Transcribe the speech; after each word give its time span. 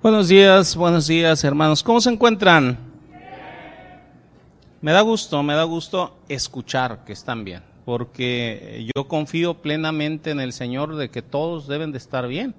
Buenos 0.00 0.28
días, 0.28 0.76
buenos 0.76 1.08
días 1.08 1.42
hermanos. 1.42 1.82
¿Cómo 1.82 2.00
se 2.00 2.08
encuentran? 2.08 2.78
Me 4.80 4.92
da 4.92 5.00
gusto, 5.00 5.42
me 5.42 5.54
da 5.54 5.64
gusto 5.64 6.16
escuchar 6.28 7.04
que 7.04 7.12
están 7.12 7.42
bien, 7.42 7.64
porque 7.84 8.88
yo 8.94 9.08
confío 9.08 9.54
plenamente 9.54 10.30
en 10.30 10.38
el 10.38 10.52
Señor 10.52 10.94
de 10.94 11.10
que 11.10 11.20
todos 11.20 11.66
deben 11.66 11.90
de 11.90 11.98
estar 11.98 12.28
bien. 12.28 12.54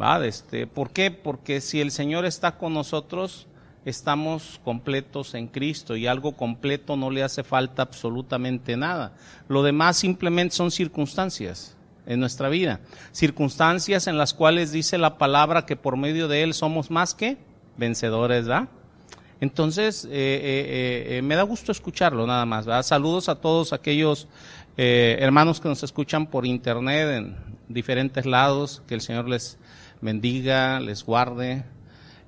¿Va? 0.00 0.24
Este, 0.24 0.66
¿Por 0.66 0.92
qué? 0.92 1.10
Porque 1.10 1.60
si 1.60 1.82
el 1.82 1.90
Señor 1.90 2.24
está 2.24 2.56
con 2.56 2.72
nosotros, 2.72 3.46
estamos 3.84 4.58
completos 4.64 5.34
en 5.34 5.48
Cristo 5.48 5.94
y 5.94 6.06
algo 6.06 6.38
completo 6.38 6.96
no 6.96 7.10
le 7.10 7.22
hace 7.22 7.44
falta 7.44 7.82
absolutamente 7.82 8.78
nada. 8.78 9.12
Lo 9.48 9.62
demás 9.62 9.98
simplemente 9.98 10.54
son 10.54 10.70
circunstancias 10.70 11.75
en 12.06 12.20
nuestra 12.20 12.48
vida. 12.48 12.80
Circunstancias 13.12 14.06
en 14.06 14.16
las 14.16 14.32
cuales 14.32 14.72
dice 14.72 14.98
la 14.98 15.18
palabra 15.18 15.66
que 15.66 15.76
por 15.76 15.96
medio 15.96 16.28
de 16.28 16.42
Él 16.42 16.54
somos 16.54 16.90
más 16.90 17.14
que 17.14 17.36
vencedores, 17.76 18.46
¿verdad? 18.46 18.68
Entonces, 19.40 20.06
eh, 20.06 20.08
eh, 20.12 21.18
eh, 21.18 21.22
me 21.22 21.36
da 21.36 21.42
gusto 21.42 21.70
escucharlo 21.70 22.26
nada 22.26 22.46
más, 22.46 22.64
¿verdad? 22.64 22.82
Saludos 22.82 23.28
a 23.28 23.34
todos 23.34 23.72
aquellos 23.72 24.28
hermanos 24.78 25.58
que 25.58 25.70
nos 25.70 25.82
escuchan 25.82 26.26
por 26.26 26.44
internet 26.44 27.08
en 27.16 27.36
diferentes 27.66 28.26
lados, 28.26 28.82
que 28.86 28.94
el 28.94 29.00
Señor 29.00 29.26
les 29.26 29.56
bendiga, 30.02 30.80
les 30.80 31.02
guarde, 31.02 31.64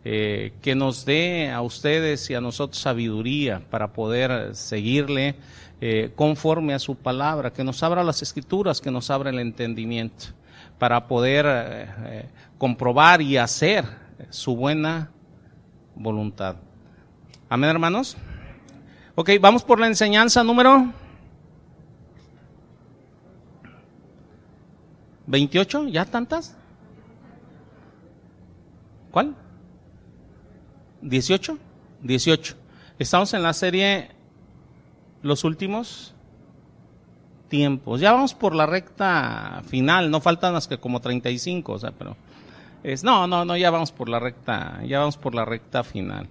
que 0.02 0.74
nos 0.74 1.04
dé 1.04 1.50
a 1.50 1.60
ustedes 1.60 2.30
y 2.30 2.34
a 2.34 2.40
nosotros 2.40 2.80
sabiduría 2.80 3.60
para 3.68 3.92
poder 3.92 4.54
seguirle, 4.56 5.34
eh, 5.80 6.12
conforme 6.16 6.74
a 6.74 6.78
su 6.78 6.96
palabra, 6.96 7.52
que 7.52 7.62
nos 7.62 7.82
abra 7.82 8.02
las 8.02 8.20
escrituras, 8.22 8.80
que 8.80 8.90
nos 8.90 9.10
abra 9.10 9.30
el 9.30 9.38
entendimiento, 9.38 10.26
para 10.78 11.06
poder 11.06 11.46
eh, 11.48 11.86
eh, 12.04 12.28
comprobar 12.58 13.22
y 13.22 13.36
hacer 13.36 13.84
su 14.30 14.56
buena 14.56 15.10
voluntad. 15.94 16.56
Amén, 17.48 17.70
hermanos. 17.70 18.16
Ok, 19.14 19.30
vamos 19.40 19.62
por 19.62 19.80
la 19.80 19.86
enseñanza 19.86 20.42
número 20.44 20.92
28, 25.26 25.88
¿ya 25.88 26.04
tantas? 26.04 26.56
¿Cuál? 29.10 29.34
18, 31.02 31.58
18. 32.02 32.56
Estamos 32.98 33.32
en 33.34 33.42
la 33.42 33.52
serie 33.52 34.17
los 35.22 35.44
últimos 35.44 36.14
tiempos. 37.48 38.00
Ya 38.00 38.12
vamos 38.12 38.34
por 38.34 38.54
la 38.54 38.66
recta 38.66 39.62
final, 39.66 40.10
no 40.10 40.20
faltan 40.20 40.52
más 40.52 40.68
que 40.68 40.78
como 40.78 41.00
35, 41.00 41.72
o 41.72 41.78
sea, 41.78 41.92
pero 41.92 42.16
es 42.82 43.02
no, 43.02 43.26
no, 43.26 43.44
no, 43.44 43.56
ya 43.56 43.70
vamos 43.70 43.90
por 43.90 44.08
la 44.08 44.20
recta, 44.20 44.80
ya 44.86 45.00
vamos 45.00 45.16
por 45.16 45.34
la 45.34 45.44
recta 45.44 45.82
final. 45.82 46.28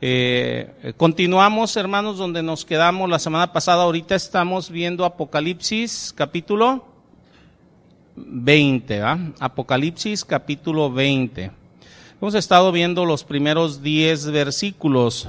Eh, 0.00 0.94
continuamos, 0.96 1.76
hermanos, 1.76 2.18
donde 2.18 2.42
nos 2.42 2.64
quedamos 2.64 3.10
la 3.10 3.18
semana 3.18 3.52
pasada. 3.52 3.82
Ahorita 3.82 4.14
estamos 4.14 4.70
viendo 4.70 5.04
Apocalipsis 5.04 6.14
capítulo 6.16 6.86
20, 8.14 9.00
¿va? 9.00 9.18
Apocalipsis 9.40 10.24
capítulo 10.24 10.92
20. 10.92 11.50
Hemos 12.20 12.34
estado 12.34 12.70
viendo 12.70 13.04
los 13.04 13.24
primeros 13.24 13.82
10 13.82 14.30
versículos. 14.30 15.28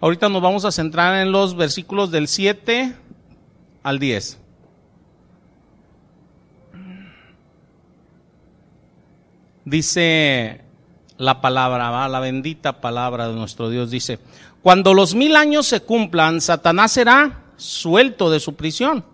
Ahorita 0.00 0.28
nos 0.28 0.40
vamos 0.40 0.64
a 0.64 0.70
centrar 0.70 1.20
en 1.20 1.32
los 1.32 1.56
versículos 1.56 2.12
del 2.12 2.28
7 2.28 2.94
al 3.82 3.98
10. 3.98 4.38
Dice 9.64 10.60
la 11.16 11.40
palabra, 11.40 12.08
la 12.08 12.20
bendita 12.20 12.80
palabra 12.80 13.26
de 13.26 13.34
nuestro 13.34 13.70
Dios, 13.70 13.90
dice, 13.90 14.20
cuando 14.62 14.94
los 14.94 15.16
mil 15.16 15.34
años 15.34 15.66
se 15.66 15.80
cumplan, 15.80 16.40
Satanás 16.40 16.92
será 16.92 17.46
suelto 17.56 18.30
de 18.30 18.38
su 18.38 18.54
prisión. 18.54 19.04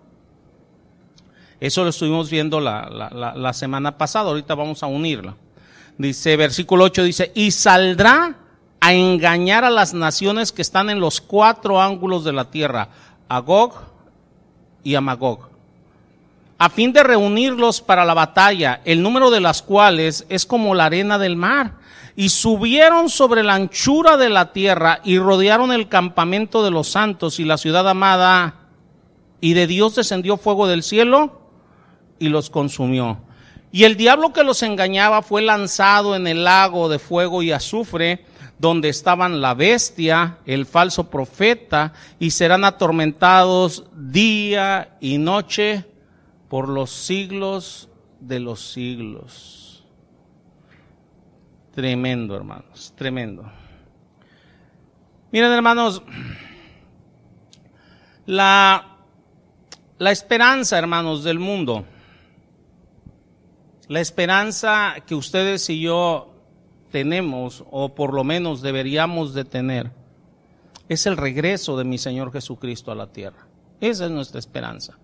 Eso 1.61 1.83
lo 1.83 1.89
estuvimos 1.89 2.28
viendo 2.28 2.61
la, 2.61 2.90
la 3.34 3.52
semana 3.55 3.96
pasada, 3.96 4.28
ahorita 4.28 4.55
vamos 4.55 4.83
a 4.83 4.86
unirla. 4.86 5.34
Dice, 5.96 6.36
versículo 6.36 6.84
8 6.84 7.02
dice, 7.05 7.33
y 7.34 7.52
saldrá 7.52 8.43
a 8.84 8.92
engañar 8.92 9.64
a 9.64 9.70
las 9.70 9.95
naciones 9.95 10.52
que 10.52 10.61
están 10.61 10.90
en 10.90 11.00
los 11.00 11.22
cuatro 11.22 11.80
ángulos 11.80 12.22
de 12.22 12.34
la 12.34 12.50
tierra, 12.50 12.90
a 13.30 13.39
Gog 13.39 13.72
y 14.83 14.95
a 14.95 15.00
Magog, 15.00 15.48
a 16.58 16.68
fin 16.68 16.92
de 16.92 17.02
reunirlos 17.02 17.80
para 17.80 18.05
la 18.05 18.12
batalla, 18.12 18.83
el 18.84 19.02
número 19.02 19.30
de 19.30 19.40
las 19.40 19.62
cuales 19.62 20.27
es 20.28 20.44
como 20.44 20.74
la 20.74 20.84
arena 20.84 21.18
del 21.18 21.34
mar. 21.34 21.78
Y 22.14 22.28
subieron 22.28 23.08
sobre 23.08 23.42
la 23.42 23.55
anchura 23.55 24.18
de 24.18 24.28
la 24.28 24.52
tierra 24.52 25.00
y 25.02 25.18
rodearon 25.18 25.73
el 25.73 25.89
campamento 25.89 26.62
de 26.62 26.70
los 26.70 26.89
santos 26.89 27.40
y 27.40 27.46
la 27.46 27.56
ciudad 27.56 27.89
amada. 27.89 28.67
Y 29.40 29.55
de 29.55 29.67
Dios 29.67 29.94
descendió 29.94 30.36
fuego 30.36 30.67
del 30.67 30.83
cielo 30.83 31.40
y 32.18 32.28
los 32.28 32.50
consumió. 32.50 33.17
Y 33.73 33.84
el 33.84 33.96
diablo 33.96 34.34
que 34.34 34.44
los 34.44 34.62
engañaba 34.62 35.23
fue 35.23 35.40
lanzado 35.40 36.14
en 36.14 36.27
el 36.27 36.44
lago 36.44 36.90
de 36.90 36.98
fuego 36.98 37.42
y 37.42 37.50
azufre, 37.50 38.27
donde 38.59 38.89
estaban 38.89 39.41
la 39.41 39.55
bestia, 39.55 40.39
el 40.47 40.67
falso 40.67 41.11
profeta, 41.11 41.92
y 42.19 42.31
serán 42.31 42.65
atormentados 42.65 43.85
día 43.95 44.97
y 45.01 45.19
noche 45.19 45.85
por 46.48 46.69
los 46.69 46.91
siglos 46.91 47.89
de 48.20 48.41
los 48.41 48.73
siglos. 48.73 49.85
Tremendo, 51.75 52.37
hermanos, 52.37 52.92
tremendo. 52.97 53.51
Miren, 55.33 55.51
hermanos, 55.51 56.01
la, 58.25 58.98
la 59.98 60.13
esperanza, 60.13 60.79
hermanos, 60.79 61.25
del 61.25 61.41
mundo, 61.41 61.85
la 63.89 64.01
esperanza 64.01 64.95
que 65.05 65.17
ustedes 65.17 65.69
y 65.71 65.81
yo 65.81 66.33
tenemos, 66.94 67.64
o 67.72 67.92
por 67.96 68.14
lo 68.14 68.22
menos 68.22 68.62
deberíamos 68.62 69.34
de 69.34 69.44
tener, 69.44 69.90
es 70.88 71.06
el 71.06 71.16
regreso 71.16 71.77
de 71.77 71.82
mi 71.82 71.98
Señor 71.98 72.30
Jesucristo 72.30 72.92
a 72.92 72.94
la 72.94 73.08
tierra. 73.08 73.48
Esa 73.80 74.05
es 74.05 74.12
nuestra 74.12 74.38
esperanza. 74.38 74.96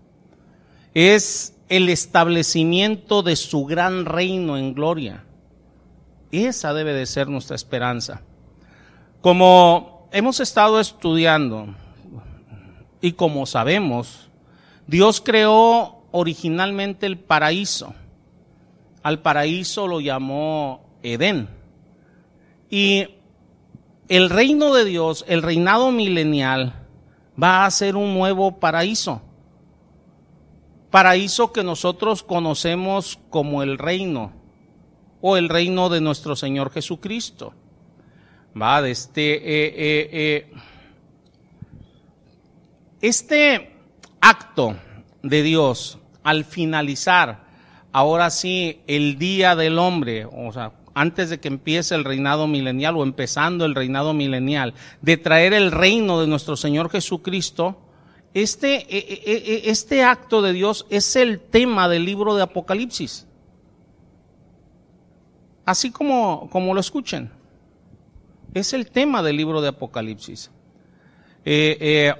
Es 0.93 1.53
el 1.67 1.89
establecimiento 1.89 3.23
de 3.23 3.35
su 3.35 3.65
gran 3.65 4.05
reino 4.05 4.57
en 4.57 4.73
gloria. 4.73 5.25
Esa 6.31 6.73
debe 6.73 6.93
de 6.93 7.05
ser 7.05 7.27
nuestra 7.27 7.57
esperanza. 7.57 8.21
Como 9.19 10.07
hemos 10.13 10.39
estado 10.39 10.79
estudiando 10.79 11.75
y 13.01 13.11
como 13.11 13.45
sabemos, 13.45 14.29
Dios 14.87 15.19
creó 15.19 16.05
originalmente 16.11 17.05
el 17.05 17.19
paraíso. 17.19 17.93
Al 19.03 19.19
paraíso 19.19 19.89
lo 19.89 19.99
llamó 19.99 20.85
Edén. 21.03 21.59
Y 22.71 23.09
el 24.07 24.29
reino 24.29 24.73
de 24.73 24.85
Dios, 24.85 25.25
el 25.27 25.41
reinado 25.41 25.91
milenial, 25.91 26.87
va 27.41 27.65
a 27.65 27.71
ser 27.71 27.97
un 27.97 28.13
nuevo 28.13 28.59
paraíso. 28.59 29.21
Paraíso 30.89 31.51
que 31.51 31.63
nosotros 31.63 32.23
conocemos 32.23 33.19
como 33.29 33.61
el 33.61 33.77
reino 33.77 34.31
o 35.21 35.37
el 35.37 35.49
reino 35.49 35.89
de 35.89 36.01
nuestro 36.01 36.35
Señor 36.35 36.71
Jesucristo. 36.71 37.53
Va, 38.59 38.81
de 38.81 38.91
este, 38.91 39.33
eh, 39.33 39.73
eh, 39.75 40.09
eh, 40.11 40.53
este 43.01 43.75
acto 44.19 44.77
de 45.23 45.43
Dios 45.43 45.99
al 46.23 46.45
finalizar, 46.45 47.45
ahora 47.91 48.29
sí, 48.29 48.81
el 48.87 49.17
día 49.17 49.55
del 49.55 49.77
hombre, 49.79 50.25
o 50.25 50.51
sea, 50.51 50.73
antes 50.93 51.29
de 51.29 51.39
que 51.39 51.47
empiece 51.47 51.95
el 51.95 52.03
reinado 52.03 52.47
milenial 52.47 52.97
o 52.97 53.03
empezando 53.03 53.65
el 53.65 53.75
reinado 53.75 54.13
milenial, 54.13 54.73
de 55.01 55.17
traer 55.17 55.53
el 55.53 55.71
reino 55.71 56.19
de 56.19 56.27
nuestro 56.27 56.55
Señor 56.55 56.89
Jesucristo, 56.89 57.77
este, 58.33 58.75
e, 58.75 59.21
e, 59.25 59.67
e, 59.67 59.71
este 59.71 60.03
acto 60.03 60.41
de 60.41 60.53
Dios 60.53 60.85
es 60.89 61.15
el 61.15 61.39
tema 61.39 61.89
del 61.89 62.05
libro 62.05 62.35
de 62.35 62.43
Apocalipsis. 62.43 63.27
Así 65.65 65.91
como, 65.91 66.49
como 66.49 66.73
lo 66.73 66.79
escuchen. 66.79 67.31
Es 68.53 68.73
el 68.73 68.89
tema 68.89 69.21
del 69.23 69.37
libro 69.37 69.61
de 69.61 69.69
Apocalipsis. 69.69 70.51
Eh, 71.45 71.77
eh, 71.79 72.13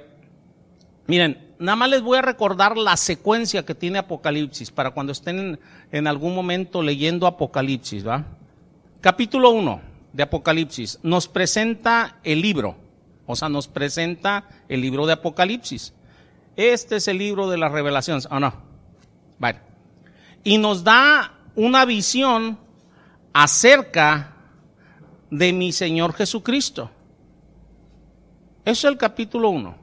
miren, 1.06 1.54
nada 1.58 1.76
más 1.76 1.90
les 1.90 2.02
voy 2.02 2.18
a 2.18 2.22
recordar 2.22 2.76
la 2.76 2.96
secuencia 2.96 3.64
que 3.64 3.74
tiene 3.74 3.98
Apocalipsis 3.98 4.70
para 4.70 4.90
cuando 4.90 5.12
estén 5.12 5.38
en, 5.38 5.60
en 5.90 6.06
algún 6.06 6.34
momento 6.34 6.82
leyendo 6.82 7.26
Apocalipsis, 7.26 8.06
¿va? 8.06 8.24
Capítulo 9.02 9.50
1 9.50 9.80
de 10.12 10.22
Apocalipsis 10.22 11.00
nos 11.02 11.26
presenta 11.26 12.20
el 12.22 12.40
libro, 12.40 12.76
o 13.26 13.34
sea, 13.34 13.48
nos 13.48 13.66
presenta 13.66 14.44
el 14.68 14.80
libro 14.80 15.06
de 15.06 15.14
Apocalipsis. 15.14 15.92
Este 16.54 16.94
es 16.94 17.08
el 17.08 17.18
libro 17.18 17.50
de 17.50 17.58
las 17.58 17.72
revelaciones, 17.72 18.28
¿o 18.30 18.38
no? 18.38 18.54
Vale. 19.40 19.58
Y 20.44 20.56
nos 20.56 20.84
da 20.84 21.34
una 21.56 21.84
visión 21.84 22.60
acerca 23.32 24.36
de 25.32 25.52
mi 25.52 25.72
Señor 25.72 26.12
Jesucristo. 26.12 26.88
Eso 28.64 28.86
es 28.86 28.92
el 28.92 28.98
capítulo 28.98 29.50
1. 29.50 29.74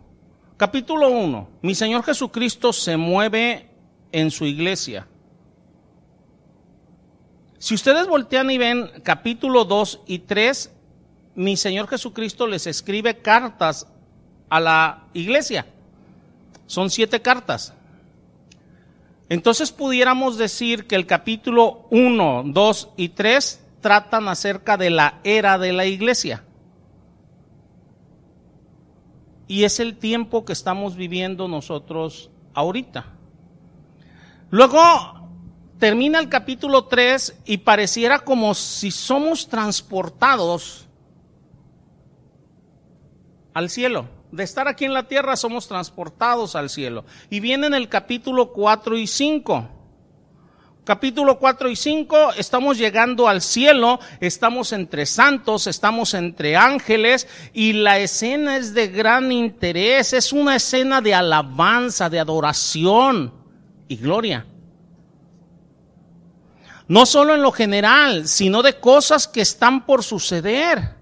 Capítulo 0.55 1.09
1. 1.09 1.49
Mi 1.61 1.75
Señor 1.75 2.03
Jesucristo 2.03 2.71
se 2.71 2.95
mueve 2.95 3.69
en 4.13 4.31
su 4.31 4.45
iglesia. 4.45 5.08
Si 7.59 7.75
ustedes 7.75 8.07
voltean 8.07 8.49
y 8.49 8.57
ven 8.57 8.89
capítulo 9.03 9.65
2 9.65 10.03
y 10.07 10.19
3, 10.19 10.73
mi 11.35 11.57
Señor 11.57 11.89
Jesucristo 11.89 12.47
les 12.47 12.65
escribe 12.67 13.17
cartas 13.17 13.85
a 14.49 14.61
la 14.61 15.03
iglesia. 15.13 15.65
Son 16.67 16.89
siete 16.89 17.21
cartas. 17.21 17.73
Entonces 19.27 19.73
pudiéramos 19.73 20.37
decir 20.37 20.87
que 20.87 20.95
el 20.95 21.05
capítulo 21.05 21.85
1, 21.91 22.43
2 22.45 22.89
y 22.95 23.09
3 23.09 23.65
tratan 23.81 24.29
acerca 24.29 24.77
de 24.77 24.89
la 24.89 25.19
era 25.25 25.57
de 25.57 25.73
la 25.73 25.85
iglesia. 25.85 26.45
Y 29.47 29.65
es 29.65 29.81
el 29.81 29.97
tiempo 29.97 30.45
que 30.45 30.53
estamos 30.53 30.95
viviendo 30.95 31.49
nosotros 31.49 32.29
ahorita. 32.53 33.05
Luego 34.49 35.18
termina 35.79 36.19
el 36.19 36.29
capítulo 36.29 36.85
3 36.85 37.41
y 37.45 37.57
pareciera 37.59 38.19
como 38.19 38.53
si 38.53 38.91
somos 38.91 39.47
transportados 39.47 40.87
al 43.53 43.69
cielo. 43.69 44.09
De 44.31 44.43
estar 44.43 44.67
aquí 44.67 44.85
en 44.85 44.93
la 44.93 45.07
tierra 45.07 45.35
somos 45.35 45.67
transportados 45.67 46.55
al 46.55 46.69
cielo. 46.69 47.05
Y 47.29 47.39
vienen 47.39 47.73
el 47.73 47.89
capítulo 47.89 48.51
4 48.51 48.97
y 48.97 49.07
5 49.07 49.69
capítulo 50.89 51.37
4 51.37 51.69
y 51.69 51.75
5, 51.75 52.33
estamos 52.35 52.79
llegando 52.79 53.27
al 53.27 53.43
cielo, 53.43 53.99
estamos 54.21 54.73
entre 54.73 55.05
santos, 55.05 55.67
estamos 55.67 56.15
entre 56.15 56.55
ángeles 56.55 57.27
y 57.53 57.73
la 57.73 57.99
escena 57.99 58.57
es 58.57 58.73
de 58.73 58.87
gran 58.87 59.31
interés, 59.31 60.13
es 60.13 60.33
una 60.33 60.55
escena 60.55 60.99
de 60.99 61.13
alabanza, 61.13 62.09
de 62.09 62.19
adoración 62.19 63.31
y 63.87 63.97
gloria. 63.97 64.47
No 66.89 67.05
solo 67.05 67.35
en 67.35 67.43
lo 67.43 67.51
general, 67.51 68.27
sino 68.27 68.63
de 68.63 68.79
cosas 68.79 69.27
que 69.27 69.41
están 69.41 69.85
por 69.85 70.03
suceder. 70.03 70.95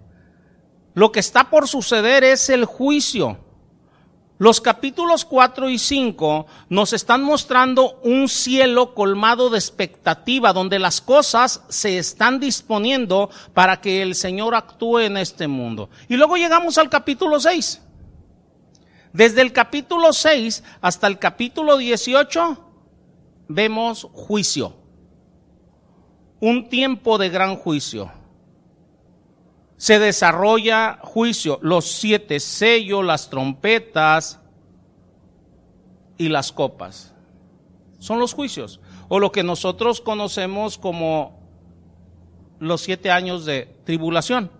Lo 0.94 1.13
que 1.13 1.22
está 1.22 1.50
por 1.50 1.69
suceder 1.69 2.25
es 2.25 2.50
el 2.50 2.66
juicio. 2.66 3.38
Los 4.38 4.60
capítulos 4.60 5.24
4 5.24 5.69
y 5.69 5.80
5 5.80 6.45
nos 6.68 6.92
están 6.92 7.24
mostrando 7.24 8.01
un 8.04 8.28
cielo 8.28 8.94
colmado 8.94 9.50
de 9.50 9.60
expectativa, 9.60 10.51
donde 10.51 10.78
las 10.78 11.00
cosas 11.00 11.63
se 11.69 11.98
están 11.98 12.42
disponiendo 12.42 13.30
para 13.54 13.80
que 13.80 14.01
el 14.01 14.13
Señor 14.13 14.56
actúe 14.56 15.00
en 15.00 15.16
este 15.16 15.48
mundo. 15.48 15.90
Y 16.10 16.18
luego 16.18 16.36
llegamos 16.36 16.78
al 16.78 16.90
capítulo 16.90 17.40
6. 17.40 17.81
Desde 19.13 19.42
el 19.42 19.54
capítulo 19.54 20.12
6 20.12 20.66
hasta 20.81 21.07
el 21.07 21.18
capítulo 21.18 21.78
18 21.78 22.57
vemos 23.48 24.06
juicio. 24.12 24.87
Un 26.39 26.69
tiempo 26.69 27.18
de 27.18 27.30
gran 27.30 27.56
juicio 27.56 28.12
se 29.78 30.00
desarrolla 30.00 31.00
juicio, 31.04 31.60
los 31.62 31.86
siete 31.86 32.39
sellos, 32.39 33.06
las 33.06 33.30
trompetas 33.30 34.39
y 36.18 36.30
las 36.30 36.51
copas. 36.51 37.13
Son 38.00 38.19
los 38.19 38.34
juicios, 38.34 38.80
o 39.07 39.19
lo 39.19 39.31
que 39.31 39.44
nosotros 39.44 40.01
conocemos 40.01 40.78
como 40.78 41.39
los 42.60 42.81
siete 42.81 43.12
años 43.12 43.45
de 43.45 43.75
tribulación. 43.86 44.51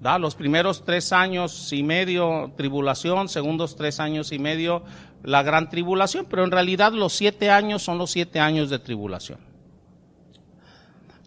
¿Da? 0.00 0.18
Los 0.18 0.34
primeros 0.34 0.84
tres 0.84 1.12
años 1.12 1.72
y 1.72 1.82
medio 1.82 2.52
tribulación, 2.56 3.28
segundos 3.28 3.76
tres 3.76 4.00
años 4.00 4.32
y 4.32 4.38
medio 4.38 4.84
la 5.22 5.42
gran 5.42 5.68
tribulación, 5.68 6.26
pero 6.28 6.44
en 6.44 6.50
realidad 6.50 6.92
los 6.92 7.12
siete 7.12 7.50
años 7.50 7.82
son 7.82 7.98
los 7.98 8.10
siete 8.10 8.40
años 8.40 8.70
de 8.70 8.78
tribulación. 8.78 9.55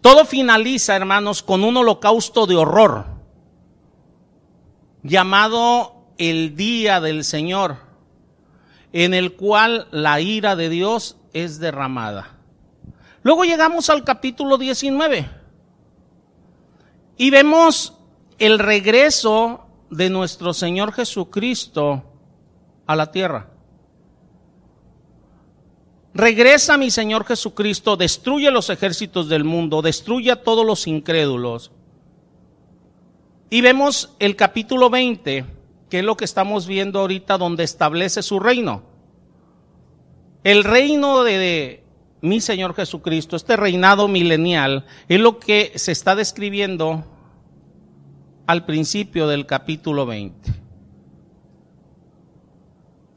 Todo 0.02 0.26
finaliza, 0.26 0.96
hermanos, 0.96 1.44
con 1.44 1.64
un 1.64 1.78
holocausto 1.78 2.48
de 2.48 2.56
horror 2.56 3.06
llamado 5.04 5.96
el 6.18 6.56
día 6.56 7.02
del 7.02 7.24
Señor, 7.24 7.78
en 8.94 9.14
el 9.14 9.36
cual 9.36 9.88
la 9.92 10.22
ira 10.22 10.56
de 10.56 10.70
Dios 10.70 11.18
es 11.34 11.60
derramada. 11.60 12.38
Luego 13.24 13.44
llegamos 13.44 13.90
al 13.90 14.04
capítulo 14.04 14.58
19 14.58 15.30
y 17.18 17.30
vemos 17.30 17.98
el 18.38 18.60
regreso 18.60 19.68
de 19.90 20.10
nuestro 20.10 20.54
Señor 20.54 20.94
Jesucristo 20.94 22.04
a 22.88 22.96
la 22.96 23.12
tierra. 23.12 23.50
Regresa 26.14 26.78
mi 26.78 26.90
Señor 26.90 27.26
Jesucristo, 27.26 27.96
destruye 27.96 28.50
los 28.50 28.70
ejércitos 28.70 29.30
del 29.30 29.44
mundo, 29.44 29.82
destruye 29.82 30.32
a 30.32 30.42
todos 30.42 30.66
los 30.66 30.88
incrédulos. 30.88 31.72
Y 33.50 33.62
vemos 33.62 34.16
el 34.20 34.36
capítulo 34.36 34.90
20, 34.90 35.46
que 35.90 36.00
es 36.00 36.06
lo 36.06 36.18
que 36.18 36.26
estamos 36.26 36.68
viendo 36.68 37.00
ahorita, 37.00 37.38
donde 37.38 37.64
establece 37.64 38.24
su 38.24 38.40
reino. 38.40 38.84
El 40.44 40.64
reino 40.64 41.24
de, 41.24 41.84
mi 42.22 42.42
Señor 42.42 42.76
Jesucristo, 42.76 43.36
este 43.36 43.56
reinado 43.56 44.08
milenial, 44.08 44.86
es 45.08 45.20
lo 45.20 45.40
que 45.40 45.74
se 45.76 45.92
está 45.92 46.16
describiendo 46.16 47.06
al 48.48 48.66
principio 48.66 49.28
del 49.28 49.46
capítulo 49.46 50.06
20. 50.06 50.54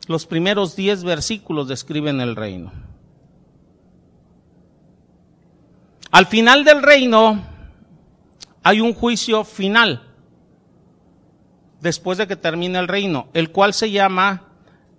Los 0.09 0.27
primeros 0.27 0.77
diez 0.77 1.05
versículos 1.05 1.69
describen 1.69 2.21
el 2.21 2.37
reino. 2.37 2.73
Al 6.13 6.27
final 6.27 6.63
del 6.63 6.83
reino 6.83 7.43
hay 8.63 8.83
un 8.83 8.93
juicio 8.93 9.45
final, 9.45 10.03
después 11.81 12.19
de 12.19 12.27
que 12.27 12.37
termine 12.37 12.79
el 12.79 12.87
reino, 12.87 13.29
el 13.33 13.51
cual 13.51 13.73
se 13.73 13.91
llama 13.91 14.43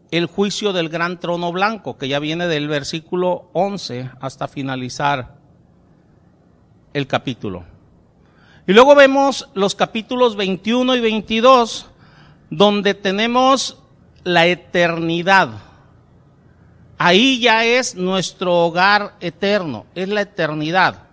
el 0.10 0.25
juicio 0.25 0.74
del 0.74 0.89
gran 0.89 1.19
trono 1.19 1.51
blanco, 1.51 2.00
que 2.00 2.07
ya 2.07 2.18
viene 2.18 2.48
del 2.48 2.68
versículo 2.68 3.51
11 3.54 4.10
hasta 4.21 4.48
finalizar 4.48 5.36
el 6.94 7.06
capítulo. 7.06 7.63
Y 8.65 8.74
luego 8.74 8.95
vemos 8.95 9.50
los 9.54 9.75
capítulos 9.75 10.36
21 10.36 10.96
y 10.96 11.00
22, 11.00 11.91
donde 12.50 12.96
tenemos 12.96 13.84
la 14.24 14.48
eternidad. 14.48 15.50
Ahí 16.98 17.40
ya 17.40 17.66
es 17.66 17.96
nuestro 17.96 18.66
hogar 18.66 19.16
eterno, 19.20 19.86
es 19.96 20.08
la 20.10 20.22
eternidad. 20.22 21.04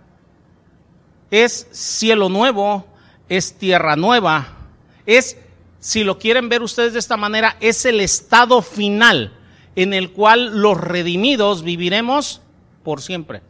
Es 1.29 1.67
cielo 1.71 2.29
nuevo, 2.29 2.85
es 3.29 3.57
tierra 3.57 3.95
nueva, 3.95 4.57
es, 5.05 5.37
si 5.79 6.03
lo 6.03 6.19
quieren 6.19 6.49
ver 6.49 6.61
ustedes 6.61 6.93
de 6.93 6.99
esta 6.99 7.17
manera, 7.17 7.57
es 7.59 7.85
el 7.85 8.01
estado 8.01 8.61
final 8.61 9.33
en 9.75 9.93
el 9.93 10.11
cual 10.11 10.61
los 10.61 10.79
redimidos 10.79 11.63
viviremos 11.63 12.41
por 12.83 13.01
siempre. 13.01 13.41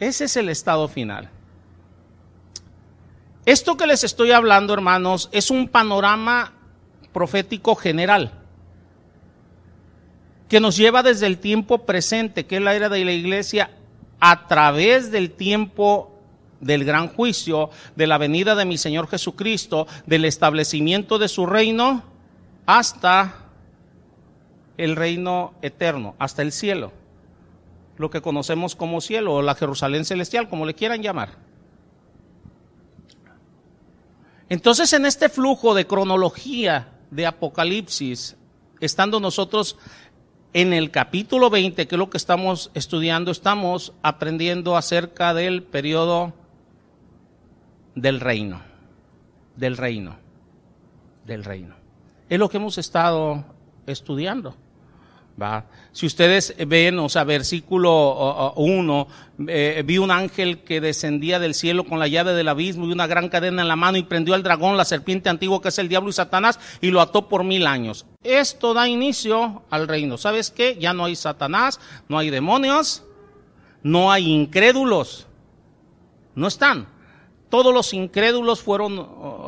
Ese 0.00 0.24
es 0.24 0.36
el 0.36 0.48
estado 0.48 0.88
final. 0.88 1.30
Esto 3.44 3.76
que 3.76 3.86
les 3.86 4.04
estoy 4.04 4.32
hablando, 4.32 4.74
hermanos, 4.74 5.28
es 5.32 5.50
un 5.50 5.68
panorama 5.68 6.52
profético 7.12 7.74
general 7.74 8.37
que 10.48 10.60
nos 10.60 10.76
lleva 10.76 11.02
desde 11.02 11.26
el 11.26 11.38
tiempo 11.38 11.84
presente, 11.84 12.46
que 12.46 12.56
es 12.56 12.62
la 12.62 12.74
era 12.74 12.88
de 12.88 13.04
la 13.04 13.12
iglesia, 13.12 13.70
a 14.20 14.46
través 14.46 15.10
del 15.10 15.30
tiempo 15.30 16.18
del 16.60 16.84
gran 16.84 17.08
juicio, 17.08 17.70
de 17.94 18.06
la 18.06 18.18
venida 18.18 18.54
de 18.54 18.64
mi 18.64 18.78
Señor 18.78 19.08
Jesucristo, 19.08 19.86
del 20.06 20.24
establecimiento 20.24 21.18
de 21.18 21.28
su 21.28 21.46
reino, 21.46 22.02
hasta 22.66 23.44
el 24.76 24.96
reino 24.96 25.54
eterno, 25.62 26.14
hasta 26.18 26.42
el 26.42 26.52
cielo, 26.52 26.92
lo 27.96 28.10
que 28.10 28.22
conocemos 28.22 28.74
como 28.74 29.00
cielo 29.00 29.34
o 29.34 29.42
la 29.42 29.54
Jerusalén 29.54 30.04
celestial, 30.04 30.48
como 30.48 30.66
le 30.66 30.74
quieran 30.74 31.02
llamar. 31.02 31.36
Entonces, 34.48 34.92
en 34.94 35.04
este 35.04 35.28
flujo 35.28 35.74
de 35.74 35.86
cronología 35.86 36.88
de 37.10 37.26
Apocalipsis, 37.26 38.36
estando 38.80 39.20
nosotros 39.20 39.76
en 40.52 40.72
el 40.72 40.90
capítulo 40.90 41.50
20, 41.50 41.86
que 41.86 41.94
es 41.94 41.98
lo 41.98 42.10
que 42.10 42.16
estamos 42.16 42.70
estudiando, 42.74 43.30
estamos 43.30 43.92
aprendiendo 44.02 44.76
acerca 44.76 45.34
del 45.34 45.62
periodo 45.62 46.32
del 47.94 48.20
reino, 48.20 48.62
del 49.56 49.76
reino, 49.76 50.16
del 51.26 51.44
reino. 51.44 51.74
Es 52.28 52.38
lo 52.38 52.48
que 52.48 52.58
hemos 52.58 52.78
estado 52.78 53.44
estudiando. 53.86 54.56
¿Va? 55.40 55.66
Si 55.92 56.06
ustedes 56.06 56.54
ven, 56.66 56.98
o 56.98 57.08
sea, 57.08 57.24
versículo 57.24 58.52
1, 58.56 59.08
eh, 59.48 59.82
vi 59.84 59.98
un 59.98 60.10
ángel 60.10 60.60
que 60.60 60.80
descendía 60.80 61.38
del 61.38 61.54
cielo 61.54 61.84
con 61.84 61.98
la 61.98 62.08
llave 62.08 62.32
del 62.32 62.48
abismo 62.48 62.86
y 62.86 62.92
una 62.92 63.06
gran 63.06 63.28
cadena 63.28 63.62
en 63.62 63.68
la 63.68 63.76
mano 63.76 63.98
y 63.98 64.02
prendió 64.02 64.34
al 64.34 64.42
dragón, 64.42 64.76
la 64.76 64.84
serpiente 64.84 65.28
antigua 65.28 65.62
que 65.62 65.68
es 65.68 65.78
el 65.78 65.88
diablo 65.88 66.10
y 66.10 66.12
Satanás, 66.12 66.58
y 66.80 66.90
lo 66.90 67.00
ató 67.00 67.28
por 67.28 67.44
mil 67.44 67.66
años. 67.66 68.06
Esto 68.22 68.74
da 68.74 68.88
inicio 68.88 69.62
al 69.70 69.88
reino. 69.88 70.18
¿Sabes 70.18 70.50
qué? 70.50 70.76
Ya 70.80 70.92
no 70.92 71.04
hay 71.04 71.16
Satanás, 71.16 71.80
no 72.08 72.18
hay 72.18 72.30
demonios, 72.30 73.04
no 73.82 74.10
hay 74.10 74.30
incrédulos. 74.30 75.26
No 76.34 76.46
están. 76.46 76.88
Todos 77.48 77.72
los 77.72 77.94
incrédulos 77.94 78.60
fueron 78.60 78.98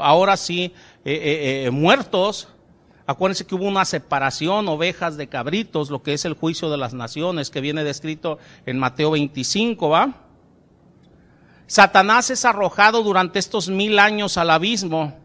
ahora 0.01 0.37
sí 0.37 0.73
eh, 1.05 1.65
eh, 1.67 1.71
muertos 1.71 2.49
Acuérdense 3.11 3.45
que 3.45 3.57
hubo 3.57 3.64
una 3.64 3.85
separación, 3.85 4.69
ovejas 4.69 5.17
de 5.17 5.26
cabritos, 5.26 5.90
lo 5.90 6.00
que 6.00 6.12
es 6.12 6.25
el 6.25 6.35
juicio 6.35 6.71
de 6.71 6.76
las 6.76 6.95
naciones, 6.95 7.50
que 7.50 7.61
viene 7.61 7.83
descrito 7.83 8.38
en 8.67 8.79
Mateo 8.79 9.11
25, 9.11 9.88
¿va? 9.88 10.14
Satanás 11.67 12.31
es 12.31 12.45
arrojado 12.45 13.02
durante 13.02 13.40
estos 13.40 13.69
mil 13.69 13.99
años 13.99 14.37
al 14.37 14.50
abismo, 14.50 15.19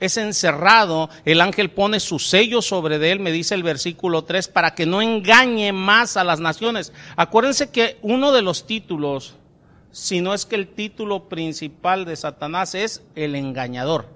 es 0.00 0.18
encerrado, 0.18 1.08
el 1.24 1.40
ángel 1.40 1.70
pone 1.70 1.98
su 1.98 2.18
sello 2.18 2.60
sobre 2.60 2.96
él, 3.10 3.20
me 3.20 3.32
dice 3.32 3.54
el 3.54 3.62
versículo 3.62 4.24
3, 4.24 4.48
para 4.48 4.74
que 4.74 4.84
no 4.84 5.00
engañe 5.00 5.72
más 5.72 6.18
a 6.18 6.24
las 6.24 6.40
naciones. 6.40 6.92
Acuérdense 7.16 7.70
que 7.70 7.96
uno 8.02 8.32
de 8.32 8.42
los 8.42 8.66
títulos, 8.66 9.36
si 9.92 10.20
no 10.20 10.34
es 10.34 10.44
que 10.44 10.56
el 10.56 10.68
título 10.68 11.30
principal 11.30 12.04
de 12.04 12.16
Satanás 12.16 12.74
es 12.74 13.02
el 13.14 13.34
engañador. 13.34 14.15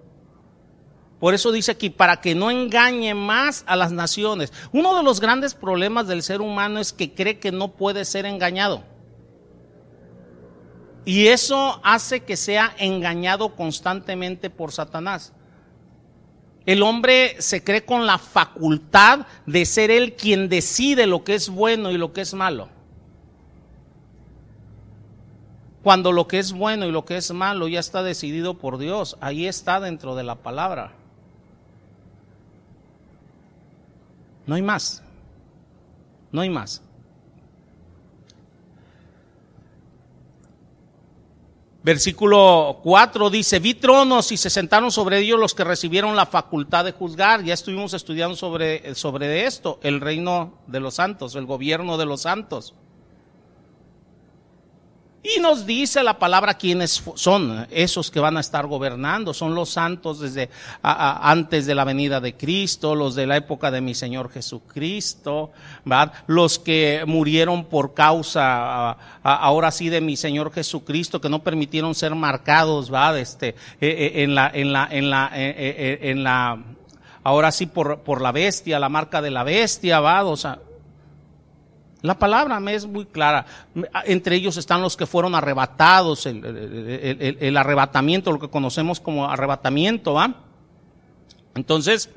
Por 1.21 1.35
eso 1.35 1.53
dice 1.53 1.73
aquí, 1.73 1.91
para 1.91 2.23
que 2.23 2.35
no 2.35 2.50
engañe 2.50 3.15
más 3.15 3.62
a 3.67 3.77
las 3.77 3.93
naciones. 3.93 4.53
Uno 4.73 4.97
de 4.97 5.03
los 5.03 5.21
grandes 5.21 5.55
problemas 5.55 6.09
del 6.09 6.23
ser 6.23 6.41
humano 6.41 6.81
es 6.81 6.95
que 6.95 7.12
cree 7.12 7.39
que 7.39 7.53
no 7.53 7.73
puede 7.73 8.07
ser 8.07 8.25
engañado. 8.25 8.83
Y 11.05 11.27
eso 11.27 11.79
hace 11.85 12.21
que 12.21 12.37
sea 12.37 12.75
engañado 12.79 13.55
constantemente 13.55 14.49
por 14.49 14.73
Satanás. 14.73 15.35
El 16.65 16.83
hombre 16.83 17.37
se 17.39 17.62
cree 17.62 17.85
con 17.85 18.07
la 18.07 18.17
facultad 18.17 19.27
de 19.45 19.67
ser 19.67 19.91
él 19.91 20.15
quien 20.15 20.49
decide 20.49 21.07
lo 21.07 21.23
que 21.23 21.35
es 21.35 21.50
bueno 21.50 21.91
y 21.91 21.99
lo 21.99 22.15
que 22.15 22.23
es 22.23 22.33
malo. 22.33 22.69
Cuando 25.83 26.12
lo 26.12 26.29
que 26.29 26.39
es 26.39 26.53
bueno 26.53 26.87
y 26.87 26.93
lo 26.93 27.05
que 27.05 27.17
es 27.17 27.31
malo 27.33 27.69
ya 27.69 27.81
está 27.81 28.03
decidido 28.03 28.59
por 28.59 28.79
Dios, 28.79 29.17
ahí 29.21 29.47
está 29.47 29.81
dentro 29.81 30.15
de 30.15 30.25
la 30.25 30.37
palabra. 30.37 30.93
No 34.50 34.57
hay 34.57 34.62
más. 34.62 35.00
No 36.33 36.40
hay 36.40 36.50
más. 36.50 36.83
Versículo 41.85 42.80
4 42.83 43.30
dice, 43.30 43.61
vi 43.61 43.75
tronos 43.75 44.33
y 44.33 44.37
se 44.37 44.50
sentaron 44.50 44.90
sobre 44.90 45.19
ellos 45.19 45.38
los 45.38 45.54
que 45.54 45.62
recibieron 45.62 46.16
la 46.16 46.26
facultad 46.26 46.85
de 46.85 46.90
juzgar. 46.90 47.45
Ya 47.45 47.54
estuvimos 47.54 47.95
estudiando 47.95 48.35
sobre, 48.35 48.97
sobre 48.97 49.47
esto, 49.47 49.78
el 49.85 50.00
reino 50.00 50.59
de 50.66 50.80
los 50.80 50.95
santos, 50.95 51.37
el 51.37 51.47
gobierno 51.47 51.97
de 51.97 52.07
los 52.07 52.23
santos. 52.23 52.75
Y 55.23 55.39
nos 55.39 55.67
dice 55.67 56.03
la 56.03 56.19
palabra 56.19 56.55
quiénes 56.55 57.03
son 57.15 57.67
esos 57.71 58.11
que 58.11 58.21
van 58.21 58.39
a 58.39 58.41
estar 58.41 58.67
gobernando. 58.67 59.35
Son 59.35 59.55
los 59.55 59.69
santos 59.69 60.19
desde 60.19 60.49
antes 60.83 61.67
de 61.67 61.75
la 61.75 61.85
venida 61.85 62.21
de 62.21 62.39
Cristo, 62.39 62.95
los 62.95 63.15
de 63.15 63.27
la 63.27 63.37
época 63.37 63.71
de 63.71 63.83
mi 63.83 63.95
Señor 63.95 64.31
Jesucristo, 64.31 65.50
¿verdad? 65.85 66.15
los 66.27 66.59
que 66.59 67.03
murieron 67.07 67.67
por 67.67 67.93
causa 67.93 68.93
ahora 69.23 69.71
sí 69.71 69.91
de 69.91 70.00
mi 70.00 70.17
Señor 70.17 70.55
Jesucristo, 70.55 71.21
que 71.21 71.29
no 71.29 71.43
permitieron 71.43 71.95
ser 71.95 72.15
marcados, 72.15 72.89
¿verdad? 72.89 73.19
Este, 73.19 73.49
eh, 73.49 73.55
eh, 73.81 74.23
en 74.23 74.35
la, 74.35 74.50
en 74.55 74.73
la, 74.73 74.89
en 74.91 75.11
la, 75.11 75.31
eh, 75.35 75.99
en 76.00 76.25
la, 76.25 76.65
ahora 77.25 77.53
sí 77.53 77.67
por, 77.67 78.00
por 78.00 78.23
la 78.23 78.33
bestia, 78.33 78.79
la 78.79 78.89
marca 78.89 79.21
de 79.21 79.31
la 79.31 79.45
bestia, 79.45 80.00
¿verdad? 80.00 80.29
O 80.29 80.37
sea, 80.39 80.61
la 82.02 82.19
palabra 82.19 82.59
me 82.61 82.75
es 82.75 82.87
muy 82.87 83.04
clara. 83.04 83.45
Entre 84.04 84.37
ellos 84.37 84.57
están 84.57 84.80
los 84.80 84.97
que 84.97 85.07
fueron 85.07 85.35
arrebatados, 85.35 86.25
el, 86.26 87.57
arrebatamiento, 87.57 88.33
lo 88.33 88.38
que 88.38 88.49
conocemos 88.49 89.00
como 89.00 89.28
arrebatamiento, 89.28 90.14
¿va? 90.14 90.35
Entonces, 91.54 92.09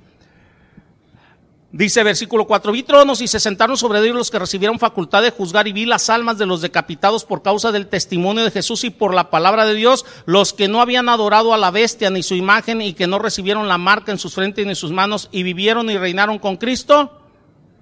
dice 1.74 2.02
versículo 2.04 2.48
4, 2.48 2.72
vi 2.72 2.84
tronos 2.84 3.20
y 3.20 3.28
se 3.28 3.42
sentaron 3.42 3.76
sobre 3.76 4.00
ellos 4.00 4.16
los 4.16 4.32
que 4.32 4.40
recibieron 4.40 4.80
facultad 4.80 5.22
de 5.22 5.32
juzgar 5.32 5.68
y 5.68 5.74
vi 5.74 5.86
las 5.86 6.10
almas 6.10 6.38
de 6.38 6.46
los 6.46 6.62
decapitados 6.62 7.26
por 7.26 7.42
causa 7.42 7.74
del 7.74 7.88
testimonio 7.88 8.46
de 8.46 8.52
Jesús 8.52 8.86
y 8.86 8.90
por 8.90 9.14
la 9.14 9.30
palabra 9.30 9.66
de 9.66 9.74
Dios, 9.74 10.06
los 10.26 10.54
que 10.54 10.70
no 10.70 10.80
habían 10.80 11.10
adorado 11.10 11.54
a 11.54 11.58
la 11.58 11.72
bestia 11.72 12.10
ni 12.10 12.24
su 12.24 12.36
imagen 12.36 12.82
y 12.82 12.94
que 12.94 13.08
no 13.08 13.20
recibieron 13.20 13.68
la 13.68 13.78
marca 13.78 14.14
en 14.14 14.20
sus 14.20 14.34
frentes 14.34 14.64
ni 14.66 14.72
en 14.72 14.78
sus 14.78 14.92
manos 14.92 15.28
y 15.34 15.44
vivieron 15.44 15.90
y 15.90 15.98
reinaron 15.98 16.40
con 16.40 16.56
Cristo 16.56 17.20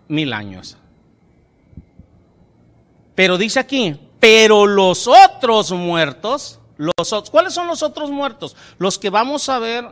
mil 0.07 0.33
años. 0.33 0.77
Pero 3.21 3.37
dice 3.37 3.59
aquí, 3.59 3.95
pero 4.19 4.65
los 4.65 5.07
otros 5.07 5.71
muertos, 5.73 6.59
los 6.75 7.13
otros, 7.13 7.29
¿cuáles 7.29 7.53
son 7.53 7.67
los 7.67 7.83
otros 7.83 8.09
muertos? 8.09 8.55
Los 8.79 8.97
que 8.97 9.11
vamos 9.11 9.47
a 9.47 9.59
ver 9.59 9.85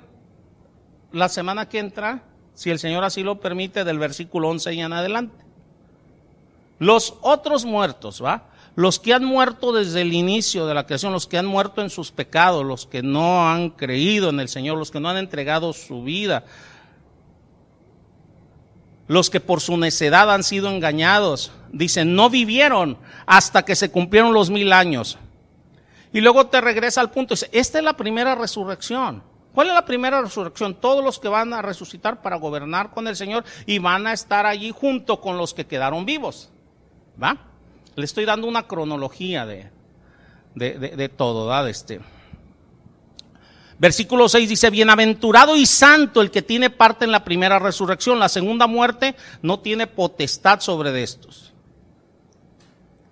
la 1.12 1.30
semana 1.30 1.70
que 1.70 1.78
entra, 1.78 2.24
si 2.56 2.72
el 2.72 2.80
Señor 2.80 3.04
así 3.04 3.22
lo 3.22 3.40
permite, 3.40 3.84
del 3.84 4.00
versículo 4.00 4.50
11 4.50 4.74
y 4.74 4.82
en 4.82 4.94
adelante. 4.94 5.46
Los 6.80 7.14
otros 7.22 7.66
muertos, 7.66 8.20
¿va? 8.24 8.46
Los 8.76 9.00
que 9.00 9.14
han 9.14 9.26
muerto 9.26 9.74
desde 9.74 10.02
el 10.02 10.14
inicio 10.14 10.66
de 10.66 10.74
la 10.74 10.88
creación, 10.88 11.14
los 11.14 11.28
que 11.28 11.38
han 11.38 11.46
muerto 11.46 11.84
en 11.84 11.92
sus 11.92 12.12
pecados, 12.12 12.66
los 12.66 12.88
que 12.88 13.04
no 13.04 13.48
han 13.48 13.70
creído 13.70 14.32
en 14.32 14.40
el 14.40 14.50
Señor, 14.50 14.80
los 14.80 14.90
que 14.90 15.00
no 15.00 15.08
han 15.08 15.18
entregado 15.18 15.72
su 15.74 16.02
vida, 16.02 16.46
los 19.10 19.32
que 19.32 19.40
por 19.40 19.60
su 19.60 19.76
necedad 19.76 20.32
han 20.32 20.44
sido 20.44 20.70
engañados, 20.70 21.52
dicen, 21.72 22.14
no 22.14 22.30
vivieron 22.30 23.00
hasta 23.26 23.66
que 23.66 23.76
se 23.76 23.90
cumplieron 23.90 24.34
los 24.34 24.52
mil 24.52 24.72
años. 24.72 25.18
Y 26.14 26.22
luego 26.22 26.46
te 26.46 26.62
regresa 26.62 27.02
al 27.02 27.10
punto, 27.10 27.34
dice, 27.34 27.50
esta 27.52 27.80
es 27.80 27.84
la 27.84 27.98
primera 27.98 28.36
resurrección. 28.36 29.24
¿Cuál 29.52 29.70
es 29.70 29.74
la 29.74 29.84
primera 29.84 30.22
resurrección? 30.22 30.76
Todos 30.76 31.04
los 31.04 31.18
que 31.18 31.28
van 31.28 31.54
a 31.54 31.64
resucitar 31.64 32.22
para 32.22 32.36
gobernar 32.36 32.92
con 32.92 33.08
el 33.08 33.16
Señor 33.16 33.46
y 33.66 33.80
van 33.80 34.06
a 34.06 34.14
estar 34.14 34.46
allí 34.46 34.72
junto 34.72 35.20
con 35.20 35.38
los 35.38 35.56
que 35.56 35.66
quedaron 35.66 36.06
vivos. 36.06 36.52
¿Va? 37.22 37.36
Le 37.96 38.06
estoy 38.06 38.26
dando 38.26 38.46
una 38.46 38.68
cronología 38.68 39.48
de, 39.48 39.72
de, 40.54 40.78
de, 40.78 41.10
todo, 41.10 41.48
¿verdad? 41.48 41.68
Este. 41.68 42.00
Versículo 43.80 44.28
6 44.28 44.50
dice, 44.50 44.70
bienaventurado 44.70 45.56
y 45.56 45.66
santo 45.66 46.22
el 46.22 46.32
que 46.32 46.42
tiene 46.42 46.70
parte 46.70 47.06
en 47.06 47.14
la 47.14 47.24
primera 47.24 47.60
resurrección. 47.60 48.20
La 48.20 48.28
segunda 48.28 48.68
muerte 48.68 49.16
no 49.42 49.60
tiene 49.60 49.88
potestad 49.88 50.60
sobre 50.60 51.02
estos, 51.02 51.54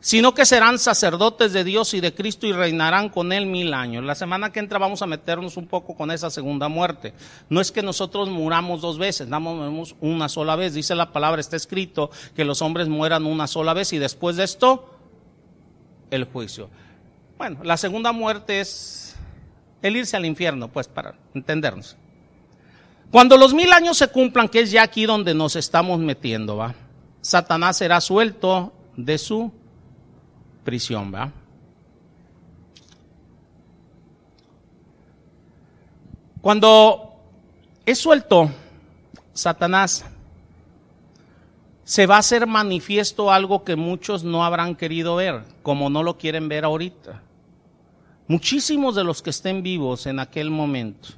sino 0.02 0.34
que 0.34 0.46
serán 0.46 0.78
sacerdotes 0.78 1.54
de 1.54 1.64
Dios 1.64 1.94
y 1.94 2.02
de 2.02 2.14
Cristo 2.14 2.48
y 2.48 2.52
reinarán 2.52 3.08
con 3.08 3.32
él 3.32 3.46
mil 3.46 3.74
años. 3.74 4.04
La 4.04 4.14
semana 4.14 4.52
que 4.52 4.60
entra 4.60 4.78
vamos 4.78 5.02
a 5.02 5.08
meternos 5.08 5.56
un 5.56 5.68
poco 5.68 5.96
con 5.96 6.12
esa 6.12 6.30
segunda 6.30 6.68
muerte. 6.68 7.14
No 7.48 7.62
es 7.62 7.72
que 7.72 7.82
nosotros 7.82 8.28
muramos 8.28 8.82
dos 8.82 8.98
veces, 8.98 9.30
damos 9.30 9.96
una 10.02 10.28
sola 10.28 10.58
vez. 10.58 10.74
Dice 10.74 10.96
la 10.96 11.14
palabra, 11.14 11.40
está 11.40 11.56
escrito 11.56 12.12
que 12.36 12.44
los 12.44 12.62
hombres 12.62 12.90
mueran 12.90 13.26
una 13.26 13.48
sola 13.48 13.74
vez 13.74 13.94
y 13.94 14.00
después 14.00 14.36
de 14.36 14.44
esto, 14.44 14.90
el 16.12 16.26
juicio. 16.26 16.70
Bueno, 17.38 17.60
la 17.64 17.78
segunda 17.78 18.12
muerte 18.12 18.60
es 18.60 19.07
el 19.82 19.98
irse 19.98 20.18
al 20.18 20.26
infierno, 20.26 20.68
pues 20.68 20.88
para 20.88 21.16
entendernos. 21.34 21.96
Cuando 23.12 23.38
los 23.38 23.54
mil 23.54 23.72
años 23.72 23.98
se 23.98 24.08
cumplan, 24.10 24.50
que 24.50 24.62
es 24.62 24.72
ya 24.72 24.84
aquí 24.84 25.06
donde 25.06 25.34
nos 25.34 25.56
estamos 25.56 26.00
metiendo, 26.00 26.58
¿va? 26.58 26.76
Satanás 27.22 27.78
será 27.78 28.02
suelto 28.02 28.74
de 28.96 29.18
su 29.18 29.52
prisión, 30.64 31.14
¿va? 31.14 31.32
Cuando 36.42 37.16
es 37.86 37.98
suelto, 37.98 38.50
Satanás 39.34 40.06
se 41.84 42.06
va 42.06 42.16
a 42.16 42.20
hacer 42.20 42.48
manifiesto 42.48 43.32
algo 43.32 43.64
que 43.64 43.78
muchos 43.78 44.24
no 44.24 44.44
habrán 44.44 44.76
querido 44.76 45.16
ver, 45.16 45.44
como 45.64 45.90
no 45.90 46.04
lo 46.04 46.18
quieren 46.18 46.50
ver 46.50 46.66
ahorita. 46.66 47.22
Muchísimos 48.28 48.96
de 48.96 49.04
los 49.04 49.22
que 49.22 49.30
estén 49.30 49.64
vivos 49.64 50.06
en 50.06 50.20
aquel 50.20 50.50
momento, 50.50 51.10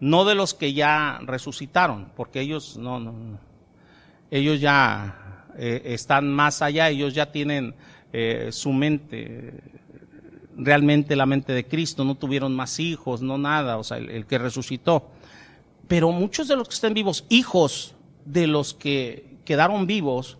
no 0.00 0.24
de 0.24 0.34
los 0.34 0.54
que 0.54 0.74
ya 0.74 1.20
resucitaron, 1.22 2.12
porque 2.14 2.40
ellos 2.40 2.76
no, 2.76 3.00
no 3.00 3.38
ellos 4.30 4.60
ya 4.60 5.46
eh, 5.56 5.82
están 5.86 6.32
más 6.32 6.62
allá, 6.62 6.88
ellos 6.88 7.14
ya 7.14 7.32
tienen 7.32 7.74
eh, 8.12 8.50
su 8.52 8.72
mente, 8.72 9.54
realmente 10.56 11.16
la 11.16 11.26
mente 11.26 11.52
de 11.52 11.66
Cristo, 11.66 12.04
no 12.04 12.14
tuvieron 12.14 12.54
más 12.54 12.78
hijos, 12.78 13.22
no 13.22 13.38
nada, 13.38 13.78
o 13.78 13.84
sea, 13.84 13.96
el, 13.98 14.26
que 14.26 14.38
resucitó. 14.38 15.10
Pero 15.86 16.12
muchos 16.12 16.48
de 16.48 16.56
los 16.56 16.68
que 16.68 16.74
estén 16.74 16.94
vivos, 16.94 17.24
hijos 17.30 17.94
de 18.24 18.46
los 18.46 18.74
que 18.74 19.38
quedaron 19.44 19.86
vivos, 19.86 20.38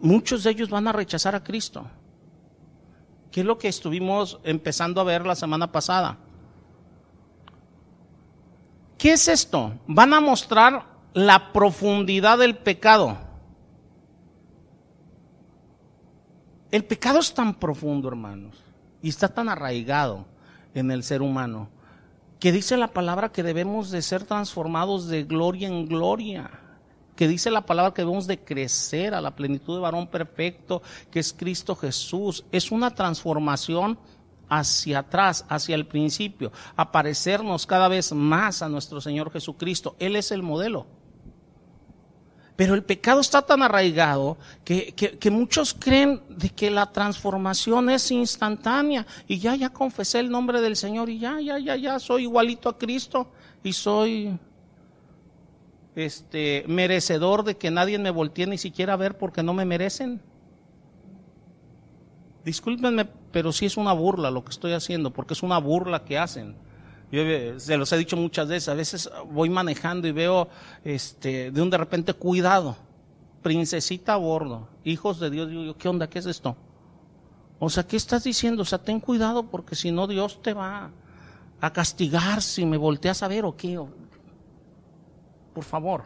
muchos 0.00 0.44
de 0.44 0.50
ellos 0.50 0.68
van 0.68 0.86
a 0.86 0.92
rechazar 0.92 1.34
a 1.34 1.42
Cristo. 1.42 1.86
¿Qué 3.34 3.40
es 3.40 3.46
lo 3.48 3.58
que 3.58 3.66
estuvimos 3.66 4.38
empezando 4.44 5.00
a 5.00 5.04
ver 5.04 5.26
la 5.26 5.34
semana 5.34 5.72
pasada? 5.72 6.18
¿Qué 8.96 9.14
es 9.14 9.26
esto? 9.26 9.72
Van 9.88 10.14
a 10.14 10.20
mostrar 10.20 10.86
la 11.14 11.52
profundidad 11.52 12.38
del 12.38 12.56
pecado. 12.56 13.18
El 16.70 16.84
pecado 16.84 17.18
es 17.18 17.34
tan 17.34 17.54
profundo, 17.54 18.06
hermanos, 18.06 18.62
y 19.02 19.08
está 19.08 19.26
tan 19.26 19.48
arraigado 19.48 20.26
en 20.72 20.92
el 20.92 21.02
ser 21.02 21.20
humano, 21.20 21.70
que 22.38 22.52
dice 22.52 22.76
la 22.76 22.92
palabra 22.92 23.32
que 23.32 23.42
debemos 23.42 23.90
de 23.90 24.02
ser 24.02 24.22
transformados 24.22 25.08
de 25.08 25.24
gloria 25.24 25.66
en 25.66 25.88
gloria, 25.88 26.52
que 27.16 27.28
dice 27.28 27.50
la 27.50 27.66
palabra 27.66 27.94
que 27.94 28.02
debemos 28.02 28.26
de 28.26 28.40
crecer 28.40 29.14
a 29.14 29.20
la 29.20 29.34
plenitud 29.34 29.74
de 29.74 29.80
varón 29.80 30.06
perfecto, 30.08 30.82
que 31.10 31.20
es 31.20 31.32
Cristo 31.32 31.76
Jesús. 31.76 32.44
Es 32.50 32.70
una 32.70 32.94
transformación 32.94 33.98
hacia 34.48 35.00
atrás, 35.00 35.44
hacia 35.48 35.74
el 35.74 35.86
principio, 35.86 36.52
a 36.76 36.92
parecernos 36.92 37.66
cada 37.66 37.88
vez 37.88 38.12
más 38.12 38.62
a 38.62 38.68
nuestro 38.68 39.00
Señor 39.00 39.30
Jesucristo. 39.30 39.96
Él 39.98 40.16
es 40.16 40.30
el 40.30 40.42
modelo. 40.42 40.86
Pero 42.56 42.74
el 42.74 42.84
pecado 42.84 43.20
está 43.20 43.42
tan 43.42 43.62
arraigado 43.62 44.36
que, 44.64 44.94
que, 44.94 45.30
muchos 45.30 45.74
creen 45.74 46.22
de 46.28 46.50
que 46.50 46.70
la 46.70 46.92
transformación 46.92 47.90
es 47.90 48.12
instantánea 48.12 49.06
y 49.26 49.40
ya, 49.40 49.56
ya 49.56 49.70
confesé 49.70 50.20
el 50.20 50.30
nombre 50.30 50.60
del 50.60 50.76
Señor 50.76 51.10
y 51.10 51.18
ya, 51.18 51.40
ya, 51.40 51.58
ya, 51.58 51.74
ya 51.74 51.98
soy 51.98 52.22
igualito 52.22 52.68
a 52.68 52.78
Cristo 52.78 53.26
y 53.64 53.72
soy 53.72 54.38
este 55.96 56.64
merecedor 56.66 57.44
de 57.44 57.56
que 57.56 57.70
nadie 57.70 57.98
me 57.98 58.10
voltee 58.10 58.46
ni 58.46 58.58
siquiera 58.58 58.94
a 58.94 58.96
ver 58.96 59.16
porque 59.16 59.42
no 59.42 59.54
me 59.54 59.64
merecen. 59.64 60.20
Discúlpenme, 62.44 63.06
pero 63.30 63.52
sí 63.52 63.66
es 63.66 63.76
una 63.76 63.92
burla 63.92 64.30
lo 64.30 64.44
que 64.44 64.50
estoy 64.50 64.72
haciendo, 64.72 65.12
porque 65.12 65.34
es 65.34 65.42
una 65.42 65.58
burla 65.58 66.04
que 66.04 66.18
hacen. 66.18 66.56
Yo 67.10 67.22
eh, 67.22 67.54
se 67.58 67.76
los 67.76 67.92
he 67.92 67.96
dicho 67.96 68.16
muchas 68.16 68.48
veces, 68.48 68.68
a 68.68 68.74
veces 68.74 69.10
voy 69.30 69.48
manejando 69.48 70.08
y 70.08 70.12
veo 70.12 70.48
este, 70.84 71.50
de 71.50 71.62
un 71.62 71.70
de 71.70 71.78
repente 71.78 72.12
cuidado, 72.12 72.76
princesita 73.42 74.14
a 74.14 74.16
bordo, 74.16 74.68
hijos 74.84 75.20
de 75.20 75.30
Dios, 75.30 75.48
digo 75.48 75.76
¿qué 75.76 75.88
onda? 75.88 76.08
¿Qué 76.08 76.18
es 76.18 76.26
esto? 76.26 76.56
O 77.58 77.70
sea, 77.70 77.86
¿qué 77.86 77.96
estás 77.96 78.24
diciendo? 78.24 78.62
O 78.62 78.64
sea, 78.64 78.78
ten 78.78 79.00
cuidado 79.00 79.46
porque 79.46 79.74
si 79.74 79.92
no 79.92 80.06
Dios 80.06 80.42
te 80.42 80.54
va 80.54 80.90
a 81.60 81.72
castigar 81.72 82.42
si 82.42 82.66
me 82.66 82.76
volteas 82.76 83.22
a 83.22 83.28
ver 83.28 83.44
o 83.44 83.56
qué. 83.56 83.78
Por 85.54 85.64
favor. 85.64 86.04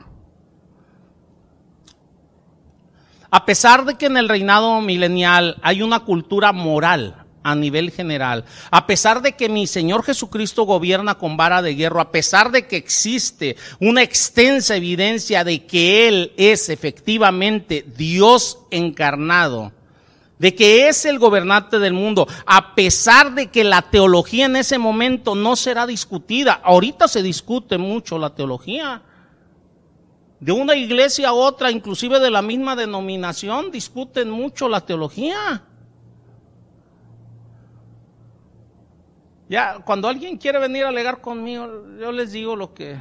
A 3.31 3.45
pesar 3.45 3.85
de 3.85 3.97
que 3.97 4.07
en 4.07 4.17
el 4.17 4.29
reinado 4.29 4.81
milenial 4.81 5.59
hay 5.63 5.83
una 5.83 6.01
cultura 6.01 6.53
moral, 6.53 7.27
a 7.43 7.55
nivel 7.55 7.91
general, 7.91 8.45
a 8.71 8.87
pesar 8.87 9.23
de 9.23 9.33
que 9.33 9.49
mi 9.49 9.67
Señor 9.67 10.03
Jesucristo 10.03 10.65
gobierna 10.65 11.17
con 11.17 11.37
vara 11.37 11.63
de 11.63 11.75
hierro, 11.75 12.01
a 12.01 12.11
pesar 12.11 12.51
de 12.51 12.67
que 12.67 12.77
existe 12.77 13.57
una 13.81 14.03
extensa 14.03 14.77
evidencia 14.77 15.45
de 15.45 15.65
que 15.65 16.09
Él 16.09 16.33
es 16.37 16.69
efectivamente 16.69 17.85
Dios 17.97 18.59
encarnado, 18.71 19.73
de 20.39 20.55
que 20.55 20.89
es 20.89 21.05
el 21.05 21.19
gobernante 21.19 21.79
del 21.79 21.95
mundo, 21.95 22.27
a 22.47 22.75
pesar 22.75 23.35
de 23.35 23.49
que 23.49 23.65
la 23.65 23.83
teología 23.83 24.47
en 24.47 24.57
ese 24.57 24.79
momento 24.79 25.35
no 25.35 25.57
será 25.57 25.87
discutida, 25.87 26.61
ahorita 26.63 27.09
se 27.09 27.23
discute 27.23 27.79
mucho 27.79 28.19
la 28.19 28.35
teología, 28.35 29.03
de 30.41 30.53
una 30.53 30.77
iglesia 30.77 31.29
a 31.29 31.33
otra, 31.33 31.71
inclusive 31.71 32.21
de 32.21 32.31
la 32.31 32.43
misma 32.43 32.77
denominación, 32.77 33.71
discuten 33.71 34.31
mucho 34.31 34.69
la 34.69 34.81
teología. 34.81 35.65
Ya, 39.49 39.79
cuando 39.85 40.09
alguien 40.09 40.37
quiere 40.37 40.59
venir 40.59 40.85
a 40.85 40.89
alegar 40.89 41.21
conmigo, 41.21 41.67
yo 41.99 42.13
les 42.13 42.33
digo 42.33 42.55
lo 42.55 42.75
que 42.75 43.01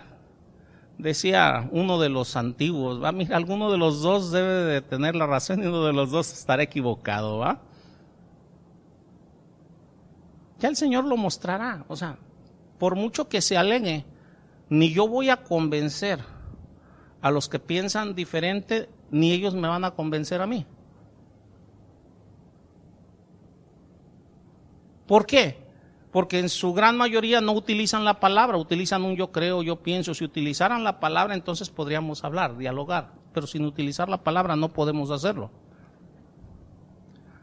decía 0.97 1.67
uno 1.71 1.99
de 1.99 2.09
los 2.09 2.35
antiguos, 2.35 3.03
va, 3.03 3.11
mira, 3.11 3.37
alguno 3.37 3.71
de 3.71 3.77
los 3.77 4.01
dos 4.01 4.31
debe 4.31 4.63
de 4.63 4.81
tener 4.81 5.15
la 5.15 5.27
razón 5.27 5.61
y 5.61 5.67
uno 5.67 5.85
de 5.85 5.93
los 5.93 6.09
dos 6.09 6.31
estará 6.33 6.63
equivocado, 6.63 7.37
¿va? 7.37 7.61
Ya 10.57 10.69
el 10.69 10.75
Señor 10.75 11.05
lo 11.05 11.17
mostrará, 11.17 11.85
o 11.87 11.95
sea, 11.95 12.17
por 12.79 12.95
mucho 12.95 13.29
que 13.29 13.41
se 13.41 13.57
alegue, 13.57 14.05
ni 14.69 14.91
yo 14.91 15.07
voy 15.07 15.29
a 15.29 15.43
convencer 15.43 16.36
a 17.21 17.31
los 17.31 17.49
que 17.49 17.59
piensan 17.59 18.15
diferente, 18.15 18.89
ni 19.11 19.31
ellos 19.31 19.55
me 19.55 19.67
van 19.67 19.83
a 19.83 19.91
convencer 19.91 20.41
a 20.41 20.47
mí. 20.47 20.65
¿Por 25.07 25.25
qué? 25.25 25.67
porque 26.17 26.39
en 26.39 26.49
su 26.49 26.73
gran 26.73 26.97
mayoría 26.97 27.41
no 27.41 27.51
utilizan 27.51 28.03
la 28.03 28.19
palabra, 28.19 28.57
utilizan 28.57 29.03
un 29.03 29.15
yo 29.15 29.31
creo, 29.31 29.61
yo 29.61 29.75
pienso. 29.83 30.15
Si 30.15 30.23
utilizaran 30.23 30.83
la 30.83 30.99
palabra, 30.99 31.35
entonces 31.35 31.69
podríamos 31.69 32.23
hablar, 32.23 32.57
dialogar, 32.57 33.11
pero 33.33 33.45
sin 33.45 33.63
utilizar 33.65 34.09
la 34.09 34.23
palabra 34.23 34.55
no 34.55 34.69
podemos 34.69 35.11
hacerlo. 35.11 35.51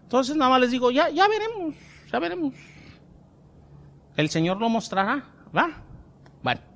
Entonces 0.03 0.35
nada 0.37 0.51
más 0.51 0.61
les 0.61 0.73
digo, 0.73 0.91
ya, 0.91 1.09
ya 1.11 1.29
veremos, 1.29 1.77
ya 2.11 2.19
veremos. 2.19 2.55
El 4.17 4.29
Señor 4.29 4.59
lo 4.59 4.69
mostrará, 4.69 5.25
¿va? 5.57 5.71
Bueno. 6.43 6.74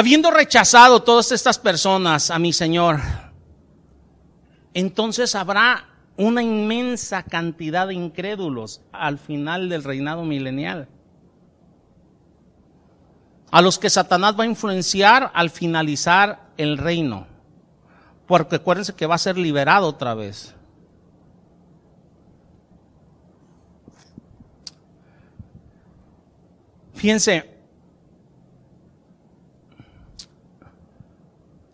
Habiendo 0.00 0.30
rechazado 0.30 1.02
todas 1.02 1.30
estas 1.30 1.58
personas 1.58 2.30
a 2.30 2.38
mi 2.38 2.54
Señor, 2.54 3.00
entonces 4.72 5.34
habrá 5.34 5.90
una 6.16 6.42
inmensa 6.42 7.22
cantidad 7.22 7.86
de 7.86 7.92
incrédulos 7.92 8.80
al 8.92 9.18
final 9.18 9.68
del 9.68 9.84
reinado 9.84 10.24
milenial. 10.24 10.88
A 13.50 13.60
los 13.60 13.78
que 13.78 13.90
Satanás 13.90 14.34
va 14.40 14.44
a 14.44 14.46
influenciar 14.46 15.30
al 15.34 15.50
finalizar 15.50 16.48
el 16.56 16.78
reino. 16.78 17.26
Porque 18.26 18.56
acuérdense 18.56 18.94
que 18.94 19.04
va 19.04 19.16
a 19.16 19.18
ser 19.18 19.36
liberado 19.36 19.86
otra 19.86 20.14
vez. 20.14 20.54
Fíjense, 26.94 27.59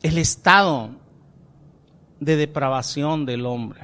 el 0.07 0.19
estado 0.19 0.90
de 2.21 2.37
depravación 2.37 3.27
del 3.27 3.45
hombre 3.45 3.81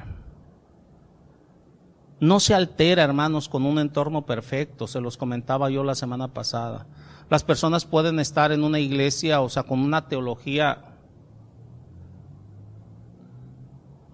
no 2.21 2.39
se 2.39 2.53
altera, 2.53 3.03
hermanos, 3.03 3.49
con 3.49 3.65
un 3.65 3.77
entorno 3.77 4.25
perfecto, 4.25 4.87
se 4.87 5.01
los 5.01 5.17
comentaba 5.17 5.69
yo 5.69 5.83
la 5.83 5.95
semana 5.95 6.29
pasada. 6.29 6.87
Las 7.29 7.43
personas 7.43 7.83
pueden 7.83 8.21
estar 8.21 8.53
en 8.53 8.63
una 8.63 8.79
iglesia, 8.79 9.41
o 9.41 9.49
sea, 9.49 9.63
con 9.63 9.81
una 9.81 10.07
teología 10.07 10.85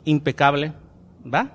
impecable, 0.06 0.74
¿va? 1.32 1.52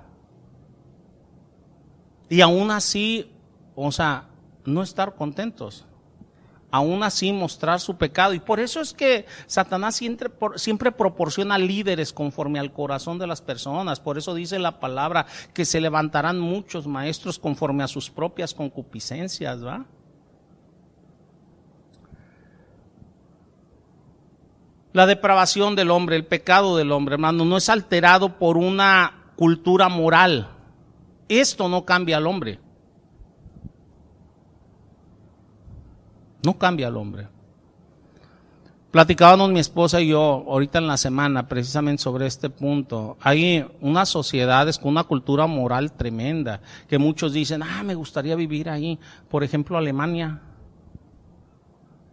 Y 2.29 2.39
aún 2.39 2.71
así, 2.71 3.29
o 3.75 3.91
sea, 3.91 4.29
no 4.63 4.81
estar 4.81 5.15
contentos 5.15 5.85
aún 6.75 7.03
así 7.03 7.31
mostrar 7.31 7.79
su 7.79 7.95
pecado. 7.95 8.33
Y 8.33 8.39
por 8.39 8.59
eso 8.59 8.81
es 8.81 8.93
que 8.93 9.25
Satanás 9.47 9.95
siempre, 9.95 10.91
proporciona 10.91 11.57
líderes 11.57 12.11
conforme 12.11 12.59
al 12.59 12.73
corazón 12.73 13.17
de 13.17 13.27
las 13.27 13.41
personas. 13.41 14.01
Por 14.01 14.17
eso 14.17 14.35
dice 14.35 14.59
la 14.59 14.79
palabra 14.81 15.25
que 15.53 15.63
se 15.63 15.79
levantarán 15.79 16.37
muchos 16.37 16.85
maestros 16.85 17.39
conforme 17.39 17.83
a 17.83 17.87
sus 17.87 18.09
propias 18.09 18.53
concupiscencias, 18.53 19.65
¿va? 19.65 19.85
La 24.91 25.05
depravación 25.05 25.75
del 25.75 25.91
hombre, 25.91 26.17
el 26.17 26.25
pecado 26.25 26.75
del 26.75 26.91
hombre, 26.91 27.15
hermano, 27.15 27.45
no 27.45 27.55
es 27.55 27.69
alterado 27.69 28.37
por 28.37 28.57
una 28.57 29.31
cultura 29.37 29.87
moral. 29.87 30.49
Esto 31.29 31.69
no 31.69 31.85
cambia 31.85 32.17
al 32.17 32.27
hombre. 32.27 32.59
No 36.45 36.57
cambia 36.57 36.87
al 36.87 36.97
hombre. 36.97 37.27
Platicábamos 38.91 39.49
mi 39.49 39.59
esposa 39.59 39.99
y 39.99 40.09
yo 40.09 40.45
ahorita 40.47 40.77
en 40.77 40.87
la 40.87 40.95
semana 40.95 41.49
precisamente 41.49 42.01
sobre 42.01 42.27
este 42.27 42.49
punto. 42.49 43.17
Hay 43.19 43.65
unas 43.81 44.07
sociedades 44.07 44.77
con 44.79 44.91
una 44.91 45.03
cultura 45.03 45.47
moral 45.47 45.91
tremenda 45.91 46.61
que 46.87 46.97
muchos 46.97 47.33
dicen, 47.33 47.61
ah, 47.61 47.83
me 47.83 47.95
gustaría 47.95 48.35
vivir 48.35 48.69
ahí. 48.69 48.97
Por 49.27 49.43
ejemplo, 49.43 49.77
Alemania 49.77 50.39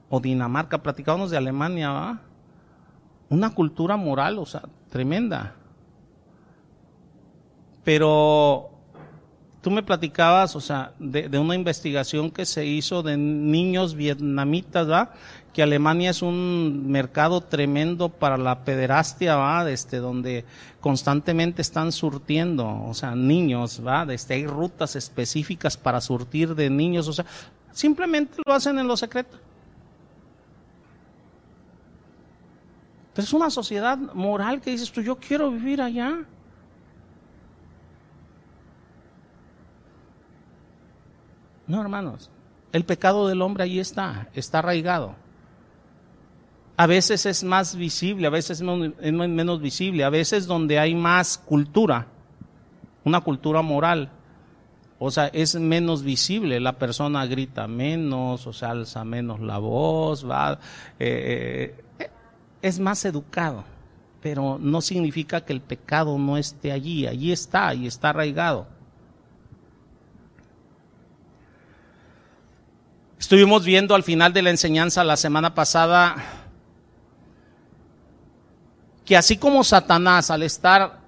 o 0.09 0.19
Dinamarca. 0.19 0.83
Platicábamos 0.83 1.31
de 1.31 1.37
Alemania, 1.37 1.91
¿va? 1.91 2.21
Una 3.29 3.55
cultura 3.55 3.97
moral, 3.97 4.39
o 4.39 4.47
sea, 4.47 4.63
tremenda. 4.91 5.55
Pero 7.85 8.72
tú 9.63 9.71
me 9.71 9.83
platicabas, 9.83 10.55
o 10.57 10.61
sea, 10.61 10.93
de, 10.99 11.29
de, 11.29 11.39
una 11.39 11.55
investigación 11.55 12.31
que 12.31 12.45
se 12.45 12.67
hizo 12.67 13.03
de 13.03 13.17
niños 13.17 13.95
vietnamitas, 13.95 14.91
¿va? 14.91 15.13
Que 15.55 15.63
Alemania 15.63 16.11
es 16.11 16.21
un 16.21 16.91
mercado 16.91 17.41
tremendo 17.41 18.09
para 18.09 18.37
la 18.37 18.65
pederastia, 18.65 19.37
¿va? 19.37 19.71
Este, 19.71 19.99
donde 19.99 20.45
constantemente 20.81 21.63
están 21.63 21.93
surtiendo, 21.93 22.85
o 22.85 22.93
sea, 22.93 23.15
niños, 23.15 23.81
¿va? 23.87 24.03
Este, 24.13 24.35
hay 24.35 24.47
rutas 24.47 24.97
específicas 24.97 25.77
para 25.77 26.01
surtir 26.01 26.57
de 26.57 26.69
niños, 26.69 27.07
o 27.07 27.13
sea, 27.13 27.25
simplemente 27.71 28.39
lo 28.45 28.53
hacen 28.53 28.79
en 28.81 28.89
lo 28.89 28.97
secreto. 28.97 29.39
Pero 33.15 33.25
es 33.25 33.33
una 33.33 33.51
sociedad 33.51 33.97
moral 33.97 34.61
que 34.61 34.71
dices 34.71 34.91
tú, 34.91 35.03
yo 35.03 35.17
quiero 35.17 35.51
vivir 35.51 35.81
allá. 35.81 36.25
No, 41.67 41.81
hermanos, 41.81 42.31
el 42.73 42.85
pecado 42.85 43.29
del 43.29 43.43
hombre 43.43 43.65
ahí 43.65 43.79
está, 43.79 44.29
está 44.35 44.61
arraigado. 44.61 45.15
A 46.77 46.87
veces 46.87 47.27
es 47.27 47.45
más 47.45 47.77
visible, 47.77 48.27
a 48.27 48.31
veces 48.31 48.61
es 48.61 49.13
menos 49.13 49.61
visible, 49.61 50.05
a 50.05 50.11
veces 50.11 50.47
donde 50.47 50.79
hay 50.79 50.95
más 50.95 51.39
cultura, 51.39 52.07
una 53.05 53.21
cultura 53.21 53.63
moral, 53.63 54.11
o 55.05 55.11
sea, 55.11 55.27
es 55.27 55.57
menos 55.57 56.03
visible, 56.03 56.61
la 56.61 56.79
persona 56.79 57.27
grita 57.27 57.67
menos, 57.67 58.47
o 58.47 58.53
sea, 58.53 58.71
alza 58.71 59.05
menos 59.05 59.41
la 59.41 59.59
voz, 59.59 60.29
va, 60.29 60.61
eh, 60.99 61.77
eh, 61.99 62.11
es 62.63 62.79
más 62.79 63.05
educado, 63.05 63.65
pero 64.21 64.59
no 64.61 64.81
significa 64.81 65.41
que 65.45 65.53
el 65.53 65.61
pecado 65.61 66.17
no 66.19 66.37
esté 66.37 66.71
allí, 66.71 67.07
allí 67.09 67.33
está 67.33 67.75
y 67.75 67.89
está 67.89 68.11
arraigado. 68.11 68.69
Estuvimos 73.23 73.65
viendo 73.65 73.95
al 73.95 74.03
final 74.03 74.33
de 74.33 74.43
la 74.43 74.51
enseñanza 74.51 75.05
la 75.05 75.17
semana 75.17 75.55
pasada 75.55 76.17
que 79.05 79.17
así 79.17 79.37
como 79.37 79.63
Satanás 79.63 80.29
al 80.33 80.43
estar 80.43 80.99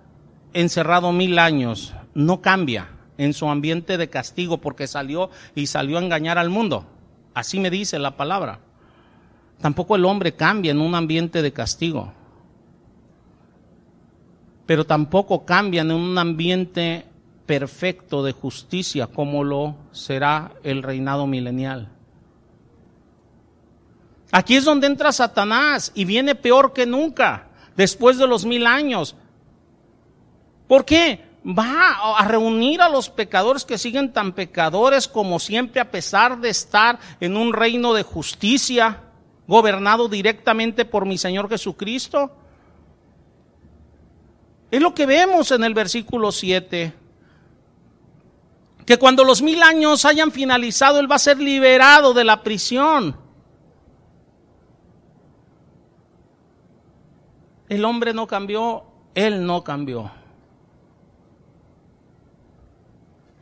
encerrado 0.52 1.10
mil 1.10 1.40
años 1.40 1.92
no 2.14 2.40
cambia 2.40 2.88
en 3.18 3.34
su 3.34 3.48
ambiente 3.48 3.98
de 3.98 4.10
castigo 4.10 4.58
porque 4.58 4.86
salió 4.86 5.28
y 5.56 5.66
salió 5.66 5.98
a 5.98 6.02
engañar 6.02 6.38
al 6.38 6.50
mundo, 6.50 6.86
así 7.34 7.58
me 7.58 7.68
dice 7.68 7.98
la 7.98 8.16
palabra, 8.16 8.60
tampoco 9.60 9.96
el 9.96 10.04
hombre 10.04 10.34
cambia 10.34 10.70
en 10.70 10.80
un 10.80 10.94
ambiente 10.94 11.42
de 11.42 11.52
castigo, 11.52 12.12
pero 14.66 14.86
tampoco 14.86 15.44
cambia 15.44 15.82
en 15.82 15.90
un 15.90 16.16
ambiente 16.16 17.06
perfecto 17.44 18.22
de 18.22 18.30
justicia 18.30 19.08
como 19.08 19.42
lo 19.42 19.74
será 19.90 20.52
el 20.62 20.84
reinado 20.84 21.26
milenial. 21.26 21.93
Aquí 24.36 24.56
es 24.56 24.64
donde 24.64 24.88
entra 24.88 25.12
Satanás 25.12 25.92
y 25.94 26.04
viene 26.04 26.34
peor 26.34 26.72
que 26.72 26.86
nunca, 26.86 27.46
después 27.76 28.18
de 28.18 28.26
los 28.26 28.44
mil 28.44 28.66
años. 28.66 29.14
¿Por 30.66 30.84
qué? 30.84 31.24
Va 31.46 32.18
a 32.18 32.26
reunir 32.26 32.82
a 32.82 32.88
los 32.88 33.08
pecadores 33.08 33.64
que 33.64 33.78
siguen 33.78 34.12
tan 34.12 34.32
pecadores 34.32 35.06
como 35.06 35.38
siempre, 35.38 35.80
a 35.80 35.88
pesar 35.88 36.40
de 36.40 36.48
estar 36.48 36.98
en 37.20 37.36
un 37.36 37.52
reino 37.52 37.94
de 37.94 38.02
justicia, 38.02 39.02
gobernado 39.46 40.08
directamente 40.08 40.84
por 40.84 41.06
mi 41.06 41.16
Señor 41.16 41.48
Jesucristo. 41.48 42.32
Es 44.68 44.82
lo 44.82 44.96
que 44.96 45.06
vemos 45.06 45.52
en 45.52 45.62
el 45.62 45.74
versículo 45.74 46.32
7. 46.32 46.92
Que 48.84 48.98
cuando 48.98 49.22
los 49.22 49.42
mil 49.42 49.62
años 49.62 50.04
hayan 50.04 50.32
finalizado, 50.32 50.98
Él 50.98 51.08
va 51.08 51.14
a 51.14 51.20
ser 51.20 51.38
liberado 51.38 52.12
de 52.14 52.24
la 52.24 52.42
prisión. 52.42 53.22
El 57.74 57.84
hombre 57.84 58.14
no 58.14 58.28
cambió, 58.28 58.84
él 59.16 59.44
no 59.44 59.64
cambió. 59.64 60.12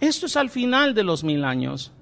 Esto 0.00 0.24
es 0.24 0.38
al 0.38 0.48
final 0.48 0.94
de 0.94 1.04
los 1.04 1.22
mil 1.22 1.44
años. 1.44 1.92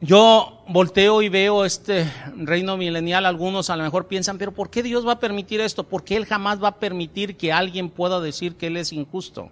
Yo 0.00 0.64
volteo 0.66 1.22
y 1.22 1.28
veo 1.28 1.64
este 1.64 2.12
reino 2.36 2.76
milenial, 2.76 3.24
algunos 3.24 3.70
a 3.70 3.76
lo 3.76 3.84
mejor 3.84 4.08
piensan, 4.08 4.36
pero 4.36 4.50
¿por 4.50 4.68
qué 4.68 4.82
Dios 4.82 5.06
va 5.06 5.12
a 5.12 5.20
permitir 5.20 5.60
esto? 5.60 5.84
Porque 5.84 6.16
Él 6.16 6.26
jamás 6.26 6.60
va 6.60 6.68
a 6.68 6.80
permitir 6.80 7.36
que 7.36 7.52
alguien 7.52 7.90
pueda 7.90 8.20
decir 8.20 8.56
que 8.56 8.66
Él 8.66 8.78
es 8.78 8.92
injusto. 8.92 9.48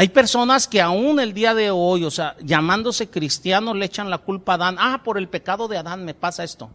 Hay 0.00 0.08
personas 0.08 0.66
que 0.66 0.80
aún 0.80 1.20
el 1.20 1.34
día 1.34 1.52
de 1.52 1.70
hoy, 1.70 2.04
o 2.04 2.10
sea, 2.10 2.34
llamándose 2.42 3.10
cristianos, 3.10 3.76
le 3.76 3.84
echan 3.84 4.08
la 4.08 4.16
culpa 4.16 4.52
a 4.52 4.54
Adán. 4.54 4.76
Ah, 4.78 5.02
por 5.04 5.18
el 5.18 5.28
pecado 5.28 5.68
de 5.68 5.76
Adán 5.76 6.06
me 6.06 6.14
pasa 6.14 6.42
esto. 6.42 6.70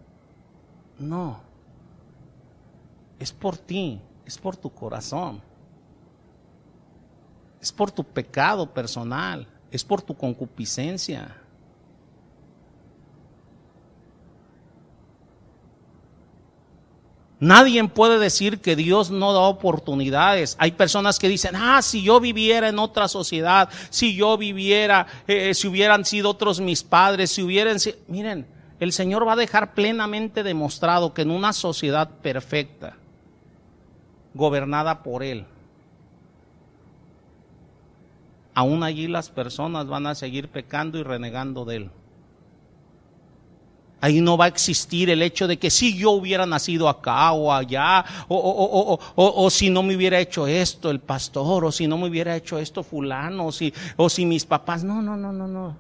No. 1.00 1.40
Es 3.18 3.32
por 3.32 3.58
ti, 3.58 4.00
es 4.28 4.38
por 4.38 4.56
tu 4.58 4.70
corazón. 4.70 5.42
Es 7.60 7.72
por 7.72 7.90
tu 7.90 8.04
pecado 8.04 8.72
personal, 8.72 9.48
es 9.72 9.84
por 9.84 10.04
tu 10.04 10.16
concupiscencia. 10.16 11.36
Nadie 17.46 17.88
puede 17.88 18.18
decir 18.18 18.60
que 18.60 18.76
Dios 18.76 19.12
no 19.12 19.32
da 19.32 19.42
oportunidades. 19.42 20.56
Hay 20.58 20.72
personas 20.72 21.20
que 21.20 21.30
dicen, 21.30 21.56
ah, 21.56 21.84
si 21.84 22.02
yo 22.02 22.20
viviera 22.20 22.70
en 22.70 22.80
otra 22.80 23.08
sociedad, 23.08 23.70
si 23.92 24.16
yo 24.16 24.36
viviera, 24.36 25.06
eh, 25.28 25.54
si 25.54 25.68
hubieran 25.68 26.06
sido 26.06 26.32
otros 26.32 26.60
mis 26.60 26.82
padres, 26.82 27.30
si 27.30 27.44
hubieran 27.44 27.80
sido... 27.80 27.98
Miren, 28.08 28.48
el 28.80 28.92
Señor 28.92 29.28
va 29.28 29.34
a 29.34 29.36
dejar 29.36 29.76
plenamente 29.76 30.42
demostrado 30.42 31.14
que 31.14 31.22
en 31.22 31.30
una 31.30 31.54
sociedad 31.54 32.10
perfecta, 32.24 32.98
gobernada 34.34 35.04
por 35.04 35.22
Él, 35.22 35.46
aún 38.56 38.82
allí 38.82 39.08
las 39.08 39.30
personas 39.30 39.86
van 39.86 40.08
a 40.08 40.16
seguir 40.16 40.50
pecando 40.50 40.98
y 40.98 41.04
renegando 41.04 41.64
de 41.64 41.76
Él. 41.76 41.92
Ahí 44.06 44.22
no 44.22 44.38
va 44.38 44.46
a 44.46 44.50
existir 44.50 45.10
el 45.10 45.24
hecho 45.24 45.48
de 45.48 45.58
que 45.58 45.72
si 45.72 45.98
yo 45.98 46.12
hubiera 46.12 46.46
nacido 46.46 46.88
acá 46.88 47.32
o 47.32 47.52
allá, 47.52 48.06
o, 48.28 49.00
o, 49.16 49.50
si 49.50 49.72
no 49.72 49.82
me 49.82 49.96
hubiera 49.96 50.20
hecho 50.20 50.46
esto 50.46 50.92
el 50.92 51.00
pastor, 51.00 51.66
o 51.66 51.72
si 51.72 51.88
no 51.88 51.98
me 51.98 52.08
hubiera 52.08 52.36
hecho 52.36 52.60
esto 52.60 52.84
fulano, 52.84 53.48
o 53.48 53.52
si, 53.52 53.74
o 53.98 54.08
si 54.08 54.28
mis 54.28 54.46
papás. 54.46 54.84
No, 54.84 55.02
no, 55.02 55.18
no, 55.18 55.34
no, 55.34 55.48
no. 55.48 55.76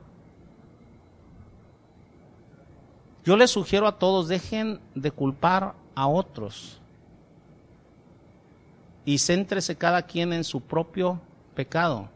Yo 3.23 3.37
les 3.37 3.51
sugiero 3.51 3.85
a 3.85 3.99
todos, 3.99 4.27
dejen 4.27 4.79
de 4.95 5.11
culpar 5.11 5.75
a 5.93 6.07
otros 6.07 6.79
y 9.05 9.19
céntrese 9.19 9.75
cada 9.75 10.01
quien 10.01 10.33
en 10.33 10.43
su 10.43 10.61
propio 10.61 11.21
pecado. 11.53 12.09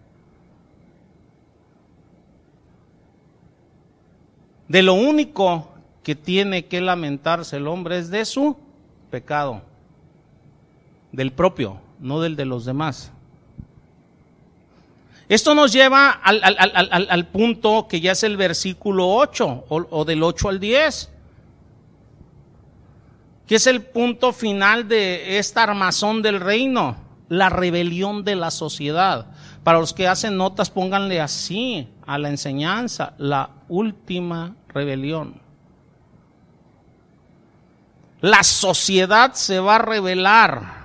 De 4.68 4.82
lo 4.82 4.96
único 4.96 5.69
que 6.04 6.16
tiene 6.16 6.66
que 6.66 6.82
lamentarse 6.82 7.58
el 7.58 7.68
hombre 7.68 7.98
es 7.98 8.10
de 8.10 8.26
su 8.26 8.58
pecado, 9.10 9.62
del 11.12 11.32
propio, 11.32 11.80
no 12.00 12.22
del 12.22 12.36
de 12.36 12.46
los 12.46 12.66
demás. 12.66 13.12
Esto 15.28 15.54
nos 15.54 15.72
lleva 15.72 16.10
al, 16.10 17.28
punto 17.28 17.88
que 17.88 18.02
ya 18.02 18.14
es 18.14 18.24
el 18.24 18.36
versículo 18.36 19.08
8 19.10 19.66
o, 19.70 19.86
o 19.92 20.06
del 20.06 20.24
8 20.24 20.50
al 20.50 20.60
10, 20.60 21.12
que 23.46 23.56
es 23.56 23.68
el 23.68 23.84
punto 23.84 24.34
final 24.34 24.88
de 24.88 25.38
esta 25.38 25.64
armazón 25.64 26.24
del 26.24 26.40
reino, 26.40 26.98
la 27.30 27.50
rebelión 27.50 28.24
de 28.24 28.36
la 28.36 28.50
sociedad. 28.50 29.28
Para 29.64 29.80
los 29.80 29.94
que 29.94 30.08
hacen 30.08 30.36
notas, 30.36 30.72
pónganle 30.72 31.22
así 31.22 31.88
a 32.08 32.18
la 32.18 32.30
enseñanza, 32.30 33.14
la 33.20 33.52
última 33.68 34.56
rebelión. 34.70 35.40
La 38.22 38.44
sociedad 38.44 39.34
se 39.34 39.60
va 39.60 39.76
a 39.76 39.80
revelar. 39.80 40.80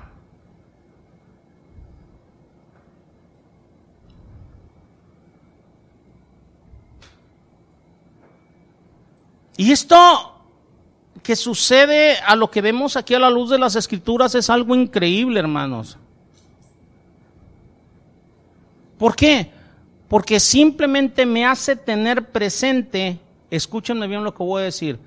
Y 9.56 9.72
esto 9.72 10.34
que 11.22 11.36
sucede 11.36 12.18
a 12.18 12.36
lo 12.36 12.50
que 12.50 12.60
vemos 12.60 12.96
aquí 12.96 13.14
a 13.14 13.18
la 13.18 13.30
luz 13.30 13.50
de 13.50 13.58
las 13.58 13.76
escrituras 13.76 14.34
es 14.34 14.50
algo 14.50 14.74
increíble, 14.74 15.40
hermanos. 15.40 15.96
¿Por 18.98 19.16
qué? 19.16 19.50
Porque 20.08 20.38
simplemente 20.38 21.24
me 21.24 21.46
hace 21.46 21.76
tener 21.76 22.30
presente, 22.30 23.18
escúchenme 23.50 24.06
bien 24.06 24.22
lo 24.22 24.34
que 24.34 24.42
voy 24.42 24.62
a 24.62 24.64
decir, 24.66 24.98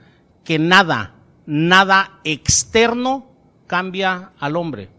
que 0.44 0.58
nada, 0.58 1.13
nada 1.48 2.20
externo 2.26 3.26
cambia 3.66 4.34
al 4.38 4.56
hombre. 4.58 4.90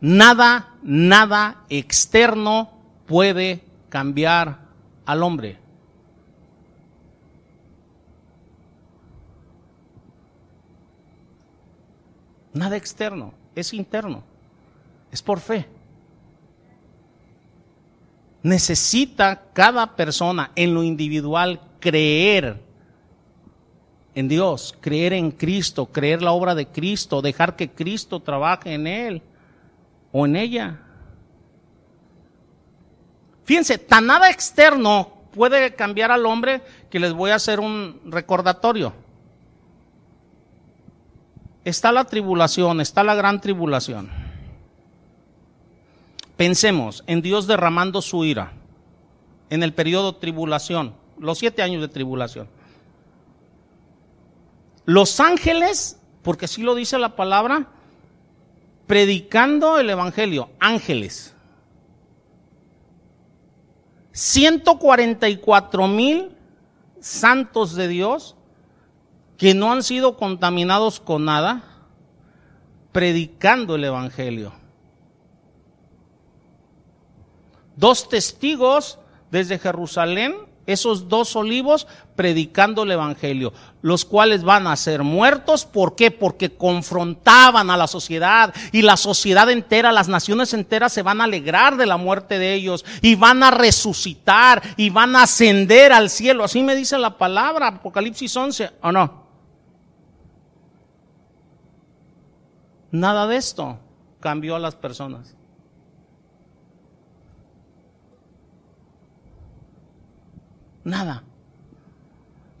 Nada, 0.00 0.74
nada 0.82 1.64
externo 1.70 2.70
puede 3.06 3.62
cambiar 3.88 4.58
al 5.06 5.22
hombre. 5.22 5.58
Nada 12.52 12.76
externo, 12.76 13.34
es 13.54 13.72
interno, 13.72 14.22
es 15.12 15.22
por 15.22 15.40
fe. 15.40 15.68
Necesita 18.42 19.42
cada 19.52 19.94
persona 19.94 20.50
en 20.56 20.72
lo 20.72 20.82
individual 20.82 21.60
creer 21.86 22.60
en 24.14 24.28
Dios, 24.28 24.74
creer 24.80 25.12
en 25.12 25.30
Cristo, 25.30 25.86
creer 25.86 26.22
la 26.22 26.32
obra 26.32 26.54
de 26.54 26.66
Cristo, 26.66 27.22
dejar 27.22 27.54
que 27.54 27.70
Cristo 27.70 28.20
trabaje 28.20 28.74
en 28.74 28.86
él 28.86 29.22
o 30.10 30.26
en 30.26 30.36
ella. 30.36 30.80
Fíjense, 33.44 33.78
tan 33.78 34.06
nada 34.06 34.30
externo 34.30 35.12
puede 35.32 35.74
cambiar 35.74 36.10
al 36.10 36.26
hombre 36.26 36.62
que 36.90 36.98
les 36.98 37.12
voy 37.12 37.30
a 37.30 37.36
hacer 37.36 37.60
un 37.60 38.00
recordatorio 38.06 38.92
está 41.66 41.90
la 41.90 42.04
tribulación, 42.04 42.80
está 42.80 43.02
la 43.02 43.16
gran 43.16 43.40
tribulación. 43.40 44.08
Pensemos 46.36 47.02
en 47.08 47.22
Dios 47.22 47.48
derramando 47.48 48.02
su 48.02 48.24
ira 48.24 48.52
en 49.50 49.64
el 49.64 49.74
periodo 49.74 50.14
tribulación, 50.14 50.94
los 51.18 51.38
siete 51.38 51.62
años 51.62 51.80
de 51.82 51.88
tribulación. 51.88 52.48
Los 54.84 55.18
ángeles, 55.20 55.98
porque 56.22 56.44
así 56.44 56.62
lo 56.62 56.74
dice 56.74 56.98
la 56.98 57.16
palabra, 57.16 57.68
predicando 58.86 59.78
el 59.78 59.90
Evangelio, 59.90 60.50
ángeles. 60.60 61.34
144 64.12 65.88
mil 65.88 66.30
santos 67.00 67.74
de 67.74 67.88
Dios 67.88 68.36
que 69.36 69.54
no 69.54 69.70
han 69.70 69.82
sido 69.82 70.16
contaminados 70.16 71.00
con 71.00 71.26
nada, 71.26 71.62
predicando 72.92 73.74
el 73.74 73.84
Evangelio. 73.84 74.52
Dos 77.76 78.08
testigos 78.08 78.98
desde 79.30 79.58
Jerusalén, 79.58 80.34
esos 80.66 81.08
dos 81.08 81.36
olivos, 81.36 81.86
predicando 82.16 82.82
el 82.82 82.90
Evangelio, 82.90 83.52
los 83.82 84.04
cuales 84.04 84.42
van 84.42 84.66
a 84.66 84.76
ser 84.76 85.02
muertos. 85.02 85.64
¿Por 85.64 85.94
qué? 85.94 86.10
Porque 86.10 86.54
confrontaban 86.56 87.70
a 87.70 87.76
la 87.76 87.86
sociedad 87.86 88.52
y 88.72 88.82
la 88.82 88.96
sociedad 88.96 89.50
entera, 89.50 89.92
las 89.92 90.08
naciones 90.08 90.52
enteras 90.54 90.92
se 90.92 91.02
van 91.02 91.20
a 91.20 91.24
alegrar 91.24 91.76
de 91.76 91.86
la 91.86 91.96
muerte 91.96 92.38
de 92.38 92.54
ellos 92.54 92.84
y 93.02 93.14
van 93.14 93.42
a 93.42 93.50
resucitar 93.50 94.62
y 94.76 94.90
van 94.90 95.14
a 95.14 95.22
ascender 95.22 95.92
al 95.92 96.10
cielo. 96.10 96.44
Así 96.44 96.62
me 96.62 96.74
dice 96.74 96.98
la 96.98 97.16
palabra, 97.16 97.68
Apocalipsis 97.68 98.36
11, 98.36 98.70
¿o 98.82 98.92
no? 98.92 99.26
Nada 102.90 103.26
de 103.26 103.36
esto 103.36 103.78
cambió 104.20 104.56
a 104.56 104.58
las 104.58 104.74
personas. 104.74 105.35
Nada. 110.86 111.24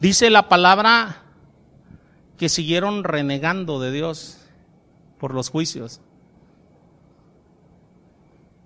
Dice 0.00 0.30
la 0.30 0.48
palabra 0.48 1.22
que 2.36 2.48
siguieron 2.48 3.04
renegando 3.04 3.78
de 3.78 3.92
Dios 3.92 4.38
por 5.20 5.32
los 5.32 5.48
juicios. 5.48 6.00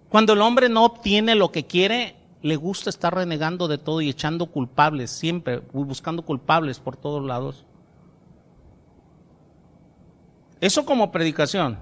Cuando 0.08 0.32
el 0.32 0.40
hombre 0.40 0.70
no 0.70 0.86
obtiene 0.86 1.34
lo 1.34 1.52
que 1.52 1.66
quiere, 1.66 2.16
le 2.40 2.56
gusta 2.56 2.88
estar 2.88 3.14
renegando 3.14 3.68
de 3.68 3.76
todo 3.76 4.00
y 4.00 4.08
echando 4.08 4.46
culpables, 4.46 5.10
siempre 5.10 5.60
buscando 5.74 6.22
culpables 6.22 6.80
por 6.80 6.96
todos 6.96 7.22
lados. 7.22 7.66
Eso 10.62 10.86
como 10.86 11.12
predicación. 11.12 11.78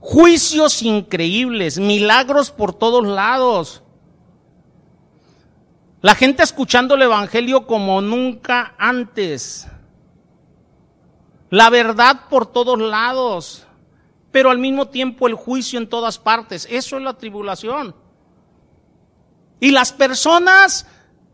Juicios 0.00 0.80
increíbles, 0.80 1.78
milagros 1.78 2.50
por 2.50 2.72
todos 2.72 3.06
lados. 3.06 3.83
La 6.04 6.14
gente 6.14 6.42
escuchando 6.42 6.96
el 6.96 7.00
Evangelio 7.00 7.66
como 7.66 8.02
nunca 8.02 8.74
antes. 8.76 9.66
La 11.48 11.70
verdad 11.70 12.28
por 12.28 12.44
todos 12.44 12.78
lados. 12.78 13.66
Pero 14.30 14.50
al 14.50 14.58
mismo 14.58 14.88
tiempo 14.88 15.28
el 15.28 15.32
juicio 15.32 15.78
en 15.78 15.88
todas 15.88 16.18
partes. 16.18 16.68
Eso 16.70 16.98
es 16.98 17.02
la 17.02 17.14
tribulación. 17.14 17.96
Y 19.60 19.70
las 19.70 19.94
personas, 19.94 20.86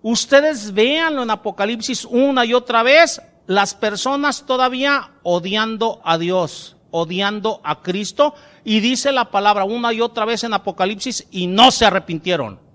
ustedes 0.02 0.72
véanlo 0.72 1.24
en 1.24 1.30
Apocalipsis 1.30 2.04
una 2.04 2.44
y 2.44 2.54
otra 2.54 2.84
vez, 2.84 3.20
las 3.48 3.74
personas 3.74 4.46
todavía 4.46 5.14
odiando 5.24 6.00
a 6.04 6.16
Dios, 6.16 6.76
odiando 6.92 7.60
a 7.64 7.82
Cristo, 7.82 8.34
y 8.62 8.78
dice 8.78 9.10
la 9.10 9.32
palabra 9.32 9.64
una 9.64 9.92
y 9.92 10.00
otra 10.00 10.26
vez 10.26 10.44
en 10.44 10.54
Apocalipsis, 10.54 11.26
y 11.32 11.48
no 11.48 11.72
se 11.72 11.86
arrepintieron. 11.86 12.69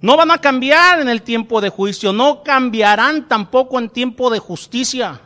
No 0.00 0.16
van 0.16 0.30
a 0.30 0.38
cambiar 0.38 1.00
en 1.00 1.08
el 1.08 1.22
tiempo 1.22 1.60
de 1.60 1.70
juicio, 1.70 2.12
no 2.12 2.42
cambiarán 2.44 3.26
tampoco 3.26 3.78
en 3.78 3.88
tiempo 3.88 4.30
de 4.30 4.38
justicia. 4.38 5.20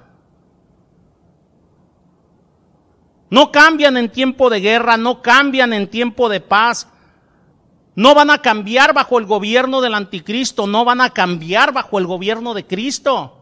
No 3.28 3.52
cambian 3.52 3.96
en 3.96 4.10
tiempo 4.10 4.48
de 4.50 4.60
guerra, 4.60 4.96
no 4.96 5.20
cambian 5.22 5.72
en 5.72 5.88
tiempo 5.88 6.28
de 6.28 6.40
paz. 6.40 6.88
No 7.94 8.14
van 8.14 8.30
a 8.30 8.38
cambiar 8.38 8.94
bajo 8.94 9.18
el 9.18 9.26
gobierno 9.26 9.82
del 9.82 9.94
anticristo, 9.94 10.66
no 10.66 10.84
van 10.84 11.02
a 11.02 11.10
cambiar 11.10 11.72
bajo 11.72 11.98
el 11.98 12.06
gobierno 12.06 12.54
de 12.54 12.66
Cristo. 12.66 13.38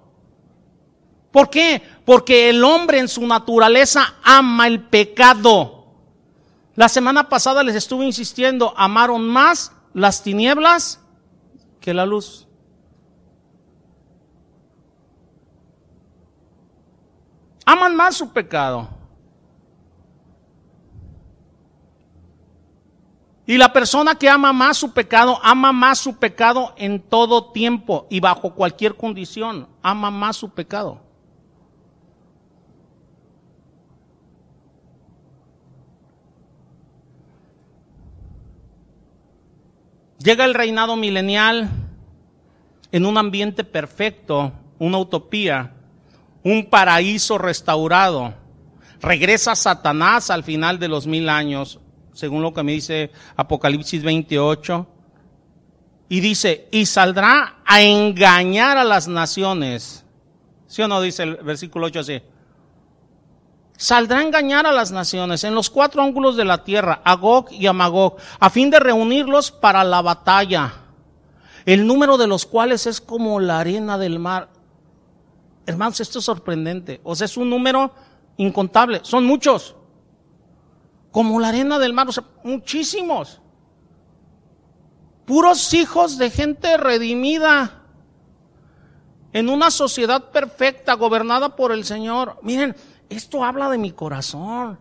¿Por 1.31 1.49
qué? 1.49 1.81
Porque 2.05 2.51
el 2.51 2.65
hombre 2.65 2.99
en 2.99 3.07
su 3.07 3.25
naturaleza 3.25 4.15
ama 4.25 4.67
el 4.67 4.81
pecado. 4.81 5.87
La 6.75 6.89
semana 6.89 7.29
pasada 7.29 7.63
les 7.63 7.77
estuve 7.77 8.05
insistiendo, 8.05 8.75
amaron 8.77 9.29
más 9.29 9.73
las 9.95 10.25
tinieblas 10.25 11.01
que 11.81 11.95
la 11.95 12.07
luz. 12.07 12.47
Aman 17.65 17.97
más 17.97 18.17
su 18.17 18.33
pecado. 18.33 18.89
Y 23.47 23.59
la 23.59 23.73
persona 23.73 24.15
que 24.15 24.29
ama 24.29 24.53
más 24.53 24.77
su 24.77 24.93
pecado, 24.93 25.41
ama 25.43 25.73
más 25.73 25.99
su 25.99 26.17
pecado 26.17 26.73
en 26.77 27.01
todo 27.01 27.51
tiempo 27.51 28.07
y 28.09 28.21
bajo 28.21 28.55
cualquier 28.55 28.97
condición, 28.97 29.69
ama 29.83 30.11
más 30.11 30.37
su 30.37 30.51
pecado. 30.51 31.10
Llega 40.23 40.45
el 40.45 40.55
reinado 40.55 40.97
milenial 40.97 41.71
en 42.93 43.07
un 43.07 43.17
ambiente 43.17 43.65
perfecto, 43.65 44.53
una 44.79 44.99
utopía, 44.99 45.73
un 46.43 46.67
paraíso 46.67 47.39
restaurado. 47.39 48.35
Regresa 49.01 49.57
Satanás 49.57 50.31
al 50.31 50.45
final 50.45 50.79
de 50.79 50.89
los 50.89 51.07
mil 51.07 51.29
años 51.29 51.81
según 52.13 52.43
lo 52.43 52.53
que 52.53 52.63
me 52.63 52.73
dice 52.73 53.11
Apocalipsis 53.37 54.03
28. 54.03 54.87
Y 56.09 56.21
dice, 56.21 56.69
y 56.71 56.87
saldrá 56.87 57.63
a 57.65 57.83
engañar 57.83 58.77
a 58.77 58.85
las 58.85 59.09
naciones. 59.09 60.05
¿Sí 60.67 60.83
o 60.83 60.89
no 60.89 61.01
dice 61.01 61.23
el 61.23 61.37
versículo 61.37 61.87
8 61.87 62.01
así? 62.01 62.21
Saldrá 63.81 64.19
a 64.19 64.23
engañar 64.23 64.67
a 64.67 64.73
las 64.73 64.93
naciones 64.93 65.43
en 65.43 65.55
los 65.55 65.71
cuatro 65.71 66.03
ángulos 66.03 66.37
de 66.37 66.45
la 66.45 66.65
tierra, 66.65 67.01
a 67.03 67.15
Gog 67.15 67.51
y 67.51 67.67
a 67.67 67.73
Magog, 67.73 68.17
a 68.39 68.51
fin 68.51 68.69
de 68.69 68.79
reunirlos 68.79 69.51
para 69.51 69.85
la 69.85 70.03
batalla, 70.03 70.75
el 71.65 71.87
número 71.87 72.19
de 72.19 72.27
los 72.27 72.45
cuales 72.45 72.87
es 72.87 73.01
como 73.01 73.41
la 73.41 73.59
arena 73.59 73.97
del 73.97 74.19
mar. 74.19 74.51
Hermanos, 75.65 75.99
esto 75.99 76.19
es 76.19 76.27
sorprendente. 76.27 77.01
O 77.05 77.17
sea, 77.17 77.25
es 77.25 77.39
un 77.39 77.49
número 77.49 77.91
incontable. 78.37 79.01
Son 79.03 79.25
muchos 79.25 79.75
como 81.11 81.41
la 81.41 81.49
arena 81.49 81.79
del 81.79 81.95
mar, 81.95 82.07
o 82.07 82.13
sea, 82.13 82.25
muchísimos. 82.45 83.41
Puros 85.25 85.73
hijos 85.73 86.19
de 86.19 86.29
gente 86.29 86.77
redimida 86.77 87.81
en 89.33 89.49
una 89.49 89.71
sociedad 89.71 90.31
perfecta, 90.33 90.93
gobernada 90.93 91.57
por 91.57 91.73
el 91.73 91.87
Señor. 91.87 92.39
Miren, 92.43 92.77
esto 93.11 93.45
habla 93.45 93.69
de 93.69 93.77
mi 93.77 93.91
corazón. 93.91 94.79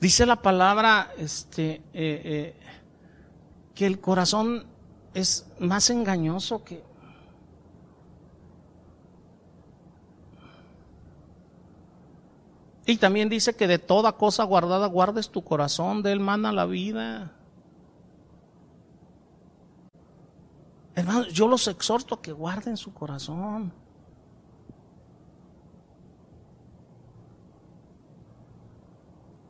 Dice 0.00 0.26
la 0.26 0.36
palabra 0.36 1.12
este, 1.16 1.76
eh, 1.76 1.82
eh, 1.94 2.56
que 3.74 3.86
el 3.86 4.00
corazón 4.00 4.66
es 5.14 5.46
más 5.58 5.88
engañoso 5.90 6.64
que... 6.64 6.82
Y 12.86 12.98
también 12.98 13.30
dice 13.30 13.56
que 13.56 13.66
de 13.66 13.78
toda 13.78 14.12
cosa 14.12 14.44
guardada 14.44 14.88
guardes 14.88 15.30
tu 15.30 15.42
corazón, 15.42 16.02
de 16.02 16.12
él 16.12 16.20
mana 16.20 16.52
la 16.52 16.66
vida. 16.66 17.32
Hermanos, 20.94 21.32
yo 21.32 21.48
los 21.48 21.66
exhorto 21.66 22.14
a 22.14 22.22
que 22.22 22.32
guarden 22.32 22.76
su 22.76 22.94
corazón. 22.94 23.72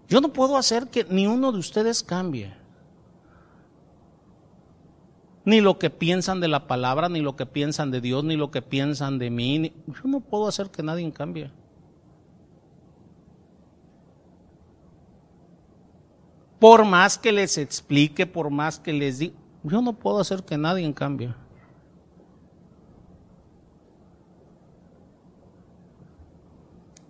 Yo 0.09 0.21
no 0.21 0.33
puedo 0.33 0.57
hacer 0.57 0.89
que 0.89 1.05
ni 1.05 1.27
uno 1.27 1.53
de 1.53 1.59
ustedes 1.59 2.03
cambie. 2.03 2.55
Ni 5.45 5.61
lo 5.61 5.79
que 5.79 5.91
piensan 5.91 6.41
de 6.41 6.49
la 6.49 6.67
palabra, 6.67 7.09
ni 7.11 7.21
lo 7.21 7.37
que 7.37 7.45
piensan 7.45 7.91
de 7.91 8.01
Dios, 8.01 8.25
ni 8.25 8.37
lo 8.37 8.51
que 8.51 8.63
piensan 8.63 9.19
de 9.19 9.29
mí. 9.29 9.73
Yo 9.87 10.03
no 10.05 10.21
puedo 10.21 10.49
hacer 10.49 10.71
que 10.71 10.83
nadie 10.83 11.11
cambie. 11.13 11.51
Por 16.59 16.87
más 16.87 17.19
que 17.19 17.31
les 17.31 17.59
explique, 17.59 18.27
por 18.27 18.49
más 18.49 18.79
que 18.79 18.95
les 18.95 19.19
diga, 19.19 19.35
yo 19.65 19.83
no 19.83 19.95
puedo 19.95 20.21
hacer 20.21 20.45
que 20.45 20.57
nadie 20.57 20.93
cambie. 20.95 21.35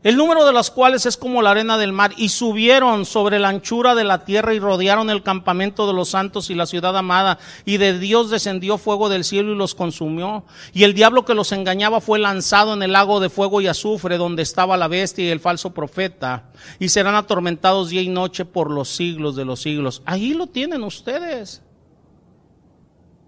el 0.05 0.19
número 0.19 0.45
de 0.45 0.53
las 0.53 0.71
cuales 0.71 1.07
es 1.07 1.17
como 1.17 1.41
la 1.41 1.53
arena 1.53 1.79
del 1.79 1.93
mar, 1.93 2.13
y 2.19 2.29
subieron 2.29 3.07
sobre 3.07 3.39
la 3.39 3.49
anchura 3.49 3.95
de 3.95 4.05
la 4.05 4.27
tierra 4.27 4.53
y 4.53 4.59
rodearon 4.59 5.09
el 5.09 5.23
campamento 5.23 5.87
de 5.87 5.95
los 5.95 6.11
santos 6.11 6.51
y 6.51 6.55
la 6.55 6.67
ciudad 6.67 6.95
amada, 6.97 7.39
y 7.65 7.79
de 7.79 7.99
Dios 7.99 8.29
descendió 8.29 8.77
fuego 8.77 9.09
del 9.09 9.25
cielo 9.25 9.53
y 9.53 9.57
los 9.57 9.75
consumió, 9.75 10.45
y 10.75 10.85
el 10.85 10.93
diablo 10.93 11.25
que 11.25 11.35
los 11.35 11.53
engañaba 11.53 12.03
fue 12.03 12.19
lanzado 12.19 12.75
en 12.75 12.83
el 12.83 12.93
lago 12.93 13.19
de 13.19 13.31
fuego 13.31 13.63
y 13.63 13.67
azufre, 13.67 14.19
donde 14.19 14.43
estaba 14.43 14.77
la 14.77 14.89
bestia 14.89 15.25
y 15.25 15.31
el 15.31 15.41
falso 15.41 15.73
profeta, 15.73 16.51
y 16.79 16.91
serán 16.91 17.15
atormentados 17.15 17.89
día 17.89 18.03
y 18.03 18.11
noche 18.11 18.45
por 18.45 18.71
los 18.71 18.91
siglos 18.91 19.37
de 19.37 19.47
los 19.47 19.63
siglos. 19.63 20.03
Ahí 20.05 20.35
lo 20.35 20.49
tienen 20.49 20.85
ustedes 20.85 21.63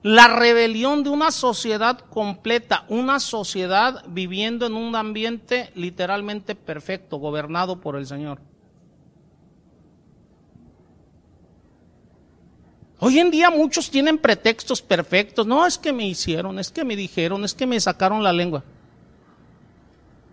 la 0.06 0.28
rebelión 0.28 1.02
de 1.02 1.10
una 1.10 1.32
sociedad 1.32 1.98
completa, 1.98 2.84
una 2.88 3.18
sociedad 3.18 4.04
viviendo 4.06 4.64
en 4.64 4.74
un 4.74 4.94
ambiente 4.94 5.72
literalmente 5.74 6.54
perfecto, 6.54 7.16
gobernado 7.16 7.80
por 7.80 7.96
el 7.96 8.06
Señor. 8.06 8.38
Hoy 13.00 13.18
en 13.18 13.32
día 13.32 13.50
muchos 13.50 13.90
tienen 13.90 14.16
pretextos 14.16 14.80
perfectos. 14.80 15.44
No, 15.44 15.66
es 15.66 15.76
que 15.76 15.92
me 15.92 16.06
hicieron, 16.06 16.60
es 16.60 16.70
que 16.70 16.84
me 16.84 16.94
dijeron, 16.94 17.44
es 17.44 17.52
que 17.52 17.66
me 17.66 17.80
sacaron 17.80 18.22
la 18.22 18.32
lengua. 18.32 18.62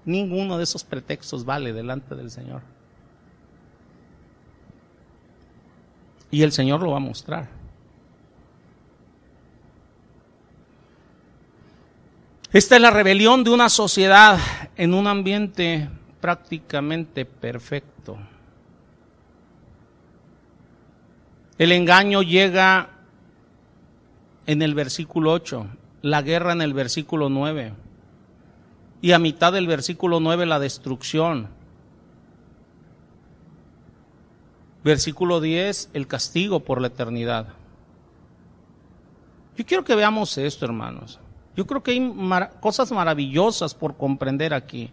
Ninguno 0.05 0.59
de 0.59 0.65
esos 0.65 0.83
pretextos 0.83 1.45
vale 1.45 1.73
delante 1.73 2.13
del 2.13 2.29
Señor. 2.29 2.61
Y 6.29 6.43
el 6.43 6.51
Señor 6.51 6.83
lo 6.83 6.91
va 6.91 6.97
a 6.97 6.99
mostrar. 6.99 7.62
Esta 12.53 12.75
es 12.75 12.81
la 12.83 12.91
rebelión 12.91 13.43
de 13.43 13.49
una 13.49 13.67
sociedad 13.67 14.37
en 14.75 14.93
un 14.93 15.07
ambiente 15.07 15.89
prácticamente 16.21 17.25
perfecto. 17.25 18.15
El 21.57 21.71
engaño 21.71 22.21
llega 22.21 22.91
en 24.45 24.61
el 24.61 24.75
versículo 24.75 25.31
8, 25.31 25.65
la 26.03 26.21
guerra 26.21 26.51
en 26.53 26.61
el 26.61 26.75
versículo 26.75 27.27
9 27.27 27.73
y 29.01 29.13
a 29.13 29.19
mitad 29.19 29.51
del 29.51 29.65
versículo 29.65 30.19
9 30.19 30.45
la 30.45 30.59
destrucción. 30.59 31.47
Versículo 34.83 35.41
10, 35.41 35.89
el 35.93 36.05
castigo 36.05 36.59
por 36.59 36.81
la 36.81 36.87
eternidad. 36.87 37.47
Yo 39.57 39.65
quiero 39.65 39.83
que 39.83 39.95
veamos 39.95 40.37
esto, 40.37 40.65
hermanos. 40.65 41.19
Yo 41.55 41.67
creo 41.67 41.83
que 41.83 41.91
hay 41.91 42.13
cosas 42.59 42.91
maravillosas 42.91 43.75
por 43.75 43.95
comprender 43.95 44.53
aquí. 44.53 44.91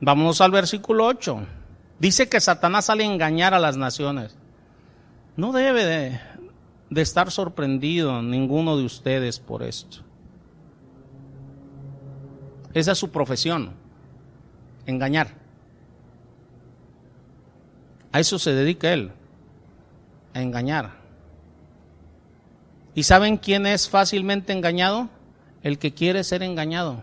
Vamos 0.00 0.40
al 0.40 0.50
versículo 0.50 1.06
8. 1.06 1.46
Dice 1.98 2.28
que 2.28 2.40
Satanás 2.40 2.86
sale 2.86 3.04
a 3.04 3.12
engañar 3.12 3.54
a 3.54 3.60
las 3.60 3.76
naciones. 3.76 4.36
No 5.36 5.52
debe 5.52 5.84
de, 5.84 6.20
de 6.90 7.02
estar 7.02 7.30
sorprendido 7.30 8.22
ninguno 8.22 8.76
de 8.76 8.84
ustedes 8.84 9.38
por 9.38 9.62
esto. 9.62 9.98
Esa 12.74 12.92
es 12.92 12.98
su 12.98 13.10
profesión, 13.10 13.74
engañar. 14.86 15.34
A 18.10 18.20
eso 18.20 18.38
se 18.38 18.52
dedica 18.52 18.92
él, 18.92 19.12
a 20.34 20.40
engañar. 20.40 21.01
¿Y 22.94 23.04
saben 23.04 23.36
quién 23.36 23.66
es 23.66 23.88
fácilmente 23.88 24.52
engañado? 24.52 25.08
El 25.62 25.78
que 25.78 25.94
quiere 25.94 26.24
ser 26.24 26.42
engañado. 26.42 27.02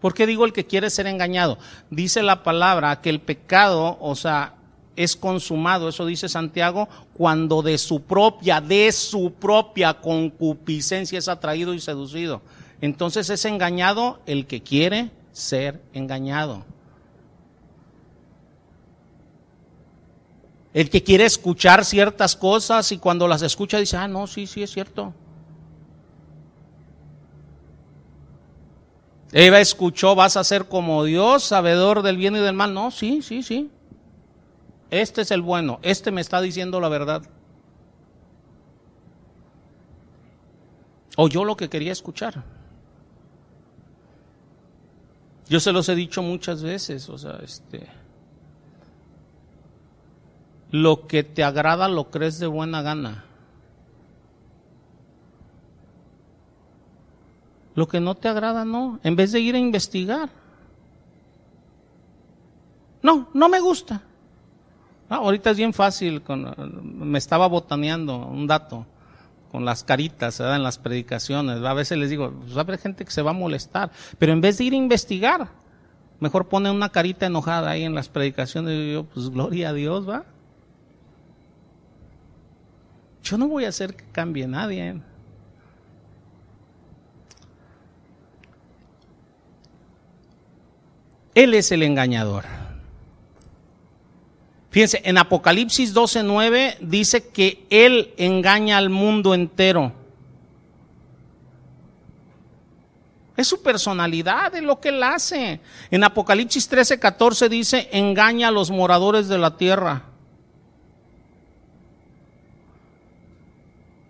¿Por 0.00 0.14
qué 0.14 0.26
digo 0.26 0.44
el 0.44 0.52
que 0.52 0.66
quiere 0.66 0.90
ser 0.90 1.06
engañado? 1.06 1.58
Dice 1.90 2.22
la 2.22 2.42
palabra 2.42 3.00
que 3.00 3.10
el 3.10 3.20
pecado, 3.20 3.98
o 4.00 4.14
sea, 4.14 4.54
es 4.94 5.16
consumado, 5.16 5.88
eso 5.88 6.06
dice 6.06 6.28
Santiago, 6.28 6.88
cuando 7.12 7.62
de 7.62 7.76
su 7.78 8.02
propia, 8.02 8.60
de 8.60 8.90
su 8.92 9.32
propia 9.32 9.94
concupiscencia 9.94 11.18
es 11.18 11.28
atraído 11.28 11.74
y 11.74 11.80
seducido. 11.80 12.40
Entonces 12.80 13.30
es 13.30 13.44
engañado 13.44 14.20
el 14.26 14.46
que 14.46 14.62
quiere 14.62 15.10
ser 15.32 15.82
engañado. 15.92 16.64
El 20.76 20.90
que 20.90 21.02
quiere 21.02 21.24
escuchar 21.24 21.86
ciertas 21.86 22.36
cosas 22.36 22.92
y 22.92 22.98
cuando 22.98 23.26
las 23.26 23.40
escucha 23.40 23.78
dice, 23.78 23.96
ah, 23.96 24.08
no, 24.08 24.26
sí, 24.26 24.46
sí, 24.46 24.62
es 24.62 24.70
cierto. 24.70 25.14
Eva 29.32 29.58
escuchó, 29.58 30.14
vas 30.14 30.36
a 30.36 30.44
ser 30.44 30.68
como 30.68 31.02
Dios, 31.04 31.44
sabedor 31.44 32.02
del 32.02 32.18
bien 32.18 32.36
y 32.36 32.40
del 32.40 32.54
mal. 32.54 32.74
No, 32.74 32.90
sí, 32.90 33.22
sí, 33.22 33.42
sí. 33.42 33.70
Este 34.90 35.22
es 35.22 35.30
el 35.30 35.40
bueno, 35.40 35.78
este 35.80 36.10
me 36.10 36.20
está 36.20 36.42
diciendo 36.42 36.78
la 36.78 36.90
verdad. 36.90 37.22
O 41.16 41.26
yo 41.26 41.46
lo 41.46 41.56
que 41.56 41.70
quería 41.70 41.92
escuchar. 41.92 42.44
Yo 45.48 45.58
se 45.58 45.72
los 45.72 45.88
he 45.88 45.94
dicho 45.94 46.20
muchas 46.20 46.62
veces, 46.62 47.08
o 47.08 47.16
sea, 47.16 47.40
este 47.42 47.88
lo 50.70 51.06
que 51.06 51.22
te 51.22 51.44
agrada 51.44 51.88
lo 51.88 52.10
crees 52.10 52.38
de 52.38 52.46
buena 52.46 52.82
gana. 52.82 53.24
Lo 57.74 57.86
que 57.86 58.00
no 58.00 58.14
te 58.14 58.28
agrada, 58.28 58.64
no. 58.64 58.98
En 59.04 59.16
vez 59.16 59.32
de 59.32 59.40
ir 59.40 59.54
a 59.54 59.58
investigar. 59.58 60.30
No, 63.02 63.28
no 63.34 63.48
me 63.48 63.60
gusta. 63.60 64.02
Ah, 65.08 65.16
ahorita 65.16 65.50
es 65.50 65.58
bien 65.58 65.72
fácil. 65.72 66.22
me 66.82 67.18
estaba 67.18 67.46
botaneando 67.46 68.16
un 68.16 68.46
dato 68.46 68.86
con 69.52 69.64
las 69.64 69.84
caritas 69.84 70.40
en 70.40 70.62
las 70.62 70.78
predicaciones. 70.78 71.62
A 71.62 71.74
veces 71.74 71.98
les 71.98 72.10
digo, 72.10 72.32
pues 72.44 72.56
habrá 72.56 72.78
gente 72.78 73.04
que 73.04 73.10
se 73.10 73.22
va 73.22 73.30
a 73.30 73.34
molestar. 73.34 73.90
Pero 74.18 74.32
en 74.32 74.40
vez 74.40 74.58
de 74.58 74.64
ir 74.64 74.72
a 74.72 74.76
investigar, 74.76 75.48
mejor 76.18 76.48
pone 76.48 76.70
una 76.70 76.88
carita 76.88 77.26
enojada 77.26 77.70
ahí 77.70 77.84
en 77.84 77.94
las 77.94 78.08
predicaciones. 78.08 78.72
Y 78.72 78.92
yo, 78.94 79.04
pues 79.04 79.28
gloria 79.28 79.68
a 79.68 79.72
Dios, 79.74 80.08
va. 80.08 80.24
Yo 83.26 83.36
no 83.36 83.48
voy 83.48 83.64
a 83.64 83.70
hacer 83.70 83.96
que 83.96 84.04
cambie 84.12 84.46
nadie. 84.46 85.00
Él 91.34 91.54
es 91.54 91.72
el 91.72 91.82
engañador. 91.82 92.44
Fíjense, 94.70 95.02
en 95.04 95.18
Apocalipsis 95.18 95.92
12:9 95.92 96.76
dice 96.80 97.28
que 97.28 97.66
Él 97.68 98.14
engaña 98.16 98.78
al 98.78 98.90
mundo 98.90 99.34
entero. 99.34 99.92
Es 103.36 103.48
su 103.48 103.60
personalidad, 103.60 104.54
es 104.54 104.62
lo 104.62 104.80
que 104.80 104.90
Él 104.90 105.02
hace. 105.02 105.60
En 105.90 106.04
Apocalipsis 106.04 106.70
13:14 106.70 107.48
dice, 107.48 107.88
engaña 107.90 108.48
a 108.48 108.52
los 108.52 108.70
moradores 108.70 109.26
de 109.26 109.38
la 109.38 109.56
tierra. 109.56 110.04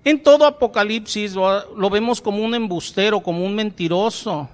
En 0.06 0.22
todo 0.22 0.46
Apocalipsis 0.46 1.34
lo, 1.34 1.90
vemos 1.90 2.20
como 2.20 2.44
un 2.44 2.54
embustero, 2.54 3.20
como 3.20 3.44
un 3.44 3.56
mentiroso. 3.56 4.48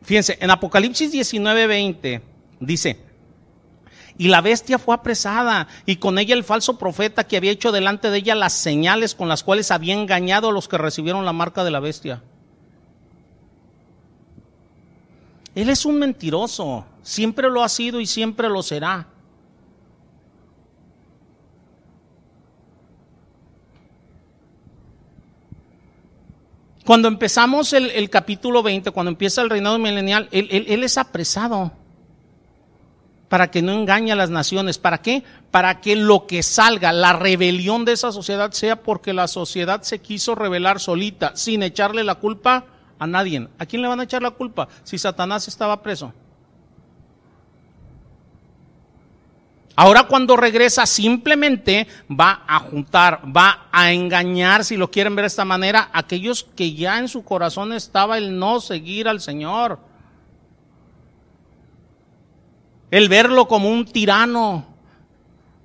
Fíjense, 0.00 0.38
en 0.40 0.48
Apocalipsis 0.52 1.12
19:20 1.12 2.20
dice, 2.60 3.00
y 4.16 4.28
la 4.28 4.40
bestia 4.40 4.78
fue 4.78 4.94
apresada, 4.94 5.66
y 5.86 5.96
con 5.96 6.20
ella 6.20 6.36
el 6.36 6.44
falso 6.44 6.78
profeta 6.78 7.26
que 7.26 7.36
había 7.36 7.50
hecho 7.50 7.72
delante 7.72 8.08
de 8.08 8.18
ella 8.18 8.36
las 8.36 8.52
señales 8.52 9.16
con 9.16 9.28
las 9.28 9.42
cuales 9.42 9.72
había 9.72 9.94
engañado 9.94 10.50
a 10.50 10.52
los 10.52 10.68
que 10.68 10.78
recibieron 10.78 11.24
la 11.24 11.32
marca 11.32 11.64
de 11.64 11.72
la 11.72 11.80
bestia. 11.80 12.22
Él 15.56 15.68
es 15.68 15.84
un 15.84 15.98
mentiroso, 15.98 16.84
siempre 17.02 17.50
lo 17.50 17.64
ha 17.64 17.68
sido 17.68 17.98
y 18.00 18.06
siempre 18.06 18.48
lo 18.48 18.62
será. 18.62 19.08
Cuando 26.88 27.08
empezamos 27.08 27.74
el, 27.74 28.08
capítulo 28.08 28.62
20, 28.62 28.92
cuando 28.92 29.10
empieza 29.10 29.42
el 29.42 29.50
reinado 29.50 29.78
milenial, 29.78 30.26
él, 30.32 30.48
él, 30.50 30.82
es 30.82 30.96
apresado 30.96 31.70
para 33.28 33.50
que 33.50 33.60
no 33.60 33.72
engañe 33.72 34.10
a 34.10 34.16
las 34.16 34.30
naciones. 34.30 34.78
¿Para 34.78 35.02
qué? 35.02 35.22
Para 35.50 35.82
que 35.82 35.96
lo 35.96 36.26
que 36.26 36.42
salga, 36.42 36.94
la 36.94 37.12
rebelión 37.12 37.84
de 37.84 37.92
esa 37.92 38.10
sociedad, 38.10 38.52
sea 38.52 38.76
porque 38.82 39.12
la 39.12 39.28
sociedad 39.28 39.82
se 39.82 39.98
quiso 39.98 40.34
rebelar 40.34 40.80
solita, 40.80 41.36
sin 41.36 41.62
echarle 41.62 42.04
la 42.04 42.14
culpa 42.14 42.64
a 42.98 43.06
nadie. 43.06 43.46
¿A 43.58 43.66
quién 43.66 43.82
le 43.82 43.88
van 43.88 44.00
a 44.00 44.04
echar 44.04 44.22
la 44.22 44.30
culpa 44.30 44.68
si 44.82 44.96
Satanás 44.96 45.46
estaba 45.46 45.82
preso? 45.82 46.14
Ahora 49.80 50.08
cuando 50.08 50.36
regresa 50.36 50.86
simplemente 50.86 51.86
va 52.10 52.42
a 52.48 52.58
juntar, 52.58 53.22
va 53.24 53.68
a 53.70 53.92
engañar, 53.92 54.64
si 54.64 54.76
lo 54.76 54.90
quieren 54.90 55.14
ver 55.14 55.22
de 55.22 55.28
esta 55.28 55.44
manera, 55.44 55.88
aquellos 55.92 56.42
que 56.42 56.74
ya 56.74 56.98
en 56.98 57.06
su 57.06 57.22
corazón 57.22 57.72
estaba 57.72 58.18
el 58.18 58.40
no 58.40 58.60
seguir 58.60 59.06
al 59.06 59.20
Señor. 59.20 59.78
El 62.90 63.08
verlo 63.08 63.46
como 63.46 63.70
un 63.70 63.84
tirano. 63.84 64.66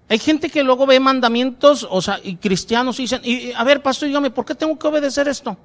Hay 0.08 0.20
gente 0.20 0.48
que 0.52 0.62
luego 0.62 0.86
ve 0.86 1.00
mandamientos, 1.00 1.88
o 1.90 2.00
sea, 2.00 2.20
y 2.24 2.36
cristianos 2.36 2.98
dicen, 2.98 3.20
y, 3.24 3.52
a 3.54 3.64
ver, 3.64 3.82
pastor, 3.82 4.10
dígame, 4.10 4.30
¿por 4.30 4.46
qué 4.46 4.54
tengo 4.54 4.78
que 4.78 4.88
obedecer 4.90 5.28
esto? 5.28 5.58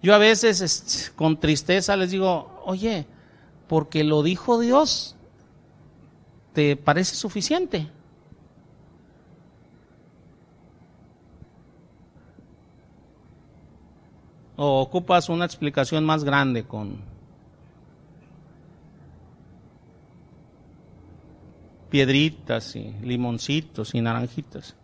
Yo 0.00 0.14
a 0.14 0.18
veces 0.18 1.12
con 1.16 1.40
tristeza 1.40 1.96
les 1.96 2.12
digo, 2.12 2.62
oye, 2.66 3.04
porque 3.70 4.02
lo 4.02 4.24
dijo 4.24 4.58
Dios, 4.58 5.14
¿te 6.54 6.74
parece 6.74 7.14
suficiente? 7.14 7.88
¿O 14.56 14.80
ocupas 14.80 15.28
una 15.28 15.44
explicación 15.44 16.04
más 16.04 16.24
grande 16.24 16.64
con 16.64 16.96
piedritas 21.90 22.74
y 22.74 22.92
limoncitos 23.02 23.94
y 23.94 24.00
naranjitas? 24.00 24.74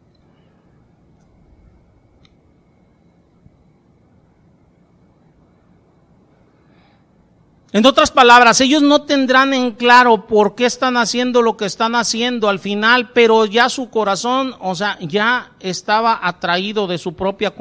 En 7.77 7.85
otras 7.85 8.11
palabras, 8.11 8.63
ellos 8.63 8.81
no 8.81 9.03
tendrán 9.03 9.53
en 9.53 9.73
claro 9.73 10.27
por 10.27 10.55
qué 10.55 10.65
están 10.65 10.97
haciendo 10.97 11.43
lo 11.43 11.59
que 11.59 11.67
están 11.67 11.95
haciendo 11.95 12.49
al 12.49 12.59
final, 12.59 13.11
pero 13.13 13.45
ya 13.45 13.69
su 13.69 13.91
corazón, 13.91 14.55
o 14.61 14.75
sea, 14.75 14.97
ya 15.03 15.53
estaba 15.61 16.19
atraído 16.23 16.87
de 16.87 16.97
su 16.97 17.13
propia 17.13 17.53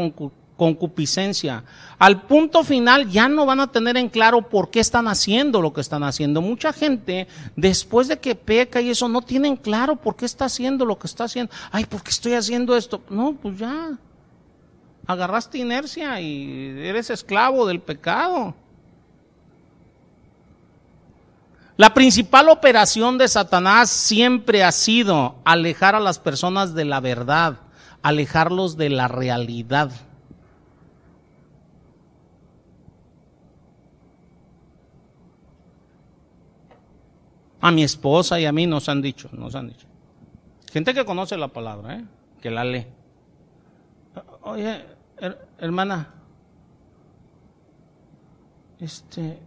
concupiscencia. 0.56 1.66
Al 2.00 2.22
punto 2.22 2.64
final 2.64 3.10
ya 3.10 3.28
no 3.28 3.46
van 3.46 3.60
a 3.60 3.74
tener 3.74 3.98
en 3.98 4.08
claro 4.08 4.44
por 4.44 4.70
qué 4.70 4.80
están 4.80 5.10
haciendo 5.10 5.62
lo 5.62 5.74
que 5.74 5.82
están 5.82 6.04
haciendo. 6.04 6.42
Mucha 6.42 6.72
gente, 6.72 7.28
después 7.58 8.08
de 8.08 8.18
que 8.18 8.36
peca 8.36 8.80
y 8.80 8.92
eso, 8.92 9.10
no 9.10 9.22
tienen 9.22 9.58
claro 9.58 9.98
por 9.98 10.16
qué 10.16 10.24
está 10.24 10.46
haciendo 10.46 10.86
lo 10.86 10.98
que 10.98 11.08
está 11.08 11.26
haciendo. 11.26 11.52
Ay, 11.74 11.84
¿por 11.84 12.02
qué 12.02 12.12
estoy 12.12 12.36
haciendo 12.36 12.78
esto? 12.78 13.02
No, 13.10 13.34
pues 13.34 13.58
ya. 13.58 13.98
Agarraste 15.08 15.58
inercia 15.58 16.22
y 16.22 16.88
eres 16.88 17.10
esclavo 17.10 17.68
del 17.68 17.82
pecado. 17.82 18.56
La 21.78 21.94
principal 21.94 22.48
operación 22.50 23.18
de 23.18 23.28
Satanás 23.28 23.90
siempre 23.90 24.64
ha 24.64 24.72
sido 24.72 25.36
alejar 25.44 25.94
a 25.94 26.00
las 26.00 26.20
personas 26.20 26.74
de 26.74 26.86
la 26.86 27.02
verdad, 27.02 27.58
alejarlos 28.02 28.78
de 28.78 28.90
la 28.90 29.10
realidad. 29.10 29.92
A 37.60 37.72
mi 37.72 37.84
esposa 37.84 38.40
y 38.40 38.46
a 38.46 38.54
mí 38.54 38.68
nos 38.68 38.88
han 38.88 39.02
dicho, 39.02 39.28
nos 39.34 39.56
han 39.56 39.68
dicho. 39.68 39.88
Gente 40.72 40.94
que 40.94 41.04
conoce 41.04 41.36
la 41.36 41.50
palabra, 41.50 41.96
¿eh? 41.96 42.06
que 42.42 42.52
la 42.52 42.64
lee. 42.64 42.86
Oye, 44.44 44.86
hermana, 45.58 46.14
este, 48.80 49.40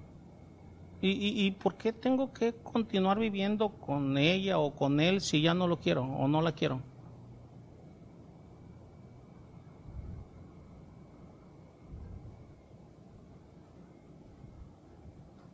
¿Y, 1.01 1.47
y, 1.47 1.51
por 1.53 1.77
qué 1.77 1.93
tengo 1.93 2.33
que 2.33 2.55
continuar 2.55 3.21
viviendo 3.21 3.69
con 3.69 4.19
ella 4.19 4.59
o 4.59 4.75
con 4.75 4.99
él 4.99 5.21
si 5.21 5.41
ya 5.41 5.55
no 5.55 5.69
lo 5.69 5.79
quiero 5.79 6.03
o 6.03 6.27
no 6.27 6.43
la 6.43 6.53
quiero? 6.53 6.83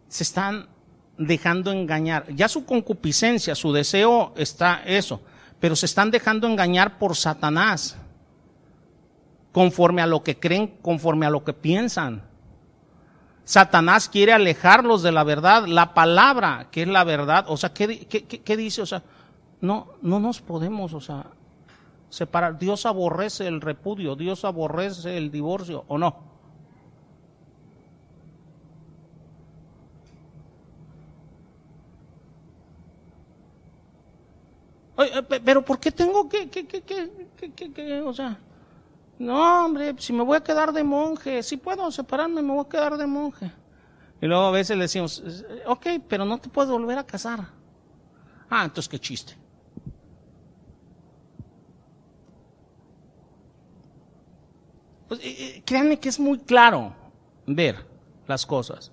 Se 0.09 0.23
están 0.23 0.69
dejando 1.19 1.73
engañar. 1.73 2.27
Ya 2.35 2.49
su 2.49 2.65
concupiscencia, 2.65 3.55
su 3.55 3.73
deseo 3.73 4.33
está 4.37 4.83
eso, 4.85 5.21
pero 5.61 5.77
se 5.77 5.87
están 5.87 6.11
dejando 6.11 6.47
engañar 6.47 6.99
por 6.99 7.17
Satanás, 7.17 7.97
conforme 9.53 10.03
a 10.03 10.07
lo 10.07 10.23
que 10.23 10.39
creen, 10.39 10.79
conforme 10.81 11.27
a 11.27 11.31
lo 11.31 11.45
que 11.45 11.53
piensan. 11.53 12.23
Satanás 13.45 14.09
quiere 14.09 14.33
alejarlos 14.33 15.03
de 15.03 15.13
la 15.13 15.23
verdad, 15.23 15.67
la 15.67 15.93
palabra 15.93 16.69
que 16.71 16.83
es 16.83 16.89
la 16.89 17.05
verdad, 17.05 17.45
o 17.49 17.57
sea, 17.57 17.75
¿qué, 17.75 18.57
dice? 18.57 18.83
O 18.83 18.87
sea, 18.87 19.03
no, 19.61 19.89
no 20.01 20.19
nos 20.19 20.41
podemos, 20.41 20.95
o 20.95 21.01
sea, 21.01 21.27
separar. 22.09 22.59
Dios 22.59 22.87
aborrece 22.87 23.47
el 23.47 23.61
repudio, 23.61 24.17
Dios 24.17 24.45
aborrece 24.45 25.19
el 25.19 25.31
divorcio, 25.31 25.85
¿o 25.89 25.99
no? 25.99 26.35
pero 35.45 35.63
¿por 35.63 35.81
qué 35.81 35.91
tengo 35.91 36.29
que, 36.29 36.49
que, 36.49 36.67
que, 36.67 36.83
que, 36.83 37.73
que, 37.73 38.01
o 38.01 38.13
sea, 38.13 38.39
no, 39.19 39.65
hombre, 39.67 39.95
si 39.99 40.13
me 40.13 40.23
voy 40.25 40.37
a 40.37 40.43
quedar 40.43 40.73
de 40.73 40.83
monje, 40.83 41.43
si 41.43 41.57
puedo 41.57 41.91
separarme, 41.91 42.43
me 42.43 42.53
voy 42.53 42.65
a 42.65 42.69
quedar 42.69 42.97
de 42.97 43.07
monje. 43.07 43.51
Y 44.21 44.27
luego 44.27 44.45
a 44.45 44.51
veces 44.51 44.77
le 44.77 44.85
decimos, 44.85 45.23
ok, 45.67 45.87
pero 46.09 46.25
no 46.25 46.39
te 46.39 46.49
puedes 46.49 46.71
volver 46.71 46.99
a 46.99 47.05
casar. 47.05 47.47
Ah, 48.49 48.65
entonces 48.65 48.89
qué 48.89 48.99
chiste. 48.99 49.37
Pues, 55.09 55.21
eh, 55.21 55.37
eh, 55.39 55.63
créanme 55.65 55.99
que 55.99 56.09
es 56.09 56.19
muy 56.19 56.39
claro 56.39 56.95
ver 57.47 57.87
las 58.27 58.45
cosas. 58.47 58.91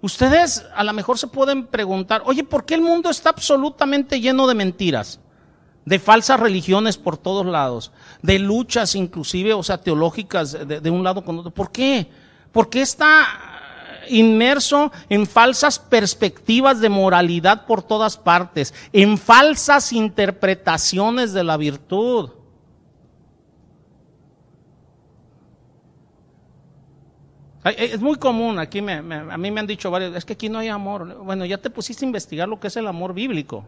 Ustedes 0.00 0.64
a 0.74 0.84
lo 0.84 0.92
mejor 0.92 1.18
se 1.18 1.26
pueden 1.26 1.66
preguntar, 1.66 2.22
oye, 2.24 2.44
¿por 2.44 2.64
qué 2.64 2.74
el 2.74 2.82
mundo 2.82 3.10
está 3.10 3.30
absolutamente 3.30 4.20
lleno 4.20 4.46
de 4.46 4.54
mentiras? 4.54 5.20
De 5.88 5.98
falsas 5.98 6.38
religiones 6.38 6.98
por 6.98 7.16
todos 7.16 7.46
lados, 7.46 7.92
de 8.20 8.38
luchas 8.38 8.94
inclusive, 8.94 9.54
o 9.54 9.62
sea, 9.62 9.78
teológicas 9.78 10.52
de, 10.68 10.90
un 10.90 11.02
lado 11.02 11.24
con 11.24 11.38
otro. 11.38 11.50
¿Por 11.50 11.72
qué? 11.72 12.10
Porque 12.52 12.82
está 12.82 13.26
inmerso 14.10 14.92
en 15.08 15.26
falsas 15.26 15.78
perspectivas 15.78 16.80
de 16.80 16.90
moralidad 16.90 17.64
por 17.64 17.82
todas 17.82 18.18
partes, 18.18 18.74
en 18.92 19.16
falsas 19.16 19.94
interpretaciones 19.94 21.32
de 21.32 21.44
la 21.44 21.56
virtud. 21.56 22.30
Es 27.64 28.00
muy 28.00 28.16
común, 28.16 28.58
aquí 28.58 28.78
a 28.78 29.38
mí 29.38 29.50
me 29.50 29.60
han 29.60 29.66
dicho 29.66 29.90
varios, 29.90 30.14
es 30.14 30.24
que 30.24 30.34
aquí 30.34 30.48
no 30.50 30.58
hay 30.58 30.68
amor. 30.68 31.22
Bueno, 31.22 31.44
ya 31.46 31.58
te 31.58 31.70
pusiste 31.70 32.04
a 32.04 32.08
investigar 32.08 32.46
lo 32.46 32.60
que 32.60 32.68
es 32.68 32.76
el 32.76 32.86
amor 32.86 33.14
bíblico. 33.14 33.64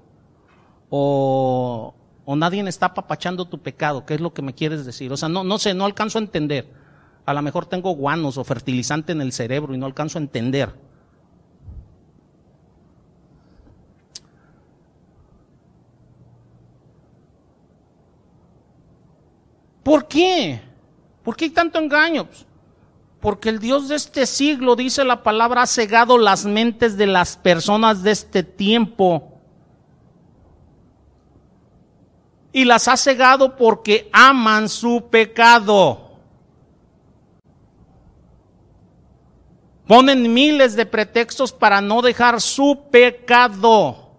O, 0.91 1.95
o 2.31 2.37
nadie 2.37 2.62
está 2.68 2.87
apapachando 2.87 3.45
tu 3.45 3.59
pecado, 3.59 4.07
¿qué 4.07 4.14
es 4.14 4.20
lo 4.20 4.33
que 4.33 4.41
me 4.41 4.55
quieres 4.55 4.87
decir? 4.87 5.12
O 5.12 5.16
sea, 5.16 5.28
no, 5.28 5.43
no 5.43 5.59
sé, 5.59 5.74
no 5.74 5.85
alcanzo 5.85 6.18
a 6.18 6.22
entender. 6.22 6.64
A 7.26 7.35
lo 7.35 7.43
mejor 7.43 7.66
tengo 7.66 7.91
guanos 7.91 8.39
o 8.39 8.45
fertilizante 8.45 9.11
en 9.11 9.20
el 9.20 9.33
cerebro 9.33 9.74
y 9.74 9.78
no 9.78 9.85
alcanzo 9.85 10.16
a 10.16 10.22
entender. 10.22 10.72
¿Por 19.83 20.07
qué? 20.07 20.61
¿Por 21.24 21.35
qué 21.35 21.47
hay 21.47 21.51
tanto 21.51 21.81
engaño? 21.81 22.26
Pues, 22.26 22.47
Porque 23.18 23.49
el 23.49 23.59
Dios 23.59 23.89
de 23.89 23.97
este 23.97 24.24
siglo, 24.24 24.76
dice 24.76 25.03
la 25.03 25.24
palabra, 25.24 25.62
ha 25.62 25.66
cegado 25.66 26.16
las 26.16 26.45
mentes 26.45 26.97
de 26.97 27.09
las 27.09 27.37
personas 27.37 28.05
de 28.05 28.12
este 28.12 28.45
tiempo. 28.45 29.30
Y 32.53 32.64
las 32.64 32.88
ha 32.88 32.96
cegado 32.96 33.57
porque 33.57 34.09
aman 34.12 34.68
su 34.68 35.09
pecado. 35.11 36.11
Ponen 39.86 40.32
miles 40.32 40.76
de 40.76 40.86
pretextos 40.86 41.53
para 41.53 41.80
no 41.80 42.01
dejar 42.01 42.40
su 42.40 42.84
pecado. 42.90 44.11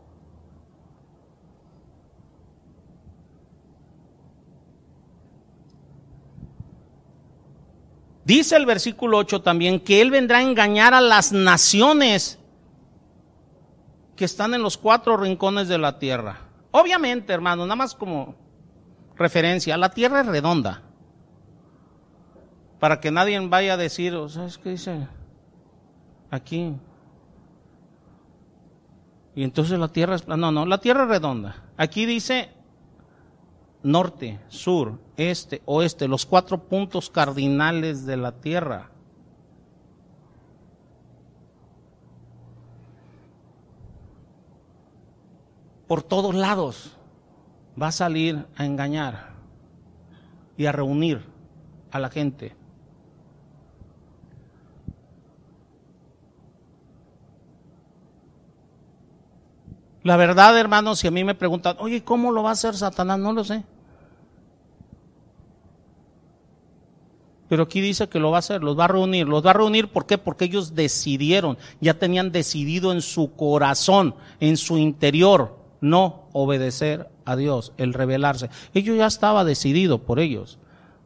Dice 8.25 8.55
el 8.55 8.65
versículo 8.65 9.17
8 9.17 9.41
también 9.41 9.79
que 9.79 10.01
Él 10.01 10.11
vendrá 10.11 10.37
a 10.37 10.41
engañar 10.41 10.93
a 10.93 11.01
las 11.01 11.31
naciones 11.31 12.37
que 14.15 14.25
están 14.25 14.53
en 14.53 14.61
los 14.61 14.77
cuatro 14.77 15.17
rincones 15.17 15.67
de 15.67 15.77
la 15.77 15.99
tierra. 15.99 16.50
Obviamente, 16.71 17.33
hermano, 17.33 17.63
nada 17.63 17.75
más 17.75 17.93
como 17.93 18.35
referencia, 19.15 19.77
la 19.77 19.89
tierra 19.89 20.21
es 20.21 20.27
redonda. 20.27 20.81
Para 22.79 22.99
que 22.99 23.11
nadie 23.11 23.39
vaya 23.47 23.73
a 23.73 23.77
decir, 23.77 24.17
¿sabes 24.29 24.57
qué 24.57 24.71
dice? 24.71 25.07
Aquí. 26.31 26.75
Y 29.35 29.43
entonces 29.43 29.77
la 29.77 29.89
tierra 29.89 30.15
es... 30.15 30.27
No, 30.27 30.51
no, 30.51 30.65
la 30.65 30.79
tierra 30.79 31.03
es 31.03 31.09
redonda. 31.09 31.63
Aquí 31.77 32.05
dice 32.05 32.49
norte, 33.83 34.39
sur, 34.47 34.99
este, 35.17 35.61
oeste, 35.65 36.07
los 36.07 36.25
cuatro 36.25 36.63
puntos 36.67 37.09
cardinales 37.09 38.05
de 38.05 38.17
la 38.17 38.31
tierra. 38.33 38.90
Por 45.91 46.03
todos 46.03 46.33
lados 46.33 46.95
va 47.75 47.87
a 47.87 47.91
salir 47.91 48.45
a 48.55 48.65
engañar 48.65 49.33
y 50.55 50.65
a 50.65 50.71
reunir 50.71 51.21
a 51.91 51.99
la 51.99 52.09
gente. 52.09 52.55
La 60.03 60.15
verdad, 60.15 60.57
hermanos, 60.57 60.99
si 60.99 61.07
a 61.07 61.11
mí 61.11 61.25
me 61.25 61.35
preguntan, 61.35 61.75
oye, 61.79 62.05
¿cómo 62.05 62.31
lo 62.31 62.41
va 62.41 62.51
a 62.51 62.53
hacer 62.53 62.73
Satanás? 62.73 63.19
No 63.19 63.33
lo 63.33 63.43
sé. 63.43 63.65
Pero 67.49 67.63
aquí 67.63 67.81
dice 67.81 68.07
que 68.07 68.21
lo 68.21 68.31
va 68.31 68.37
a 68.37 68.39
hacer, 68.39 68.63
los 68.63 68.79
va 68.79 68.85
a 68.85 68.87
reunir. 68.87 69.27
Los 69.27 69.45
va 69.45 69.49
a 69.49 69.55
reunir, 69.55 69.91
¿por 69.91 70.05
qué? 70.05 70.17
Porque 70.17 70.45
ellos 70.45 70.73
decidieron, 70.73 71.57
ya 71.81 71.95
tenían 71.95 72.31
decidido 72.31 72.93
en 72.93 73.01
su 73.01 73.35
corazón, 73.35 74.15
en 74.39 74.55
su 74.55 74.77
interior, 74.77 75.59
no 75.81 76.27
obedecer 76.31 77.09
a 77.25 77.35
Dios, 77.35 77.73
el 77.77 77.93
rebelarse. 77.93 78.49
Ellos 78.73 78.97
ya 78.97 79.07
estaba 79.07 79.43
decidido 79.43 80.03
por 80.03 80.19
ellos. 80.19 80.59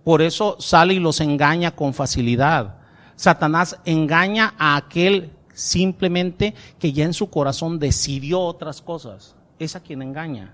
Por 0.03 0.21
eso 0.21 0.57
sale 0.59 0.93
y 0.93 0.99
los 0.99 1.21
engaña 1.21 1.71
con 1.71 1.93
facilidad. 1.93 2.75
Satanás 3.15 3.79
engaña 3.85 4.53
a 4.59 4.75
aquel 4.75 5.31
simplemente 5.53 6.53
que 6.77 6.93
ya 6.93 7.05
en 7.05 7.13
su 7.13 7.29
corazón 7.29 7.79
decidió 7.79 8.41
otras 8.41 8.81
cosas. 8.81 9.35
Es 9.57 9.75
a 9.75 9.79
quien 9.79 10.01
engaña. 10.01 10.53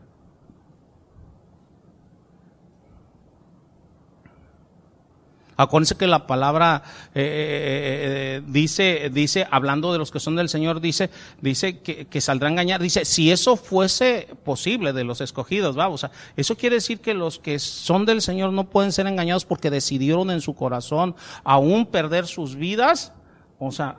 Acuérdense 5.62 5.96
que 5.96 6.08
la 6.08 6.26
palabra 6.26 6.84
eh, 7.14 7.22
eh, 7.22 8.40
eh, 8.40 8.42
dice, 8.48 9.12
dice, 9.14 9.48
hablando 9.52 9.92
de 9.92 10.00
los 10.00 10.12
que 10.12 10.20
son 10.20 10.36
del 10.36 10.50
Señor, 10.50 10.82
dice, 10.82 11.10
dice 11.42 11.80
que, 11.80 12.08
que, 12.08 12.22
saldrá 12.22 12.48
a 12.48 12.52
engañar. 12.52 12.82
Dice, 12.82 13.06
si 13.06 13.32
eso 13.32 13.56
fuese 13.58 14.28
posible 14.44 14.94
de 14.94 15.04
los 15.04 15.22
escogidos, 15.22 15.76
vamos, 15.76 16.08
eso 16.36 16.56
quiere 16.56 16.78
decir 16.78 17.00
que 17.00 17.14
los 17.14 17.38
que 17.38 17.60
son 17.60 18.06
del 18.06 18.22
Señor 18.22 18.54
no 18.54 18.70
pueden 18.70 18.92
ser 18.92 19.08
engañados 19.08 19.46
porque 19.46 19.70
decidieron 19.70 20.32
en 20.32 20.42
su 20.42 20.56
corazón 20.56 21.16
aún 21.44 21.86
perder 21.86 22.26
sus 22.26 22.56
vidas. 22.56 23.14
O 23.60 23.72
sea, 23.72 23.98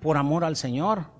por 0.00 0.16
amor 0.16 0.44
al 0.44 0.56
Señor. 0.56 1.19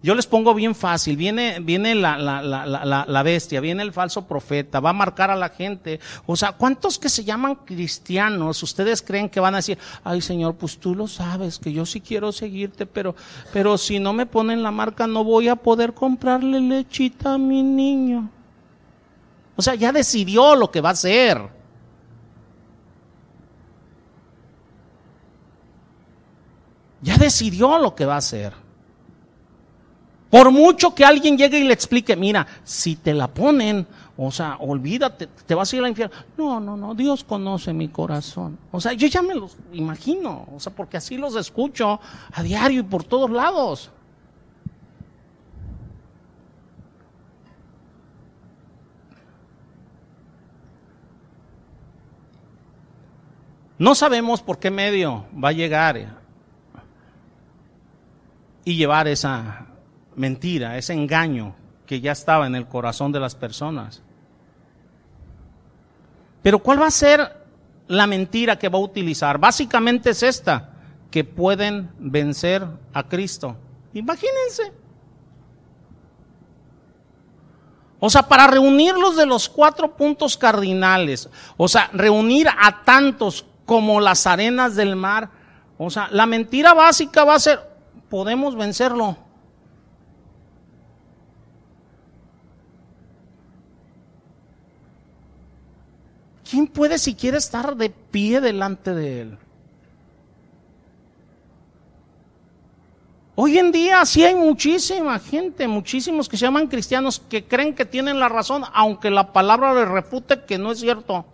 Yo 0.00 0.14
les 0.14 0.26
pongo 0.26 0.54
bien 0.54 0.76
fácil, 0.76 1.16
viene, 1.16 1.58
viene 1.60 1.96
la, 1.96 2.16
la, 2.16 2.40
la, 2.40 3.04
la, 3.04 3.22
bestia, 3.24 3.60
viene 3.60 3.82
el 3.82 3.92
falso 3.92 4.28
profeta, 4.28 4.78
va 4.78 4.90
a 4.90 4.92
marcar 4.92 5.32
a 5.32 5.34
la 5.36 5.48
gente. 5.48 5.98
O 6.24 6.36
sea, 6.36 6.52
¿cuántos 6.52 7.00
que 7.00 7.08
se 7.08 7.24
llaman 7.24 7.56
cristianos 7.56 8.62
ustedes 8.62 9.02
creen 9.02 9.28
que 9.28 9.40
van 9.40 9.54
a 9.54 9.58
decir, 9.58 9.76
ay 10.04 10.20
Señor, 10.20 10.54
pues 10.54 10.78
tú 10.78 10.94
lo 10.94 11.08
sabes, 11.08 11.58
que 11.58 11.72
yo 11.72 11.84
sí 11.84 12.00
quiero 12.00 12.30
seguirte, 12.30 12.86
pero, 12.86 13.16
pero 13.52 13.76
si 13.76 13.98
no 13.98 14.12
me 14.12 14.24
ponen 14.24 14.62
la 14.62 14.70
marca 14.70 15.08
no 15.08 15.24
voy 15.24 15.48
a 15.48 15.56
poder 15.56 15.92
comprarle 15.94 16.60
lechita 16.60 17.34
a 17.34 17.38
mi 17.38 17.64
niño? 17.64 18.30
O 19.56 19.62
sea, 19.62 19.74
ya 19.74 19.90
decidió 19.90 20.54
lo 20.54 20.70
que 20.70 20.80
va 20.80 20.90
a 20.90 20.92
hacer. 20.92 21.42
Ya 27.02 27.16
decidió 27.16 27.78
lo 27.78 27.96
que 27.96 28.06
va 28.06 28.14
a 28.14 28.18
hacer. 28.18 28.67
Por 30.30 30.50
mucho 30.50 30.94
que 30.94 31.04
alguien 31.04 31.38
llegue 31.38 31.58
y 31.58 31.64
le 31.64 31.72
explique, 31.72 32.14
mira, 32.14 32.46
si 32.62 32.96
te 32.96 33.14
la 33.14 33.28
ponen, 33.28 33.86
o 34.16 34.30
sea, 34.30 34.56
olvídate, 34.60 35.26
te 35.46 35.54
vas 35.54 35.72
a 35.72 35.76
ir 35.76 35.82
al 35.82 35.88
infierno. 35.88 36.14
No, 36.36 36.60
no, 36.60 36.76
no, 36.76 36.94
Dios 36.94 37.24
conoce 37.24 37.72
mi 37.72 37.88
corazón. 37.88 38.58
O 38.70 38.80
sea, 38.80 38.92
yo 38.92 39.06
ya 39.06 39.22
me 39.22 39.34
los 39.34 39.56
imagino, 39.72 40.46
o 40.54 40.60
sea, 40.60 40.72
porque 40.74 40.98
así 40.98 41.16
los 41.16 41.34
escucho 41.34 41.98
a 42.32 42.42
diario 42.42 42.80
y 42.80 42.82
por 42.84 43.04
todos 43.04 43.30
lados. 43.30 43.90
No 53.78 53.94
sabemos 53.94 54.42
por 54.42 54.58
qué 54.58 54.70
medio 54.70 55.24
va 55.42 55.50
a 55.50 55.52
llegar 55.52 56.18
y 58.64 58.74
llevar 58.74 59.06
esa 59.06 59.67
mentira, 60.18 60.76
ese 60.76 60.92
engaño 60.92 61.54
que 61.86 62.00
ya 62.00 62.12
estaba 62.12 62.46
en 62.46 62.54
el 62.54 62.66
corazón 62.66 63.12
de 63.12 63.20
las 63.20 63.34
personas. 63.34 64.02
Pero 66.42 66.58
¿cuál 66.58 66.82
va 66.82 66.86
a 66.86 66.90
ser 66.90 67.46
la 67.86 68.06
mentira 68.06 68.58
que 68.58 68.68
va 68.68 68.78
a 68.78 68.82
utilizar? 68.82 69.38
Básicamente 69.38 70.10
es 70.10 70.22
esta, 70.22 70.70
que 71.10 71.24
pueden 71.24 71.90
vencer 71.98 72.66
a 72.92 73.02
Cristo. 73.08 73.56
Imagínense. 73.94 74.72
O 78.00 78.10
sea, 78.10 78.22
para 78.22 78.46
reunirlos 78.46 79.16
de 79.16 79.26
los 79.26 79.48
cuatro 79.48 79.96
puntos 79.96 80.36
cardinales, 80.36 81.28
o 81.56 81.66
sea, 81.66 81.90
reunir 81.92 82.48
a 82.48 82.84
tantos 82.84 83.44
como 83.64 84.00
las 84.00 84.26
arenas 84.26 84.76
del 84.76 84.94
mar, 84.94 85.30
o 85.78 85.90
sea, 85.90 86.08
la 86.12 86.26
mentira 86.26 86.74
básica 86.74 87.24
va 87.24 87.34
a 87.34 87.40
ser, 87.40 87.60
podemos 88.08 88.56
vencerlo. 88.56 89.16
¿Quién 96.48 96.66
puede 96.66 96.98
siquiera 96.98 97.36
estar 97.36 97.76
de 97.76 97.90
pie 97.90 98.40
delante 98.40 98.94
de 98.94 99.20
Él? 99.20 99.38
Hoy 103.34 103.58
en 103.58 103.70
día 103.70 104.04
sí 104.06 104.24
hay 104.24 104.34
muchísima 104.34 105.18
gente, 105.18 105.68
muchísimos 105.68 106.28
que 106.28 106.36
se 106.36 106.46
llaman 106.46 106.66
cristianos 106.66 107.20
que 107.20 107.44
creen 107.44 107.74
que 107.74 107.84
tienen 107.84 108.18
la 108.18 108.28
razón, 108.28 108.64
aunque 108.72 109.10
la 109.10 109.32
palabra 109.32 109.74
les 109.74 109.86
refute 109.88 110.44
que 110.44 110.58
no 110.58 110.72
es 110.72 110.80
cierto. 110.80 111.26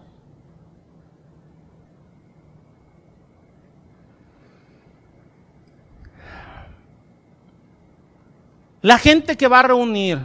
La 8.83 8.99
gente 8.99 9.37
que 9.37 9.49
va 9.49 9.61
a 9.61 9.63
reunir, 9.63 10.19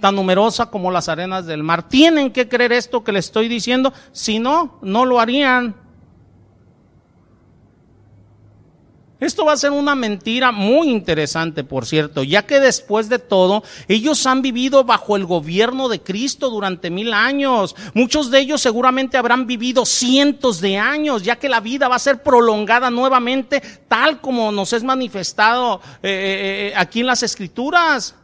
tan 0.00 0.14
numerosa 0.14 0.66
como 0.66 0.90
las 0.90 1.08
arenas 1.08 1.46
del 1.46 1.62
mar, 1.62 1.88
tienen 1.88 2.30
que 2.30 2.48
creer 2.48 2.72
esto 2.72 3.04
que 3.04 3.12
les 3.12 3.26
estoy 3.26 3.48
diciendo, 3.48 3.92
si 4.12 4.38
no, 4.38 4.78
no 4.82 5.04
lo 5.04 5.20
harían. 5.20 5.74
Esto 9.18 9.46
va 9.46 9.54
a 9.54 9.56
ser 9.56 9.70
una 9.70 9.94
mentira 9.94 10.52
muy 10.52 10.90
interesante, 10.90 11.64
por 11.64 11.86
cierto, 11.86 12.22
ya 12.22 12.44
que 12.44 12.60
después 12.60 13.08
de 13.08 13.18
todo, 13.18 13.62
ellos 13.88 14.26
han 14.26 14.42
vivido 14.42 14.84
bajo 14.84 15.16
el 15.16 15.24
gobierno 15.24 15.88
de 15.88 16.02
Cristo 16.02 16.50
durante 16.50 16.90
mil 16.90 17.14
años. 17.14 17.74
Muchos 17.94 18.30
de 18.30 18.40
ellos 18.40 18.60
seguramente 18.60 19.16
habrán 19.16 19.46
vivido 19.46 19.86
cientos 19.86 20.60
de 20.60 20.76
años, 20.76 21.22
ya 21.22 21.36
que 21.36 21.48
la 21.48 21.60
vida 21.60 21.88
va 21.88 21.96
a 21.96 22.00
ser 22.00 22.22
prolongada 22.22 22.90
nuevamente, 22.90 23.62
tal 23.88 24.20
como 24.20 24.52
nos 24.52 24.74
es 24.74 24.84
manifestado 24.84 25.80
eh, 26.02 26.10
eh, 26.10 26.68
eh, 26.68 26.72
aquí 26.76 27.00
en 27.00 27.06
las 27.06 27.22
Escrituras. 27.22 28.14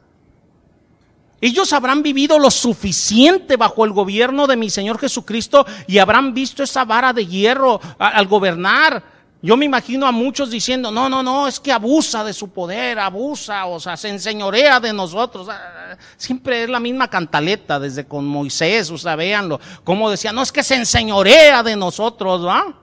Ellos 1.43 1.73
habrán 1.73 2.05
vivido 2.05 2.39
lo 2.39 2.53
suficiente 2.53 3.57
bajo 3.57 3.85
el 3.85 3.91
gobierno 3.91 4.47
de 4.47 4.55
mi 4.55 4.71
Señor 4.71 5.01
Jesucristo 5.01 5.67
y 5.89 5.99
habrán 5.99 6.33
visto 6.33 6.63
esa 6.63 6.85
vara 6.85 7.13
de 7.13 7.27
hierro 7.27 7.81
al 7.99 8.29
gobernar 8.29 9.03
Yo 9.43 9.57
me 9.57 9.65
imagino 9.65 10.07
a 10.07 10.13
muchos 10.13 10.53
diciendo, 10.53 10.93
no, 10.93 11.09
no, 11.09 11.21
no, 11.21 11.49
es 11.49 11.59
que 11.59 11.73
abusa 11.73 12.23
de 12.23 12.33
su 12.33 12.51
poder, 12.51 13.01
abusa, 13.01 13.67
o 13.67 13.81
sea, 13.81 13.97
se 13.97 14.09
enseñorea 14.09 14.79
de 14.79 14.93
nosotros. 14.93 15.49
Ah, 15.51 15.97
siempre 16.17 16.63
es 16.63 16.71
la 16.71 16.79
misma 16.79 17.09
cantaleta 17.09 17.81
desde 17.81 18.07
con 18.07 18.25
Moisés, 18.25 18.89
o 18.93 18.97
sea, 18.97 19.17
véanlo, 19.17 19.59
como 19.83 20.09
decía, 20.11 20.31
no 20.31 20.43
es 20.43 20.53
que 20.53 20.63
se 20.63 20.77
enseñorea 20.77 21.65
de 21.65 21.75
nosotros, 21.75 22.47
¿va? 22.47 22.82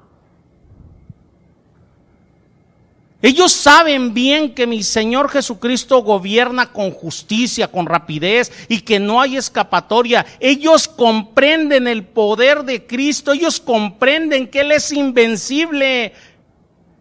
Ellos 3.21 3.51
saben 3.51 4.13
bien 4.13 4.55
que 4.55 4.65
mi 4.65 4.81
Señor 4.81 5.29
Jesucristo 5.29 6.01
gobierna 6.01 6.71
con 6.71 6.91
justicia, 6.91 7.67
con 7.67 7.85
rapidez 7.85 8.49
y 8.69 8.79
que 8.79 8.97
no 8.97 9.19
hay 9.19 9.35
escapatoria. 9.35 10.25
Ellos 10.39 10.87
comprenden 10.87 11.87
el 11.87 12.05
poder 12.05 12.63
de 12.63 12.85
Cristo, 12.85 13.33
ellos 13.33 13.59
comprenden 13.59 14.47
que 14.47 14.61
Él 14.61 14.71
es 14.71 14.93
invencible. 14.93 16.13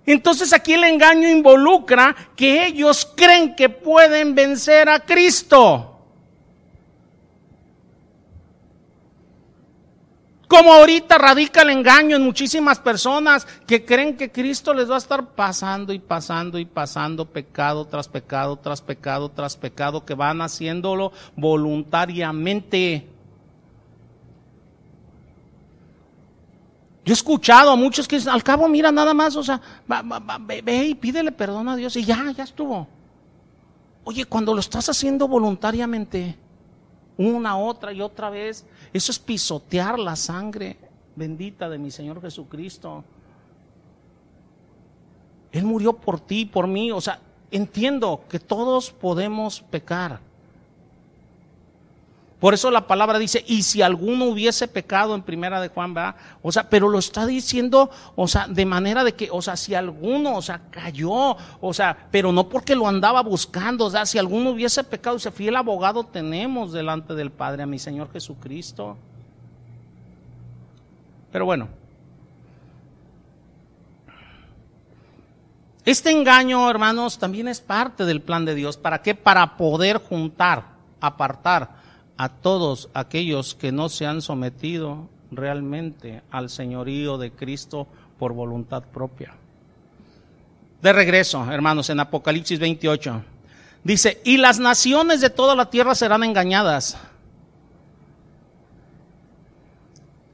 Entonces 0.07 0.53
aquí 0.53 0.73
el 0.73 0.85
engaño 0.85 1.29
involucra 1.29 2.17
que 2.35 2.67
ellos 2.67 3.09
creen 3.17 3.55
que 3.55 3.69
pueden 3.69 4.35
vencer 4.35 4.89
a 4.89 5.01
Cristo. 5.01 5.98
Como 10.49 10.73
ahorita 10.73 11.19
radica 11.19 11.61
el 11.61 11.69
engaño 11.69 12.17
en 12.17 12.23
muchísimas 12.23 12.79
personas 12.79 13.47
que 13.67 13.85
creen 13.85 14.17
que 14.17 14.33
Cristo 14.33 14.73
les 14.73 14.91
va 14.91 14.95
a 14.95 14.99
estar 14.99 15.27
pasando 15.27 15.93
y 15.93 15.99
pasando 15.99 16.59
y 16.59 16.65
pasando 16.65 17.27
pecado 17.27 17.85
tras 17.85 18.09
pecado 18.09 18.57
tras 18.57 18.81
pecado 18.81 19.29
tras 19.29 19.59
pecado 19.59 20.07
que 20.07 20.15
van 20.15 20.41
haciéndolo 20.41 21.13
voluntariamente. 21.37 23.07
Yo 27.05 27.13
he 27.13 27.15
escuchado 27.15 27.71
a 27.71 27.77
muchos 27.77 28.09
que 28.09 28.17
dicen, 28.17 28.33
al 28.33 28.43
cabo, 28.43 28.69
mira, 28.69 28.91
nada 28.91 29.13
más, 29.13 29.37
o 29.37 29.43
sea, 29.43 29.61
ve, 30.41 30.87
y 30.87 30.95
pídele 30.95 31.33
perdón 31.33 31.69
a 31.69 31.77
Dios 31.77 31.95
y 31.97 32.05
ya, 32.05 32.33
ya 32.33 32.45
estuvo. 32.45 32.87
Oye, 34.05 34.25
cuando 34.25 34.55
lo 34.55 34.61
estás 34.61 34.89
haciendo 34.89 35.29
voluntariamente, 35.29 36.37
una, 37.19 37.59
otra 37.59 37.93
y 37.93 38.01
otra 38.01 38.31
vez, 38.31 38.65
eso 38.93 39.13
es 39.13 39.19
pisotear 39.19 39.99
la 39.99 40.17
sangre 40.17 40.77
bendita 41.17 41.69
de 41.69 41.79
mi 41.79 41.91
Señor 41.91 42.21
Jesucristo. 42.21 43.05
Él 45.53 45.65
murió 45.65 45.95
por 45.95 46.21
ti, 46.21 46.45
por 46.45 46.67
mí. 46.67 46.93
O 46.93 47.01
sea, 47.01 47.21
entiendo 47.51 48.25
que 48.29 48.39
todos 48.39 48.91
podemos 48.91 49.61
pecar. 49.61 50.21
Por 52.41 52.55
eso 52.55 52.71
la 52.71 52.87
palabra 52.87 53.19
dice, 53.19 53.45
y 53.49 53.63
si 53.63 53.83
alguno 53.83 54.27
hubiese 54.27 54.69
pecado 54.69 55.17
en 55.17 55.23
primera 55.23 55.61
de 55.61 55.69
Juan, 55.69 55.97
va, 55.97 56.15
o 56.41 56.53
sea, 56.53 56.71
pero 56.71 56.89
lo 56.89 57.01
está 57.01 57.27
diciendo, 57.27 57.91
o 58.15 58.29
sea, 58.29 58.47
de 58.47 58.65
manera 58.65 59.03
de 59.03 59.15
que, 59.15 59.29
o 59.33 59.43
sea, 59.43 59.57
si 59.57 59.75
alguno, 59.75 60.37
o 60.37 60.43
sea, 60.43 60.61
cayó, 60.71 61.37
o 61.61 61.75
sea, 61.75 62.07
pero 62.13 62.31
no 62.31 62.49
porque 62.49 62.77
lo 62.77 62.87
andaba 62.87 63.23
buscando, 63.23 63.87
o 63.87 63.91
sea, 63.91 64.07
si 64.07 64.19
alguno 64.19 64.51
hubiese 64.51 64.85
pecado, 64.85 65.17
ese 65.17 65.33
fiel 65.33 65.57
abogado 65.57 66.05
tenemos 66.05 66.73
delante 66.73 67.15
del 67.15 67.33
Padre 67.33 67.65
a 67.65 67.67
mi 67.67 67.81
Señor 67.81 68.13
Jesucristo. 68.13 68.97
Pero 71.33 71.45
bueno, 71.45 71.69
este 75.85 76.13
engaño, 76.13 76.71
hermanos, 76.71 77.19
también 77.19 77.49
es 77.49 77.61
parte 77.61 78.05
del 78.05 78.23
plan 78.23 78.45
de 78.45 78.55
Dios. 78.55 78.77
¿Para 78.77 79.03
qué? 79.03 79.17
Para 79.17 79.57
poder 79.57 79.99
juntar, 79.99 80.63
apartar 81.01 81.78
a 82.19 82.29
todos 82.29 82.91
aquellos 82.95 83.55
que 83.55 83.73
no 83.73 83.89
se 83.89 84.05
han 84.05 84.21
sometido 84.21 85.09
realmente 85.31 86.23
al 86.31 86.51
señorío 86.51 87.17
de 87.17 87.31
Cristo 87.31 87.87
por 88.19 88.33
voluntad 88.33 88.83
propia. 88.83 89.35
De 90.83 90.93
regreso, 90.93 91.51
hermanos, 91.51 91.89
en 91.91 92.01
Apocalipsis 92.01 92.59
28. 92.59 93.23
Dice, 93.85 94.21
y 94.25 94.37
las 94.37 94.59
naciones 94.59 95.21
de 95.21 95.31
toda 95.31 95.55
la 95.55 95.71
tierra 95.71 95.95
serán 95.95 96.25
engañadas. 96.25 96.99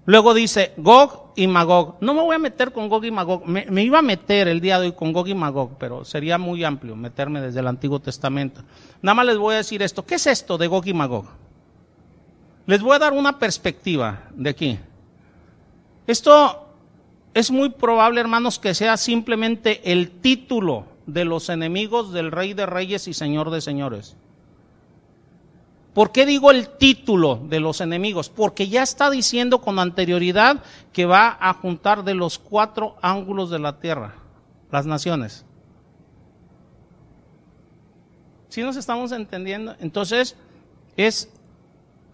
Luego 0.06 0.34
dice, 0.34 0.72
Gog 0.76 1.32
y 1.36 1.46
Magog. 1.46 1.96
No 2.00 2.14
me 2.14 2.20
voy 2.20 2.36
a 2.36 2.38
meter 2.38 2.72
con 2.72 2.88
Gog 2.88 3.04
y 3.04 3.10
Magog. 3.10 3.46
Me, 3.46 3.82
iba 3.82 3.98
a 3.98 4.02
meter 4.02 4.48
el 4.48 4.60
día 4.60 4.78
de 4.78 4.88
hoy 4.88 4.92
con 4.92 5.12
Gog 5.12 5.28
y 5.28 5.34
Magog, 5.34 5.76
pero 5.78 6.04
sería 6.04 6.36
muy 6.36 6.64
amplio 6.64 6.94
meterme 6.96 7.40
desde 7.40 7.60
el 7.60 7.66
Antiguo 7.66 8.00
Testamento. 8.00 8.62
Nada 9.02 9.14
más 9.14 9.26
les 9.26 9.38
voy 9.38 9.54
a 9.54 9.58
decir 9.58 9.82
esto. 9.82 10.04
¿Qué 10.04 10.16
es 10.16 10.26
esto 10.26 10.58
de 10.58 10.66
Gog 10.66 10.86
y 10.86 10.94
Magog? 10.94 11.43
Les 12.66 12.80
voy 12.80 12.96
a 12.96 12.98
dar 12.98 13.12
una 13.12 13.38
perspectiva 13.38 14.22
de 14.34 14.50
aquí. 14.50 14.78
Esto 16.06 16.68
es 17.34 17.50
muy 17.50 17.68
probable, 17.70 18.20
hermanos, 18.20 18.58
que 18.58 18.74
sea 18.74 18.96
simplemente 18.96 19.92
el 19.92 20.10
título 20.10 20.86
de 21.06 21.24
los 21.24 21.48
enemigos 21.48 22.12
del 22.12 22.32
Rey 22.32 22.54
de 22.54 22.66
Reyes 22.66 23.08
y 23.08 23.14
Señor 23.14 23.50
de 23.50 23.60
Señores. 23.60 24.16
¿Por 25.92 26.10
qué 26.10 26.26
digo 26.26 26.50
el 26.50 26.68
título 26.70 27.40
de 27.44 27.60
los 27.60 27.80
enemigos? 27.80 28.28
Porque 28.28 28.68
ya 28.68 28.82
está 28.82 29.10
diciendo 29.10 29.60
con 29.60 29.78
anterioridad 29.78 30.62
que 30.92 31.06
va 31.06 31.36
a 31.40 31.54
juntar 31.54 32.02
de 32.02 32.14
los 32.14 32.38
cuatro 32.38 32.96
ángulos 33.00 33.50
de 33.50 33.60
la 33.60 33.78
tierra 33.78 34.16
las 34.72 34.86
naciones. 34.86 35.44
¿Sí 38.48 38.62
nos 38.62 38.76
estamos 38.76 39.12
entendiendo? 39.12 39.76
Entonces, 39.78 40.36
es 40.96 41.30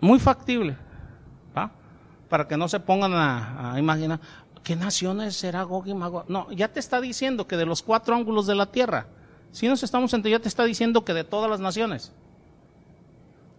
muy 0.01 0.19
factible, 0.19 0.77
Para 2.29 2.47
que 2.47 2.57
no 2.57 2.69
se 2.69 2.79
pongan 2.79 3.13
a, 3.13 3.75
imaginar, 3.79 4.21
¿qué 4.63 4.77
naciones 4.77 5.35
será 5.35 5.65
Gog 5.65 5.89
y 5.89 5.95
Magog? 5.95 6.27
No, 6.29 6.51
ya 6.53 6.69
te 6.69 6.79
está 6.79 7.01
diciendo 7.01 7.49
que 7.49 7.57
de 7.57 7.67
los 7.67 7.83
cuatro 7.83 8.15
ángulos 8.15 8.47
de 8.47 8.55
la 8.55 8.67
tierra, 8.67 9.07
si 9.51 9.67
nos 9.67 9.83
estamos 9.83 10.15
entre, 10.15 10.31
ya 10.31 10.39
te 10.39 10.47
está 10.47 10.65
diciendo 10.65 11.05
que 11.05 11.13
de 11.13 11.25
todas 11.25 11.51
las 11.51 11.59
naciones. 11.59 12.13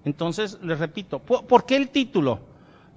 Entonces, 0.05 0.57
les 0.63 0.79
repito, 0.79 1.19
¿por, 1.19 1.65
qué 1.65 1.75
el 1.75 1.89
título? 1.89 2.39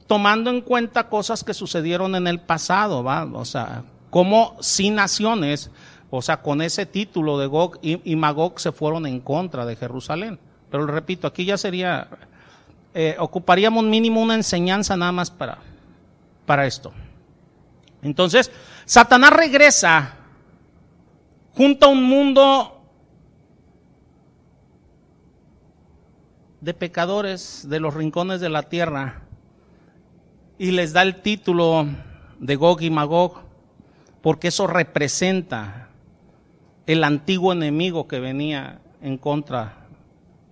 Tomando 0.06 0.50
en 0.50 0.60
cuenta 0.60 1.08
cosas 1.08 1.42
que 1.42 1.54
sucedieron 1.54 2.14
en 2.14 2.26
el 2.26 2.40
pasado, 2.40 3.02
¿va? 3.02 3.24
O 3.24 3.44
sea, 3.44 3.84
como 4.10 4.56
si 4.60 4.90
naciones, 4.90 5.70
o 6.10 6.22
sea, 6.22 6.40
con 6.40 6.62
ese 6.62 6.86
título 6.86 7.38
de 7.38 7.46
Gog 7.46 7.78
y, 7.82 8.16
Magog 8.16 8.60
se 8.60 8.72
fueron 8.72 9.06
en 9.06 9.20
contra 9.20 9.66
de 9.66 9.76
Jerusalén. 9.76 10.38
Pero 10.70 10.86
repito, 10.86 11.26
aquí 11.26 11.44
ya 11.44 11.58
sería 11.58 12.08
eh, 12.94 13.16
ocuparíamos 13.18 13.84
mínimo 13.84 14.22
una 14.22 14.34
enseñanza 14.34 14.96
nada 14.96 15.12
más 15.12 15.30
para, 15.30 15.58
para 16.46 16.66
esto. 16.66 16.92
Entonces, 18.02 18.50
Satanás 18.84 19.32
regresa 19.32 20.14
junto 21.54 21.86
a 21.86 21.88
un 21.88 22.04
mundo 22.04 22.82
de 26.60 26.72
pecadores 26.72 27.68
de 27.68 27.80
los 27.80 27.94
rincones 27.94 28.40
de 28.40 28.48
la 28.48 28.62
tierra 28.62 29.22
y 30.56 30.70
les 30.70 30.92
da 30.92 31.02
el 31.02 31.20
título 31.20 31.86
de 32.38 32.56
Gog 32.56 32.80
y 32.82 32.90
Magog 32.90 33.42
porque 34.22 34.48
eso 34.48 34.66
representa 34.66 35.88
el 36.86 37.04
antiguo 37.04 37.52
enemigo 37.52 38.08
que 38.08 38.20
venía 38.20 38.80
en 39.02 39.18
contra 39.18 39.86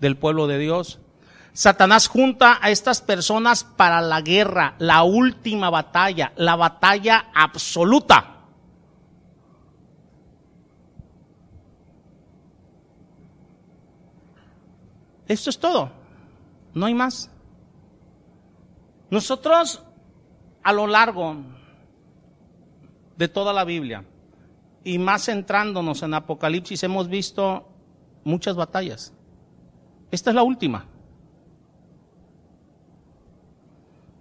del 0.00 0.16
pueblo 0.16 0.46
de 0.46 0.58
Dios. 0.58 0.98
Satanás 1.52 2.08
junta 2.08 2.58
a 2.62 2.70
estas 2.70 3.02
personas 3.02 3.62
para 3.64 4.00
la 4.00 4.22
guerra, 4.22 4.74
la 4.78 5.02
última 5.02 5.68
batalla, 5.68 6.32
la 6.36 6.56
batalla 6.56 7.26
absoluta. 7.34 8.28
Esto 15.28 15.50
es 15.50 15.58
todo, 15.58 15.90
no 16.74 16.86
hay 16.86 16.94
más. 16.94 17.30
Nosotros 19.10 19.82
a 20.62 20.72
lo 20.72 20.86
largo 20.86 21.36
de 23.16 23.28
toda 23.28 23.52
la 23.52 23.64
Biblia 23.64 24.04
y 24.84 24.98
más 24.98 25.26
centrándonos 25.26 26.02
en 26.02 26.14
Apocalipsis 26.14 26.82
hemos 26.82 27.08
visto 27.08 27.68
muchas 28.24 28.56
batallas. 28.56 29.12
Esta 30.10 30.30
es 30.30 30.36
la 30.36 30.42
última. 30.42 30.91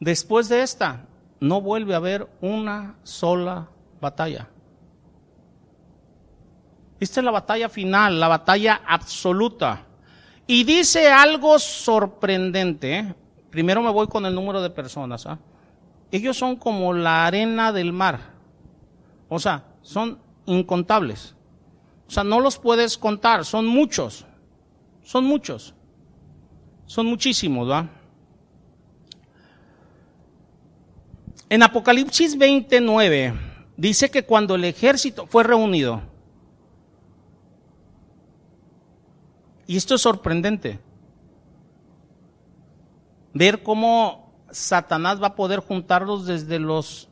Después 0.01 0.49
de 0.49 0.63
esta, 0.63 1.05
no 1.39 1.61
vuelve 1.61 1.93
a 1.93 1.97
haber 1.97 2.27
una 2.41 2.95
sola 3.03 3.69
batalla. 4.01 4.49
Esta 6.99 7.19
es 7.19 7.23
la 7.23 7.29
batalla 7.29 7.69
final, 7.69 8.19
la 8.19 8.27
batalla 8.27 8.81
absoluta. 8.87 9.85
Y 10.47 10.63
dice 10.63 11.11
algo 11.11 11.59
sorprendente. 11.59 12.97
¿eh? 12.97 13.15
Primero 13.51 13.83
me 13.83 13.91
voy 13.91 14.07
con 14.07 14.25
el 14.25 14.33
número 14.33 14.59
de 14.63 14.71
personas. 14.71 15.27
¿ah? 15.27 15.37
Ellos 16.11 16.35
son 16.35 16.55
como 16.55 16.93
la 16.93 17.27
arena 17.27 17.71
del 17.71 17.93
mar. 17.93 18.19
O 19.29 19.37
sea, 19.37 19.65
son 19.83 20.17
incontables. 20.47 21.35
O 22.07 22.11
sea, 22.11 22.23
no 22.23 22.39
los 22.39 22.57
puedes 22.57 22.97
contar, 22.97 23.45
son 23.45 23.67
muchos. 23.67 24.25
Son 25.03 25.25
muchos. 25.25 25.75
Son 26.87 27.05
muchísimos, 27.05 27.69
¿va? 27.69 27.87
En 31.51 31.63
Apocalipsis 31.63 32.37
29 32.37 33.33
dice 33.75 34.09
que 34.09 34.23
cuando 34.23 34.55
el 34.55 34.63
ejército 34.63 35.27
fue 35.27 35.43
reunido, 35.43 36.01
y 39.67 39.75
esto 39.75 39.95
es 39.95 40.01
sorprendente, 40.01 40.79
ver 43.33 43.63
cómo 43.63 44.31
Satanás 44.49 45.21
va 45.21 45.27
a 45.27 45.35
poder 45.35 45.59
juntarlos 45.59 46.25
desde 46.25 46.57
los 46.57 47.09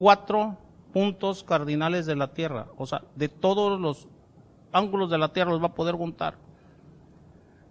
cuatro 0.00 0.58
puntos 0.92 1.44
cardinales 1.44 2.06
de 2.06 2.16
la 2.16 2.34
tierra, 2.34 2.66
o 2.76 2.86
sea, 2.86 3.04
de 3.14 3.28
todos 3.28 3.80
los 3.80 4.08
ángulos 4.72 5.10
de 5.10 5.18
la 5.18 5.32
tierra 5.32 5.52
los 5.52 5.62
va 5.62 5.66
a 5.66 5.74
poder 5.74 5.94
juntar. 5.94 6.38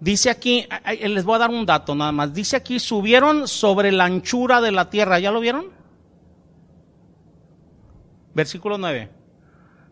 Dice 0.02 0.32
aquí, 0.32 0.68
les 1.00 1.24
voy 1.24 1.36
a 1.36 1.38
dar 1.38 1.52
un 1.52 1.64
dato 1.64 1.94
nada 1.94 2.12
más, 2.12 2.34
dice 2.34 2.56
aquí, 2.56 2.80
subieron 2.80 3.48
sobre 3.48 3.92
la 3.92 4.06
anchura 4.06 4.60
de 4.60 4.72
la 4.72 4.90
tierra, 4.90 5.20
¿ya 5.20 5.30
lo 5.30 5.40
vieron? 5.40 5.68
Versículo 8.34 8.80
9. 8.80 9.12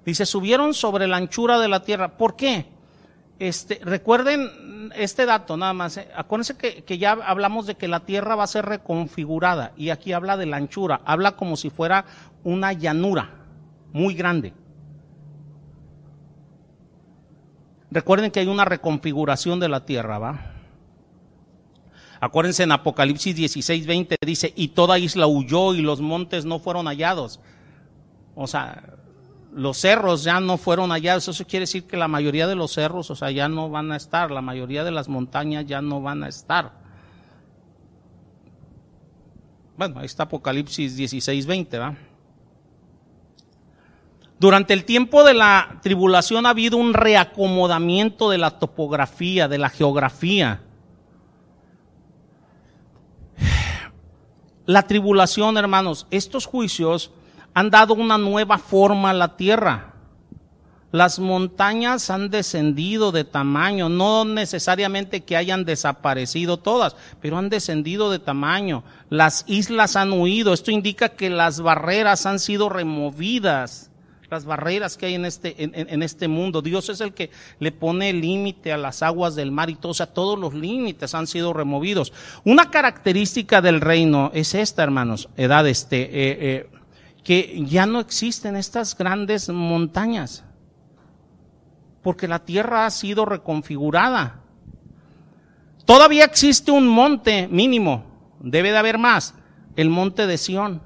Dice, 0.04 0.26
subieron 0.26 0.74
sobre 0.74 1.06
la 1.06 1.18
anchura 1.18 1.60
de 1.60 1.68
la 1.68 1.84
tierra. 1.84 2.18
¿Por 2.18 2.36
qué? 2.36 2.66
Este, 3.38 3.82
recuerden 3.84 4.92
este 4.96 5.28
dato 5.28 5.56
nada 5.58 5.74
más. 5.74 5.98
¿eh? 5.98 6.10
Acuérdense 6.16 6.58
que, 6.58 6.84
que, 6.84 6.98
ya 6.98 7.12
hablamos 7.12 7.68
de 7.68 7.76
que 7.76 7.88
la 7.88 8.00
tierra 8.00 8.36
va 8.36 8.46
a 8.46 8.48
ser 8.48 8.66
reconfigurada 8.66 9.74
y 9.78 9.92
aquí 9.92 10.14
habla 10.14 10.38
de 10.38 10.48
la 10.48 10.58
anchura, 10.58 11.02
habla 11.06 11.36
como 11.36 11.56
si 11.56 11.70
fuera 11.70 12.06
una 12.44 12.74
llanura 12.74 13.30
muy 13.94 14.16
grande. 14.16 14.54
Recuerden 17.92 18.32
que 18.32 18.40
hay 18.40 18.48
una 18.48 18.66
reconfiguración 18.66 19.60
de 19.60 19.70
la 19.70 19.86
tierra, 19.86 20.20
¿va? 20.20 20.54
Acuérdense 22.22 22.64
en 22.64 22.72
Apocalipsis 22.72 23.36
16, 23.36 23.88
20 23.88 24.18
dice, 24.26 24.54
y 24.56 24.70
toda 24.70 25.00
isla 25.00 25.26
huyó 25.26 25.74
y 25.74 25.82
los 25.82 26.02
montes 26.02 26.46
no 26.46 26.60
fueron 26.60 26.86
hallados. 26.86 27.40
O 28.36 28.46
sea, 28.46 28.96
los 29.54 29.78
cerros 29.78 30.24
ya 30.24 30.40
no 30.40 30.58
fueron 30.58 30.92
hallados. 30.92 31.28
Eso 31.28 31.46
quiere 31.46 31.64
decir 31.64 31.86
que 31.86 31.98
la 31.98 32.08
mayoría 32.08 32.46
de 32.46 32.56
los 32.56 32.74
cerros, 32.74 33.10
o 33.10 33.16
sea, 33.16 33.32
ya 33.32 33.48
no 33.48 33.70
van 33.70 33.92
a 33.92 33.96
estar. 33.96 34.32
La 34.32 34.42
mayoría 34.42 34.84
de 34.84 34.92
las 34.92 35.08
montañas 35.08 35.66
ya 35.66 35.82
no 35.82 36.02
van 36.02 36.24
a 36.24 36.28
estar. 36.28 36.74
Bueno, 39.78 40.00
ahí 40.00 40.06
está 40.06 40.24
Apocalipsis 40.24 40.98
16, 40.98 41.46
20, 41.46 41.78
¿va? 41.80 41.96
Durante 44.40 44.74
el 44.74 44.86
tiempo 44.86 45.26
de 45.26 45.34
la 45.34 45.80
tribulación 45.82 46.46
ha 46.46 46.52
habido 46.52 46.78
un 46.78 46.94
reacomodamiento 46.94 48.30
de 48.30 48.38
la 48.38 48.52
topografía, 48.52 49.50
de 49.50 49.58
la 49.58 49.70
geografía. 49.70 50.62
La 54.66 54.84
tribulación, 54.84 55.58
hermanos, 55.58 56.08
estos 56.10 56.46
juicios 56.46 57.12
han 57.54 57.70
dado 57.70 57.94
una 57.96 58.18
nueva 58.18 58.58
forma 58.58 59.10
a 59.10 59.14
la 59.14 59.36
tierra. 59.36 59.94
Las 60.92 61.20
montañas 61.20 62.10
han 62.10 62.30
descendido 62.30 63.12
de 63.12 63.26
tamaño, 63.26 63.90
no 63.90 64.24
necesariamente 64.24 65.22
que 65.22 65.36
hayan 65.36 65.66
desaparecido 65.66 66.58
todas, 66.58 66.96
pero 67.20 67.38
han 67.38 67.50
descendido 67.50 68.10
de 68.10 68.20
tamaño. 68.20 68.84
Las 69.10 69.44
islas 69.48 69.98
han 69.98 70.14
huido, 70.14 70.54
esto 70.54 70.72
indica 70.72 71.10
que 71.10 71.30
las 71.30 71.60
barreras 71.60 72.26
han 72.26 72.40
sido 72.40 72.70
removidas 72.70 73.90
las 74.30 74.46
barreras 74.46 74.98
que 74.98 75.08
hay 75.08 75.16
en 75.16 75.26
este, 75.26 75.56
en, 75.58 76.04
este 76.04 76.28
mundo. 76.28 76.62
Dios 76.62 76.90
es 76.90 77.02
el 77.02 77.14
que 77.14 77.32
le 77.60 77.72
pone 77.72 78.14
límite 78.14 78.72
a 78.72 78.78
las 78.78 79.02
aguas 79.02 79.36
del 79.36 79.52
mar 79.52 79.70
y 79.70 79.76
todo, 79.76 79.92
o 79.92 79.96
sea, 79.96 80.08
todos 80.08 80.38
los 80.38 80.54
límites 80.54 81.16
han 81.16 81.28
sido 81.28 81.54
removidos. 81.54 82.14
Una 82.44 82.70
característica 82.70 83.62
del 83.62 83.82
reino 83.82 84.32
es 84.34 84.54
esta, 84.54 84.84
hermanos, 84.84 85.30
edad 85.36 85.68
este, 85.68 86.02
eh, 86.02 86.10
eh, 86.42 86.70
que 87.24 87.64
ya 87.66 87.86
no 87.86 88.00
existen 88.00 88.56
estas 88.56 88.96
grandes 88.96 89.50
montañas, 89.50 90.44
porque 92.04 92.28
la 92.28 92.40
tierra 92.40 92.86
ha 92.86 92.92
sido 92.92 93.26
reconfigurada. 93.26 94.42
Todavía 95.86 96.24
existe 96.24 96.72
un 96.72 96.88
monte 96.88 97.48
mínimo, 97.48 98.06
debe 98.40 98.72
de 98.72 98.78
haber 98.78 99.00
más, 99.00 99.34
el 99.76 99.90
monte 99.90 100.28
de 100.28 100.38
Sión, 100.38 100.82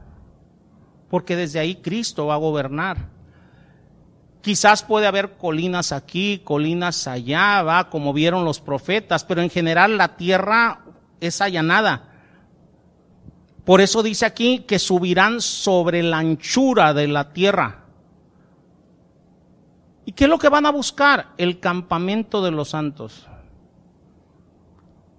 porque 1.10 1.36
desde 1.36 1.60
ahí 1.60 1.76
Cristo 1.76 2.28
va 2.28 2.36
a 2.36 2.38
gobernar. 2.38 3.13
Quizás 4.44 4.84
puede 4.84 5.08
haber 5.08 5.38
colinas 5.38 5.94
aquí, 5.94 6.42
colinas 6.44 7.08
allá, 7.08 7.64
va, 7.64 7.90
como 7.90 8.12
vieron 8.12 8.44
los 8.44 8.60
profetas, 8.60 9.24
pero 9.24 9.42
en 9.42 9.50
general 9.50 9.98
la 9.98 10.18
tierra 10.18 10.82
es 11.22 11.40
allanada. 11.40 12.10
Por 13.64 13.80
eso 13.80 14.04
dice 14.04 14.26
aquí 14.26 14.60
que 14.68 14.80
subirán 14.80 15.40
sobre 15.40 16.04
la 16.04 16.18
anchura 16.18 16.94
de 16.94 17.08
la 17.08 17.32
tierra. 17.32 17.86
¿Y 20.04 20.12
qué 20.12 20.26
es 20.26 20.30
lo 20.30 20.38
que 20.38 20.50
van 20.50 20.66
a 20.66 20.72
buscar? 20.72 21.30
El 21.38 21.62
campamento 21.62 22.44
de 22.44 22.52
los 22.52 22.72
santos. 22.72 23.30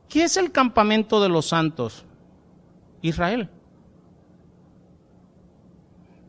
¿Qué 0.06 0.24
es 0.24 0.36
el 0.36 0.52
campamento 0.52 1.22
de 1.22 1.30
los 1.30 1.46
santos? 1.46 2.04
Israel. 3.00 3.48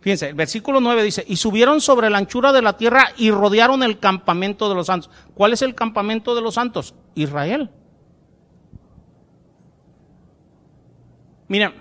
Fíjense, 0.05 0.29
el 0.29 0.35
versículo 0.35 0.79
9 0.81 1.01
dice, 1.01 1.25
y 1.27 1.37
subieron 1.37 1.81
sobre 1.81 2.11
la 2.11 2.19
anchura 2.19 2.53
de 2.53 2.61
la 2.61 2.77
tierra 2.77 3.07
y 3.17 3.31
rodearon 3.31 3.81
el 3.81 3.97
campamento 3.97 4.69
de 4.69 4.75
los 4.75 4.85
santos. 4.85 5.09
¿Cuál 5.33 5.53
es 5.53 5.63
el 5.63 5.73
campamento 5.73 6.35
de 6.35 6.41
los 6.41 6.53
santos? 6.53 6.93
Israel. 7.15 7.71
Miren, 11.47 11.73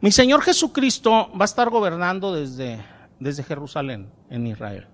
mi 0.00 0.10
Señor 0.10 0.40
Jesucristo 0.40 1.30
va 1.38 1.42
a 1.42 1.44
estar 1.44 1.68
gobernando 1.68 2.32
desde, 2.32 2.82
desde 3.20 3.42
Jerusalén, 3.42 4.10
en 4.30 4.46
Israel. 4.46 4.86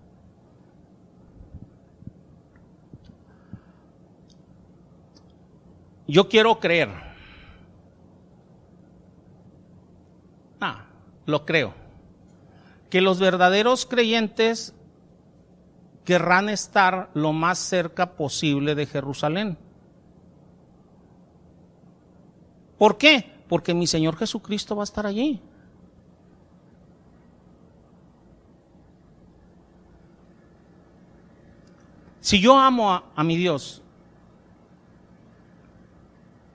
Yo 6.09 6.28
quiero 6.28 6.59
creer 6.59 7.14
lo 11.27 11.45
creo, 11.45 11.75
que 12.91 13.01
los 13.01 13.18
verdaderos 13.18 13.87
creyentes 13.87 14.75
querrán 16.05 16.49
estar 16.49 17.11
lo 17.14 17.33
más 17.33 17.59
cerca 17.59 18.12
posible 18.12 18.75
de 18.75 18.87
Jerusalén. 18.87 19.59
¿Por 22.79 22.99
qué? 22.99 23.43
Porque 23.49 23.72
mi 23.72 23.87
Señor 23.87 24.16
Jesucristo 24.16 24.77
va 24.77 24.83
a 24.83 24.85
estar 24.85 25.07
allí. 25.07 25.41
Si 32.20 32.41
yo 32.41 32.59
amo 32.59 32.91
a, 32.91 33.05
a, 33.14 33.22
mi 33.22 33.37
Dios 33.37 33.83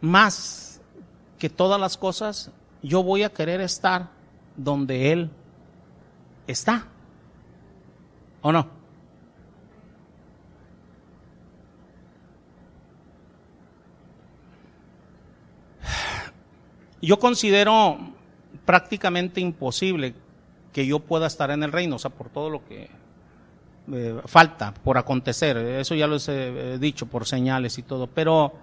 más 0.01 0.82
que 1.38 1.49
todas 1.49 1.80
las 1.80 1.95
cosas, 1.95 2.51
yo 2.82 3.03
voy 3.03 3.24
a 3.24 3.30
querer 3.30 3.61
estar 3.61 4.09
donde 4.60 5.12
Él 5.12 5.32
está. 6.47 6.86
¿O 8.41 8.51
no? 8.51 8.68
Yo 17.01 17.18
considero 17.18 17.97
prácticamente 18.66 19.39
imposible 19.39 20.14
que 20.74 20.86
yo 20.86 20.99
pueda 20.99 21.28
estar 21.28 21.49
en 21.51 21.64
el 21.64 21.72
reino, 21.72 21.95
o 21.95 21.99
sea, 21.99 22.12
por 22.12 22.30
todo 22.30 22.49
lo 22.49 22.66
que 22.66 22.89
eh, 23.91 24.22
falta 24.26 24.74
por 24.74 24.97
acontecer, 24.97 25.57
eso 25.57 25.95
ya 25.95 26.07
lo 26.07 26.18
he 26.28 26.78
dicho 26.78 27.05
por 27.05 27.26
señales 27.26 27.78
y 27.78 27.84
todo, 27.84 28.07
pero 28.07 28.53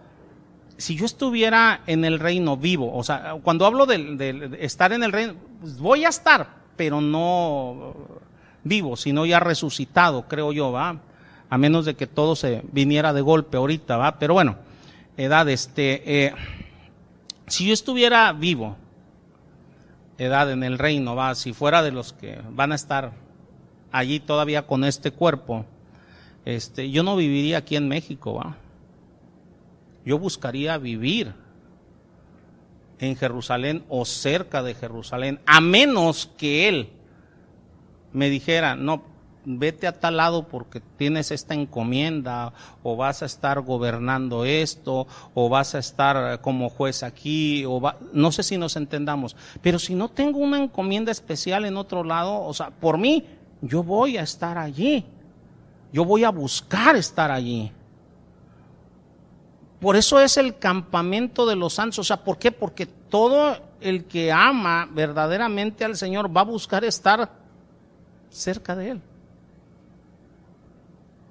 si 0.78 0.96
yo 0.96 1.06
estuviera 1.06 1.82
en 1.86 2.04
el 2.04 2.18
reino 2.18 2.56
vivo, 2.56 2.94
o 2.94 3.02
sea, 3.02 3.36
cuando 3.42 3.66
hablo 3.66 3.86
de, 3.86 4.58
estar 4.60 4.92
en 4.92 5.02
el 5.02 5.12
reino, 5.12 5.34
pues 5.60 5.78
voy 5.78 6.04
a 6.04 6.08
estar, 6.08 6.48
pero 6.76 7.00
no 7.00 7.94
vivo, 8.64 8.96
sino 8.96 9.24
ya 9.24 9.40
resucitado, 9.40 10.28
creo 10.28 10.52
yo, 10.52 10.72
¿va? 10.72 11.00
A 11.48 11.58
menos 11.58 11.84
de 11.84 11.94
que 11.94 12.06
todo 12.06 12.36
se 12.36 12.62
viniera 12.72 13.12
de 13.12 13.20
golpe 13.20 13.56
ahorita, 13.56 13.96
¿va? 13.96 14.18
Pero 14.18 14.34
bueno, 14.34 14.56
edad, 15.16 15.48
este, 15.48 16.26
eh, 16.26 16.34
si 17.46 17.66
yo 17.66 17.72
estuviera 17.72 18.32
vivo, 18.32 18.76
edad 20.18 20.50
en 20.50 20.62
el 20.62 20.78
reino, 20.78 21.14
¿va? 21.14 21.34
Si 21.34 21.52
fuera 21.52 21.82
de 21.82 21.92
los 21.92 22.12
que 22.12 22.40
van 22.50 22.72
a 22.72 22.74
estar 22.74 23.12
allí 23.92 24.20
todavía 24.20 24.66
con 24.66 24.84
este 24.84 25.10
cuerpo, 25.10 25.64
este, 26.44 26.90
yo 26.90 27.02
no 27.02 27.16
viviría 27.16 27.58
aquí 27.58 27.76
en 27.76 27.88
México, 27.88 28.34
¿va? 28.34 28.56
Yo 30.06 30.18
buscaría 30.18 30.78
vivir 30.78 31.34
en 33.00 33.16
Jerusalén 33.16 33.84
o 33.88 34.04
cerca 34.04 34.62
de 34.62 34.74
Jerusalén, 34.74 35.40
a 35.44 35.60
menos 35.60 36.30
que 36.38 36.68
Él 36.68 36.90
me 38.12 38.30
dijera, 38.30 38.76
no, 38.76 39.02
vete 39.44 39.86
a 39.86 39.98
tal 39.98 40.16
lado 40.16 40.48
porque 40.48 40.80
tienes 40.80 41.30
esta 41.32 41.54
encomienda, 41.54 42.52
o 42.82 42.96
vas 42.96 43.22
a 43.22 43.26
estar 43.26 43.60
gobernando 43.60 44.44
esto, 44.44 45.06
o 45.34 45.48
vas 45.48 45.74
a 45.74 45.80
estar 45.80 46.40
como 46.40 46.70
juez 46.70 47.02
aquí, 47.02 47.64
o 47.66 47.82
no 48.12 48.32
sé 48.32 48.44
si 48.44 48.56
nos 48.56 48.76
entendamos, 48.76 49.36
pero 49.60 49.78
si 49.78 49.94
no 49.94 50.08
tengo 50.08 50.38
una 50.38 50.62
encomienda 50.62 51.12
especial 51.12 51.64
en 51.64 51.76
otro 51.76 52.04
lado, 52.04 52.42
o 52.42 52.54
sea, 52.54 52.70
por 52.70 52.96
mí, 52.96 53.24
yo 53.60 53.82
voy 53.82 54.18
a 54.18 54.22
estar 54.22 54.56
allí, 54.56 55.04
yo 55.92 56.04
voy 56.04 56.24
a 56.24 56.30
buscar 56.30 56.94
estar 56.96 57.30
allí. 57.30 57.72
Por 59.80 59.96
eso 59.96 60.20
es 60.20 60.36
el 60.36 60.58
campamento 60.58 61.46
de 61.46 61.56
los 61.56 61.74
santos, 61.74 61.98
o 61.98 62.04
sea, 62.04 62.24
¿por 62.24 62.38
qué? 62.38 62.50
Porque 62.50 62.86
todo 62.86 63.58
el 63.80 64.04
que 64.04 64.32
ama 64.32 64.88
verdaderamente 64.90 65.84
al 65.84 65.96
Señor 65.96 66.34
va 66.34 66.40
a 66.40 66.44
buscar 66.44 66.84
estar 66.84 67.30
cerca 68.30 68.74
de 68.74 68.90
Él 68.90 69.02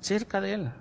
cerca 0.06 0.40
de 0.40 0.54
Él. 0.54 0.72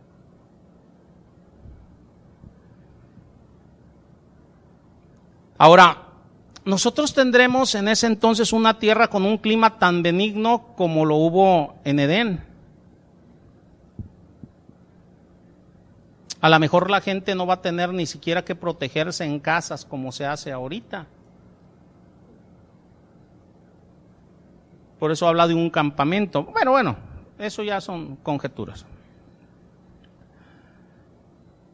Ahora, 5.57 6.09
nosotros 6.65 7.15
tendremos 7.15 7.75
en 7.75 7.89
ese 7.89 8.07
entonces 8.07 8.53
una 8.53 8.79
tierra 8.79 9.09
con 9.09 9.25
un 9.25 9.39
clima 9.39 9.79
tan 9.79 10.03
benigno 10.03 10.75
como 10.77 11.07
lo 11.07 11.17
hubo 11.17 11.77
en 11.85 12.01
Edén. 12.01 12.54
A 16.45 16.51
lo 16.51 16.59
mejor 16.59 16.91
la 16.91 17.01
gente 17.01 17.35
no 17.35 17.47
va 17.47 17.55
a 17.55 17.63
tener 17.63 17.95
ni 17.95 18.05
siquiera 18.05 18.45
que 18.45 18.55
protegerse 18.55 19.25
en 19.25 19.41
casas 19.41 19.83
como 19.83 20.13
se 20.13 20.27
hace 20.27 20.53
ahorita. 20.53 21.07
Por 24.99 25.11
eso 25.11 25.27
habla 25.27 25.49
de 25.49 25.55
un 25.55 25.71
campamento. 25.71 26.43
Bueno, 26.45 26.73
bueno, 26.73 26.97
eso 27.39 27.63
ya 27.63 27.81
son 27.81 28.17
conjeturas. 28.17 28.85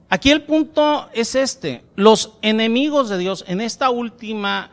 Aquí 0.09 0.31
el 0.31 0.43
punto 0.43 1.09
es 1.15 1.35
este. 1.35 1.85
Los 1.97 2.39
enemigos 2.41 3.09
de 3.09 3.19
Dios 3.19 3.45
en 3.49 3.61
esta 3.61 3.91
última 3.91 4.71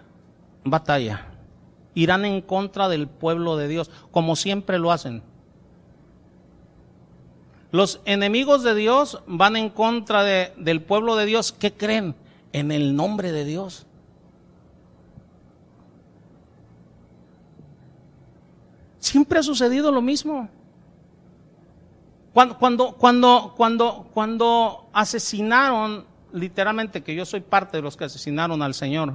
batalla 0.64 1.26
irán 1.96 2.24
en 2.24 2.42
contra 2.42 2.88
del 2.88 3.08
pueblo 3.08 3.58
de 3.58 3.68
Dios, 3.68 3.90
como 4.12 4.36
siempre 4.36 4.78
lo 4.78 4.92
hacen. 4.92 5.24
Los 7.78 8.02
enemigos 8.06 8.64
de 8.64 8.74
Dios 8.74 9.22
van 9.28 9.56
en 9.56 9.70
contra 9.70 10.24
del 10.24 10.82
pueblo 10.82 11.16
de 11.16 11.28
Dios. 11.28 11.52
¿Qué 11.52 11.72
creen? 11.72 12.16
En 12.52 12.72
el 12.72 12.96
nombre 12.96 13.32
de 13.32 13.46
Dios. 13.46 13.86
Siempre 18.98 19.38
ha 19.38 19.44
sucedido 19.44 19.92
lo 19.92 20.02
mismo. 20.02 20.50
Cuando, 22.34 22.58
cuando, 22.58 22.94
cuando, 22.94 23.54
cuando, 23.56 24.08
cuando 24.12 24.90
asesinaron, 24.92 26.08
literalmente, 26.34 27.04
que 27.04 27.14
yo 27.14 27.28
soy 27.28 27.42
parte 27.42 27.78
de 27.78 27.84
los 27.84 27.96
que 27.96 28.06
asesinaron 28.06 28.64
al 28.64 28.74
Señor, 28.74 29.14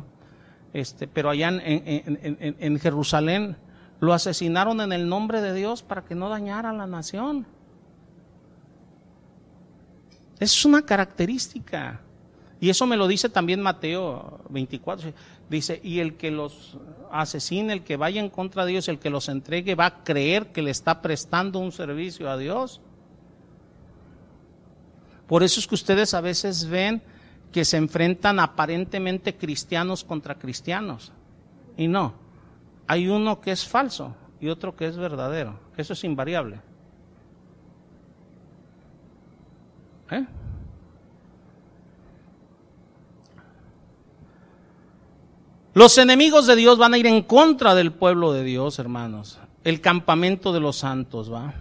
este, 0.72 1.08
pero 1.08 1.30
allá 1.30 1.48
en, 1.48 1.60
en, 1.64 2.56
en, 2.60 2.78
Jerusalén, 2.78 3.56
lo 3.98 4.12
asesinaron 4.12 4.80
en 4.80 4.92
el 4.92 5.08
nombre 5.08 5.40
de 5.40 5.52
Dios 5.52 5.82
para 5.82 6.04
que 6.04 6.14
no 6.14 6.28
dañara 6.28 6.70
a 6.70 6.72
la 6.72 6.86
nación. 6.86 7.44
Es 10.42 10.64
una 10.64 10.82
característica. 10.82 12.00
Y 12.58 12.68
eso 12.68 12.84
me 12.84 12.96
lo 12.96 13.06
dice 13.06 13.28
también 13.28 13.62
Mateo 13.62 14.40
24. 14.48 15.12
Dice, 15.48 15.80
y 15.84 16.00
el 16.00 16.16
que 16.16 16.32
los 16.32 16.78
asesine, 17.12 17.74
el 17.74 17.84
que 17.84 17.96
vaya 17.96 18.20
en 18.20 18.28
contra 18.28 18.64
de 18.64 18.72
Dios, 18.72 18.88
el 18.88 18.98
que 18.98 19.08
los 19.08 19.28
entregue, 19.28 19.76
va 19.76 19.86
a 19.86 20.02
creer 20.02 20.50
que 20.50 20.62
le 20.62 20.72
está 20.72 21.00
prestando 21.00 21.60
un 21.60 21.70
servicio 21.70 22.28
a 22.28 22.36
Dios. 22.36 22.80
Por 25.28 25.44
eso 25.44 25.60
es 25.60 25.68
que 25.68 25.76
ustedes 25.76 26.12
a 26.12 26.20
veces 26.20 26.66
ven 26.66 27.02
que 27.52 27.64
se 27.64 27.76
enfrentan 27.76 28.40
aparentemente 28.40 29.36
cristianos 29.36 30.02
contra 30.02 30.40
cristianos. 30.40 31.12
Y 31.76 31.86
no, 31.86 32.14
hay 32.88 33.06
uno 33.06 33.40
que 33.40 33.52
es 33.52 33.64
falso 33.64 34.16
y 34.40 34.48
otro 34.48 34.74
que 34.74 34.86
es 34.86 34.96
verdadero. 34.96 35.60
Eso 35.76 35.92
es 35.92 36.02
invariable. 36.02 36.71
¿Eh? 40.12 40.26
Los 45.74 45.96
enemigos 45.96 46.46
de 46.46 46.54
Dios 46.54 46.76
van 46.76 46.92
a 46.92 46.98
ir 46.98 47.06
en 47.06 47.22
contra 47.22 47.74
del 47.74 47.92
pueblo 47.92 48.32
de 48.32 48.44
Dios, 48.44 48.78
hermanos. 48.78 49.38
El 49.64 49.80
campamento 49.80 50.52
de 50.52 50.60
los 50.60 50.76
santos, 50.76 51.32
¿va? 51.32 51.54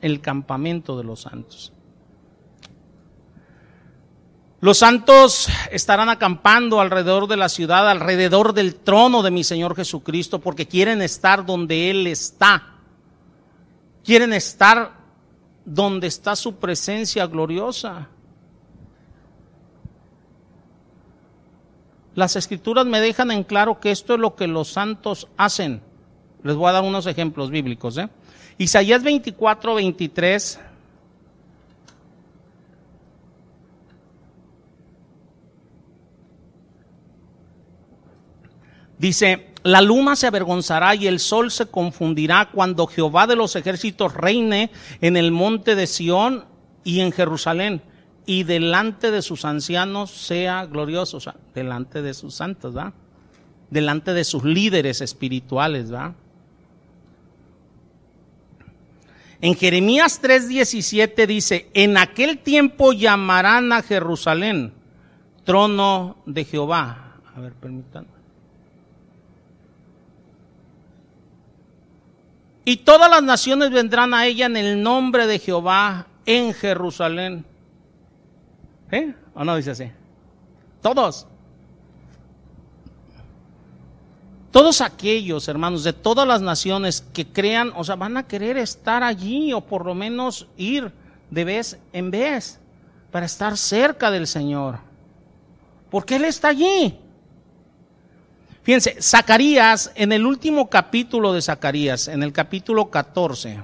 El 0.00 0.20
campamento 0.22 0.96
de 0.96 1.04
los 1.04 1.20
santos. 1.20 1.72
Los 4.60 4.78
santos 4.78 5.48
estarán 5.70 6.08
acampando 6.08 6.80
alrededor 6.80 7.26
de 7.26 7.36
la 7.36 7.48
ciudad, 7.48 7.90
alrededor 7.90 8.54
del 8.54 8.76
trono 8.76 9.22
de 9.22 9.32
mi 9.32 9.44
Señor 9.44 9.74
Jesucristo, 9.74 10.40
porque 10.40 10.66
quieren 10.66 11.02
estar 11.02 11.44
donde 11.44 11.90
Él 11.90 12.06
está. 12.06 12.76
Quieren 14.04 14.32
estar 14.32 15.01
donde 15.64 16.06
está 16.06 16.36
su 16.36 16.56
presencia 16.56 17.26
gloriosa. 17.26 18.08
Las 22.14 22.36
escrituras 22.36 22.86
me 22.86 23.00
dejan 23.00 23.30
en 23.30 23.42
claro 23.42 23.80
que 23.80 23.90
esto 23.90 24.14
es 24.14 24.20
lo 24.20 24.34
que 24.36 24.46
los 24.46 24.68
santos 24.68 25.28
hacen. 25.36 25.80
Les 26.42 26.56
voy 26.56 26.68
a 26.68 26.72
dar 26.72 26.84
unos 26.84 27.06
ejemplos 27.06 27.50
bíblicos. 27.50 27.96
¿eh? 27.96 28.08
Isaías 28.58 29.02
24, 29.02 29.74
23 29.76 30.60
Dice, 39.02 39.51
la 39.64 39.80
luna 39.80 40.16
se 40.16 40.26
avergonzará 40.26 40.94
y 40.94 41.06
el 41.06 41.20
sol 41.20 41.50
se 41.50 41.66
confundirá 41.66 42.50
cuando 42.50 42.86
Jehová 42.86 43.26
de 43.26 43.36
los 43.36 43.54
ejércitos 43.56 44.14
reine 44.14 44.70
en 45.00 45.16
el 45.16 45.30
monte 45.30 45.74
de 45.76 45.86
Sión 45.86 46.44
y 46.84 47.00
en 47.00 47.12
Jerusalén 47.12 47.82
y 48.26 48.44
delante 48.44 49.10
de 49.10 49.22
sus 49.22 49.44
ancianos 49.44 50.10
sea 50.10 50.66
glorioso, 50.66 51.16
o 51.16 51.20
sea, 51.20 51.34
delante 51.54 52.02
de 52.02 52.14
sus 52.14 52.34
santos, 52.34 52.76
¿va? 52.76 52.92
Delante 53.70 54.12
de 54.12 54.24
sus 54.24 54.44
líderes 54.44 55.00
espirituales, 55.00 55.92
¿va? 55.92 56.14
En 59.40 59.56
Jeremías 59.56 60.20
3:17 60.22 61.26
dice, 61.26 61.68
en 61.74 61.96
aquel 61.96 62.38
tiempo 62.38 62.92
llamarán 62.92 63.72
a 63.72 63.82
Jerusalén 63.82 64.72
trono 65.44 66.16
de 66.26 66.44
Jehová. 66.44 67.16
A 67.34 67.40
ver, 67.40 67.52
permítanme. 67.54 68.11
Y 72.64 72.78
todas 72.78 73.10
las 73.10 73.22
naciones 73.22 73.70
vendrán 73.70 74.14
a 74.14 74.26
ella 74.26 74.46
en 74.46 74.56
el 74.56 74.82
nombre 74.82 75.26
de 75.26 75.38
Jehová 75.38 76.06
en 76.26 76.54
Jerusalén. 76.54 77.44
¿Eh? 78.90 79.14
¿O 79.34 79.44
no 79.44 79.56
dice 79.56 79.72
así? 79.72 79.90
Todos. 80.80 81.26
Todos 84.52 84.82
aquellos, 84.82 85.48
hermanos, 85.48 85.82
de 85.82 85.94
todas 85.94 86.28
las 86.28 86.42
naciones 86.42 87.04
que 87.12 87.26
crean, 87.26 87.72
o 87.74 87.84
sea, 87.84 87.96
van 87.96 88.18
a 88.18 88.28
querer 88.28 88.58
estar 88.58 89.02
allí 89.02 89.52
o 89.52 89.62
por 89.62 89.86
lo 89.86 89.94
menos 89.94 90.46
ir 90.58 90.92
de 91.30 91.44
vez 91.44 91.78
en 91.92 92.10
vez 92.10 92.60
para 93.10 93.26
estar 93.26 93.56
cerca 93.56 94.10
del 94.10 94.26
Señor. 94.26 94.78
Porque 95.90 96.16
Él 96.16 96.26
está 96.26 96.48
allí. 96.48 96.98
Fíjense, 98.62 98.96
Zacarías, 99.02 99.90
en 99.96 100.12
el 100.12 100.24
último 100.24 100.70
capítulo 100.70 101.32
de 101.32 101.42
Zacarías, 101.42 102.06
en 102.06 102.22
el 102.22 102.32
capítulo 102.32 102.90
14, 102.90 103.60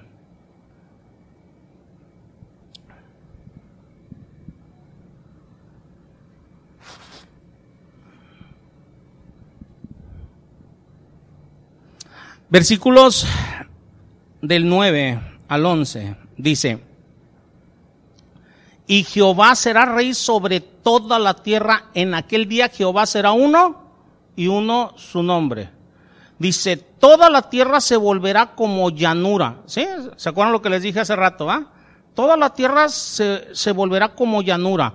versículos 12.49 13.25
del 14.43 14.69
9 14.69 15.21
al 15.47 15.65
11, 15.65 16.17
dice, 16.37 16.83
y 18.89 19.05
Jehová 19.05 19.55
será 19.55 19.85
rey 19.85 20.13
sobre 20.13 20.59
toda 20.59 21.21
la 21.21 21.35
tierra, 21.35 21.85
en 21.95 22.15
aquel 22.15 22.49
día 22.49 22.69
Jehová 22.69 23.07
será 23.07 23.31
uno 23.31 23.88
y 24.39 24.47
uno 24.47 24.93
su 24.95 25.21
nombre. 25.21 25.69
Dice, 26.39 26.77
toda 26.77 27.29
la 27.29 27.51
tierra 27.51 27.81
se 27.81 27.97
volverá 27.97 28.55
como 28.55 28.89
llanura. 28.91 29.63
¿Sí? 29.67 29.85
¿Se 30.15 30.29
acuerdan 30.29 30.53
lo 30.53 30.63
que 30.63 30.71
les 30.71 30.81
dije 30.81 31.01
hace 31.01 31.17
rato? 31.17 31.51
Ah? 31.51 31.73
Toda 32.15 32.37
la 32.37 32.55
tierra 32.55 32.89
se, 32.89 33.53
se 33.53 33.73
volverá 33.73 34.15
como 34.15 34.41
llanura. 34.41 34.95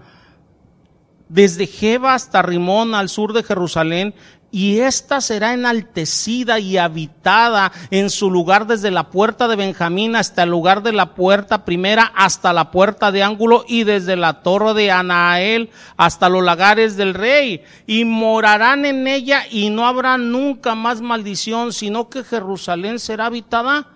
Desde 1.28 1.68
Jeba 1.68 2.14
hasta 2.14 2.42
Rimón, 2.42 2.96
al 2.96 3.10
sur 3.10 3.34
de 3.34 3.44
Jerusalén, 3.44 4.16
y 4.54 4.80
ésta 4.82 5.20
será 5.20 5.56
enaltecida 5.56 6.60
y 6.60 6.78
habitada 6.78 7.72
en 7.90 8.12
su 8.12 8.30
lugar 8.30 8.68
desde 8.68 8.92
la 8.92 9.10
puerta 9.10 9.48
de 9.48 9.56
Benjamín 9.56 10.16
hasta 10.16 10.44
el 10.44 10.52
lugar 10.52 10.84
de 10.84 10.94
la 10.94 11.16
puerta 11.16 11.66
primera 11.66 12.04
hasta 12.16 12.54
la 12.54 12.70
puerta 12.70 13.12
de 13.12 13.24
ángulo 13.24 13.66
y 13.68 13.84
desde 13.84 14.16
la 14.16 14.44
torre 14.44 14.76
de 14.76 14.92
Anael 14.92 15.72
hasta 15.98 16.30
los 16.30 16.44
lagares 16.44 16.98
del 16.98 17.16
rey. 17.16 17.64
Y 17.88 18.06
morarán 18.06 18.86
en 18.86 19.08
ella 19.08 19.42
y 19.50 19.72
no 19.72 19.88
habrá 19.88 20.20
nunca 20.20 20.76
más 20.76 21.02
maldición 21.02 21.74
sino 21.74 22.08
que 22.08 22.24
Jerusalén 22.24 23.00
será 23.00 23.26
habitada 23.26 23.88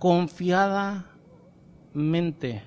confiadamente. 0.00 2.64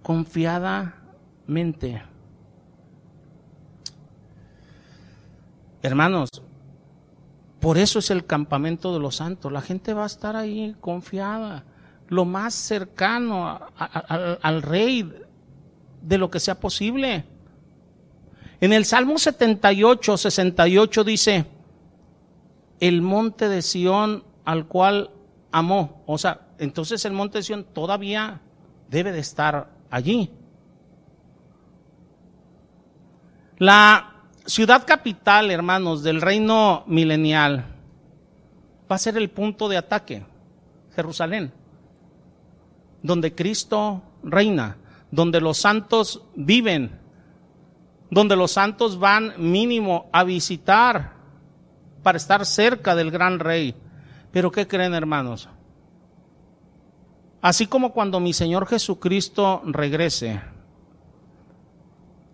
Confiadamente 0.00 2.11
Hermanos, 5.82 6.30
por 7.60 7.76
eso 7.76 7.98
es 7.98 8.10
el 8.10 8.24
campamento 8.24 8.92
de 8.94 9.00
los 9.00 9.16
santos. 9.16 9.50
La 9.50 9.60
gente 9.60 9.94
va 9.94 10.04
a 10.04 10.06
estar 10.06 10.36
ahí 10.36 10.76
confiada, 10.80 11.64
lo 12.08 12.24
más 12.24 12.54
cercano 12.54 13.60
al 13.76 14.62
rey 14.62 15.12
de 16.00 16.18
lo 16.18 16.30
que 16.30 16.40
sea 16.40 16.58
posible. 16.58 17.24
En 18.60 18.72
el 18.72 18.84
Salmo 18.84 19.18
78, 19.18 20.16
68 20.16 21.04
dice, 21.04 21.46
el 22.78 23.02
monte 23.02 23.48
de 23.48 23.60
Sión 23.60 24.24
al 24.44 24.66
cual 24.66 25.10
amó. 25.50 26.02
O 26.06 26.16
sea, 26.16 26.48
entonces 26.58 27.04
el 27.04 27.12
monte 27.12 27.38
de 27.38 27.42
Sión 27.42 27.64
todavía 27.64 28.40
debe 28.88 29.10
de 29.10 29.20
estar 29.20 29.70
allí. 29.90 30.30
La 33.58 34.11
ciudad 34.46 34.86
capital, 34.86 35.50
hermanos, 35.50 36.02
del 36.02 36.20
reino 36.20 36.84
milenial 36.86 37.66
va 38.90 38.96
a 38.96 38.98
ser 38.98 39.16
el 39.16 39.30
punto 39.30 39.68
de 39.68 39.76
ataque, 39.76 40.24
Jerusalén, 40.94 41.52
donde 43.02 43.34
Cristo 43.34 44.02
reina, 44.22 44.76
donde 45.10 45.40
los 45.40 45.58
santos 45.58 46.22
viven, 46.34 46.98
donde 48.10 48.36
los 48.36 48.52
santos 48.52 48.98
van 48.98 49.32
mínimo 49.38 50.10
a 50.12 50.24
visitar 50.24 51.14
para 52.02 52.18
estar 52.18 52.44
cerca 52.44 52.94
del 52.94 53.10
gran 53.10 53.38
rey. 53.38 53.74
Pero 54.30 54.50
¿qué 54.50 54.66
creen, 54.66 54.94
hermanos? 54.94 55.48
Así 57.40 57.66
como 57.66 57.92
cuando 57.92 58.20
mi 58.20 58.32
Señor 58.32 58.66
Jesucristo 58.66 59.62
regrese, 59.64 60.40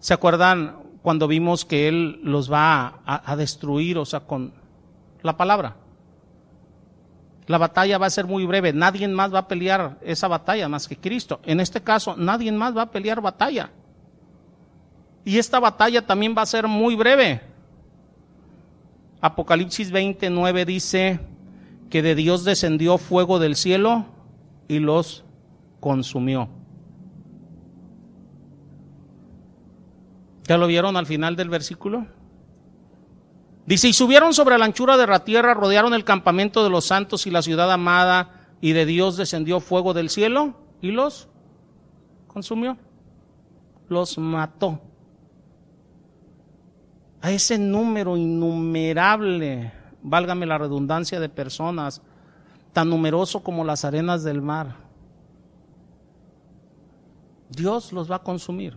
¿se 0.00 0.14
acuerdan 0.14 0.87
cuando 1.02 1.28
vimos 1.28 1.64
que 1.64 1.88
Él 1.88 2.20
los 2.22 2.52
va 2.52 3.00
a, 3.06 3.36
destruir, 3.36 3.98
o 3.98 4.04
sea, 4.04 4.20
con 4.20 4.52
la 5.22 5.36
palabra. 5.36 5.76
La 7.46 7.56
batalla 7.56 7.98
va 7.98 8.06
a 8.06 8.10
ser 8.10 8.26
muy 8.26 8.44
breve. 8.44 8.72
Nadie 8.72 9.08
más 9.08 9.32
va 9.32 9.40
a 9.40 9.48
pelear 9.48 9.98
esa 10.02 10.28
batalla 10.28 10.68
más 10.68 10.86
que 10.86 10.98
Cristo. 10.98 11.40
En 11.44 11.60
este 11.60 11.82
caso, 11.82 12.14
nadie 12.16 12.52
más 12.52 12.76
va 12.76 12.82
a 12.82 12.90
pelear 12.90 13.20
batalla. 13.22 13.70
Y 15.24 15.38
esta 15.38 15.58
batalla 15.60 16.06
también 16.06 16.34
va 16.36 16.42
a 16.42 16.46
ser 16.46 16.68
muy 16.68 16.94
breve. 16.94 17.40
Apocalipsis 19.20 19.90
29 19.90 20.64
dice 20.64 21.20
que 21.90 22.02
de 22.02 22.14
Dios 22.14 22.44
descendió 22.44 22.98
fuego 22.98 23.38
del 23.38 23.56
cielo 23.56 24.06
y 24.68 24.78
los 24.78 25.24
consumió. 25.80 26.48
¿Ya 30.48 30.56
lo 30.56 30.66
vieron 30.66 30.96
al 30.96 31.04
final 31.04 31.36
del 31.36 31.50
versículo? 31.50 32.06
Dice, 33.66 33.88
y 33.88 33.92
subieron 33.92 34.32
sobre 34.32 34.56
la 34.56 34.64
anchura 34.64 34.96
de 34.96 35.06
la 35.06 35.22
tierra, 35.22 35.52
rodearon 35.52 35.92
el 35.92 36.04
campamento 36.04 36.64
de 36.64 36.70
los 36.70 36.86
santos 36.86 37.26
y 37.26 37.30
la 37.30 37.42
ciudad 37.42 37.70
amada, 37.70 38.46
y 38.62 38.72
de 38.72 38.86
Dios 38.86 39.18
descendió 39.18 39.60
fuego 39.60 39.92
del 39.92 40.08
cielo 40.08 40.54
y 40.80 40.90
los 40.90 41.28
consumió, 42.26 42.78
los 43.90 44.16
mató. 44.16 44.80
A 47.20 47.30
ese 47.30 47.58
número 47.58 48.16
innumerable, 48.16 49.70
válgame 50.02 50.46
la 50.46 50.56
redundancia 50.56 51.20
de 51.20 51.28
personas, 51.28 52.00
tan 52.72 52.88
numeroso 52.88 53.42
como 53.42 53.64
las 53.64 53.84
arenas 53.84 54.24
del 54.24 54.40
mar, 54.40 54.76
Dios 57.50 57.92
los 57.92 58.10
va 58.10 58.16
a 58.16 58.22
consumir 58.22 58.76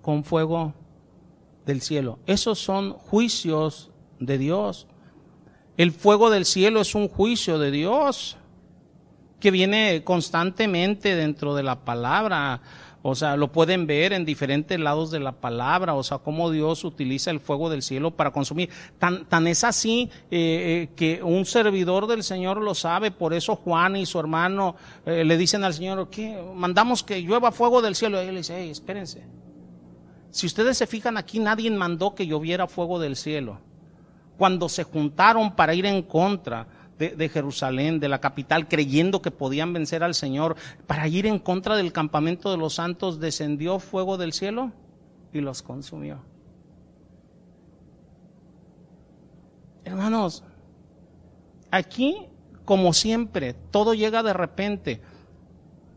con 0.00 0.22
fuego 0.22 0.74
del 1.66 1.80
cielo. 1.80 2.18
Esos 2.26 2.58
son 2.58 2.92
juicios 2.92 3.90
de 4.18 4.38
Dios. 4.38 4.86
El 5.76 5.92
fuego 5.92 6.30
del 6.30 6.44
cielo 6.44 6.80
es 6.80 6.94
un 6.94 7.08
juicio 7.08 7.58
de 7.58 7.70
Dios 7.70 8.36
que 9.40 9.50
viene 9.50 10.02
constantemente 10.04 11.16
dentro 11.16 11.54
de 11.54 11.62
la 11.62 11.84
palabra. 11.84 12.60
O 13.04 13.16
sea, 13.16 13.36
lo 13.36 13.50
pueden 13.50 13.88
ver 13.88 14.12
en 14.12 14.24
diferentes 14.24 14.78
lados 14.78 15.10
de 15.10 15.18
la 15.18 15.32
palabra, 15.32 15.94
o 15.94 16.04
sea, 16.04 16.18
cómo 16.18 16.52
Dios 16.52 16.84
utiliza 16.84 17.32
el 17.32 17.40
fuego 17.40 17.68
del 17.68 17.82
cielo 17.82 18.12
para 18.12 18.30
consumir. 18.30 18.70
Tan, 19.00 19.24
tan 19.24 19.48
es 19.48 19.64
así 19.64 20.08
eh, 20.30 20.88
eh, 20.88 20.90
que 20.94 21.20
un 21.20 21.44
servidor 21.44 22.06
del 22.06 22.22
Señor 22.22 22.62
lo 22.62 22.76
sabe, 22.76 23.10
por 23.10 23.34
eso 23.34 23.56
Juan 23.56 23.96
y 23.96 24.06
su 24.06 24.20
hermano 24.20 24.76
eh, 25.04 25.24
le 25.24 25.36
dicen 25.36 25.64
al 25.64 25.74
Señor, 25.74 26.08
que 26.10 26.40
mandamos 26.54 27.02
que 27.02 27.20
llueva 27.20 27.50
fuego 27.50 27.82
del 27.82 27.96
cielo. 27.96 28.22
Y 28.22 28.28
él 28.28 28.36
dice, 28.36 28.54
hey, 28.56 28.70
espérense, 28.70 29.24
si 30.32 30.46
ustedes 30.46 30.78
se 30.78 30.86
fijan 30.86 31.18
aquí, 31.18 31.38
nadie 31.38 31.70
mandó 31.70 32.14
que 32.14 32.26
lloviera 32.26 32.66
fuego 32.66 32.98
del 32.98 33.16
cielo. 33.16 33.58
Cuando 34.38 34.70
se 34.70 34.82
juntaron 34.82 35.54
para 35.54 35.74
ir 35.74 35.84
en 35.84 36.02
contra 36.02 36.66
de, 36.98 37.28
Jerusalén, 37.28 38.00
de 38.00 38.08
la 38.08 38.20
capital, 38.20 38.66
creyendo 38.66 39.20
que 39.20 39.30
podían 39.30 39.74
vencer 39.74 40.02
al 40.02 40.14
Señor, 40.14 40.56
para 40.86 41.06
ir 41.06 41.26
en 41.26 41.38
contra 41.38 41.76
del 41.76 41.92
campamento 41.92 42.50
de 42.50 42.56
los 42.56 42.74
santos, 42.74 43.20
descendió 43.20 43.78
fuego 43.78 44.16
del 44.16 44.32
cielo 44.32 44.72
y 45.34 45.40
los 45.42 45.62
consumió. 45.62 46.22
Hermanos, 49.84 50.44
aquí, 51.70 52.26
como 52.64 52.94
siempre, 52.94 53.52
todo 53.52 53.92
llega 53.92 54.22
de 54.22 54.32
repente. 54.32 55.02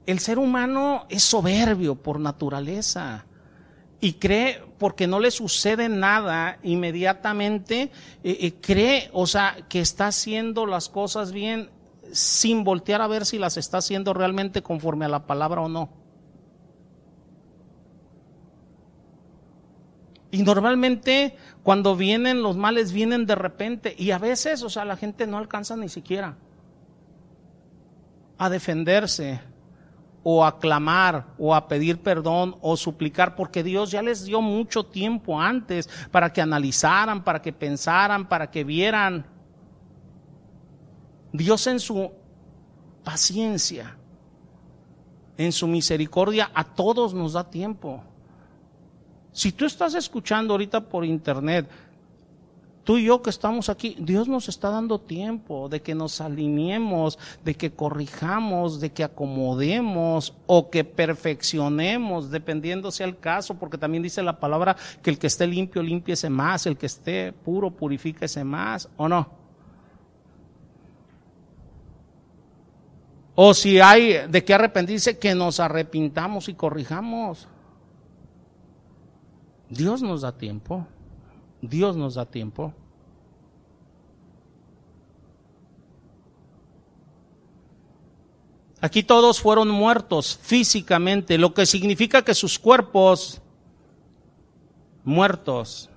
El 0.05 0.19
ser 0.19 0.39
humano 0.39 1.05
es 1.07 1.23
soberbio 1.23 1.95
por 1.95 2.19
naturaleza 2.19 3.25
y 4.01 4.13
cree 4.13 4.61
porque 4.77 5.07
no 5.07 5.19
le 5.19 5.31
sucede 5.31 5.89
nada 5.89 6.59
inmediatamente, 6.63 7.91
eh, 8.23 8.37
eh, 8.41 8.53
cree, 8.61 9.09
o 9.13 9.25
sea, 9.25 9.57
que 9.69 9.79
está 9.79 10.07
haciendo 10.07 10.65
las 10.65 10.89
cosas 10.89 11.31
bien 11.31 11.69
sin 12.11 12.63
voltear 12.63 13.01
a 13.01 13.07
ver 13.07 13.25
si 13.25 13.39
las 13.39 13.57
está 13.57 13.79
haciendo 13.79 14.13
realmente 14.13 14.61
conforme 14.61 15.05
a 15.05 15.09
la 15.09 15.25
palabra 15.25 15.61
o 15.61 15.69
no. 15.69 15.89
Y 20.31 20.43
normalmente 20.43 21.35
cuando 21.63 21.95
vienen 21.95 22.41
los 22.41 22.57
males 22.57 22.91
vienen 22.91 23.25
de 23.25 23.35
repente 23.35 23.95
y 23.97 24.11
a 24.11 24.17
veces, 24.17 24.63
o 24.63 24.69
sea, 24.69 24.83
la 24.83 24.97
gente 24.97 25.27
no 25.27 25.37
alcanza 25.37 25.77
ni 25.77 25.87
siquiera 25.87 26.37
a 28.37 28.49
defenderse 28.49 29.39
o 30.27 30.43
a 30.43 30.57
clamar 30.57 31.27
o 31.37 31.53
a 31.53 31.67
pedir 31.67 31.99
perdón 31.99 32.55
o 32.59 32.75
suplicar, 32.75 33.35
porque 33.35 33.61
Dios 33.61 33.91
ya 33.91 34.01
les 34.01 34.25
dio 34.25 34.41
mucho 34.41 34.83
tiempo 34.83 35.39
antes 35.39 35.87
para 36.09 36.33
que 36.33 36.41
analizaran, 36.41 37.23
para 37.23 37.43
que 37.43 37.53
pensaran, 37.53 38.27
para 38.27 38.49
que 38.49 38.63
vieran. 38.63 39.23
Dios 41.31 41.67
en 41.67 41.79
su 41.79 42.11
paciencia, 43.03 43.97
en 45.37 45.51
su 45.51 45.67
misericordia, 45.67 46.49
a 46.55 46.63
todos 46.63 47.13
nos 47.13 47.33
da 47.33 47.47
tiempo. 47.51 48.03
Si 49.31 49.51
tú 49.51 49.65
estás 49.65 49.93
escuchando 49.93 50.55
ahorita 50.55 50.81
por 50.81 51.05
internet, 51.05 51.69
tú 52.85 52.97
y 52.97 53.05
yo 53.05 53.21
que 53.21 53.31
estamos 53.31 53.67
aquí, 53.67 53.97
Dios 53.99 54.29
nos 54.29 54.47
está 54.47 54.69
dando 54.69 54.99
tiempo 54.99 55.67
de 55.67 55.81
que 55.81 55.95
nos 55.95 56.21
alineemos, 56.21 57.19
de 57.43 57.55
que 57.55 57.71
corrijamos, 57.71 58.79
de 58.79 58.91
que 58.91 59.03
acomodemos 59.03 60.33
o 60.45 60.69
que 60.69 60.83
perfeccionemos, 60.85 62.29
dependiendo 62.29 62.91
sea 62.91 63.07
el 63.07 63.17
caso, 63.17 63.55
porque 63.55 63.77
también 63.77 64.03
dice 64.03 64.23
la 64.23 64.39
palabra 64.39 64.77
que 65.01 65.09
el 65.09 65.17
que 65.17 65.27
esté 65.27 65.47
limpio, 65.47 65.81
limpiese 65.81 66.29
más, 66.29 66.67
el 66.67 66.77
que 66.77 66.85
esté 66.85 67.33
puro, 67.33 67.71
purifíquese 67.71 68.43
más, 68.43 68.87
¿o 68.95 69.09
no? 69.09 69.27
O 73.33 73.53
si 73.53 73.81
hay 73.81 74.27
de 74.29 74.45
qué 74.45 74.53
arrepentirse, 74.53 75.17
que 75.17 75.35
nos 75.35 75.59
arrepintamos 75.59 76.47
y 76.47 76.53
corrijamos. 76.53 77.49
Dios 79.69 80.03
nos 80.03 80.21
da 80.21 80.31
tiempo. 80.31 80.87
Dios 81.69 81.95
nos 81.95 82.15
da 82.15 82.25
tiempo. 82.25 82.73
Aquí 88.81 89.01
todos 89.01 89.41
fueron 89.41 89.69
muertos 89.69 90.39
físicamente, 90.41 91.37
lo 91.39 91.53
que 91.53 91.65
significa 91.65 92.23
que 92.23 92.35
sus 92.35 92.59
cuerpos 92.59 93.41
muertos 95.03 95.89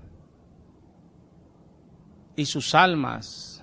y 2.35 2.47
sus 2.47 2.75
almas, 2.75 3.63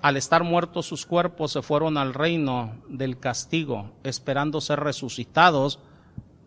al 0.00 0.16
estar 0.16 0.44
muertos 0.44 0.86
sus 0.86 1.06
cuerpos, 1.06 1.50
se 1.50 1.62
fueron 1.62 1.96
al 1.96 2.14
reino 2.14 2.76
del 2.88 3.18
castigo, 3.18 3.90
esperando 4.04 4.60
ser 4.60 4.78
resucitados 4.80 5.80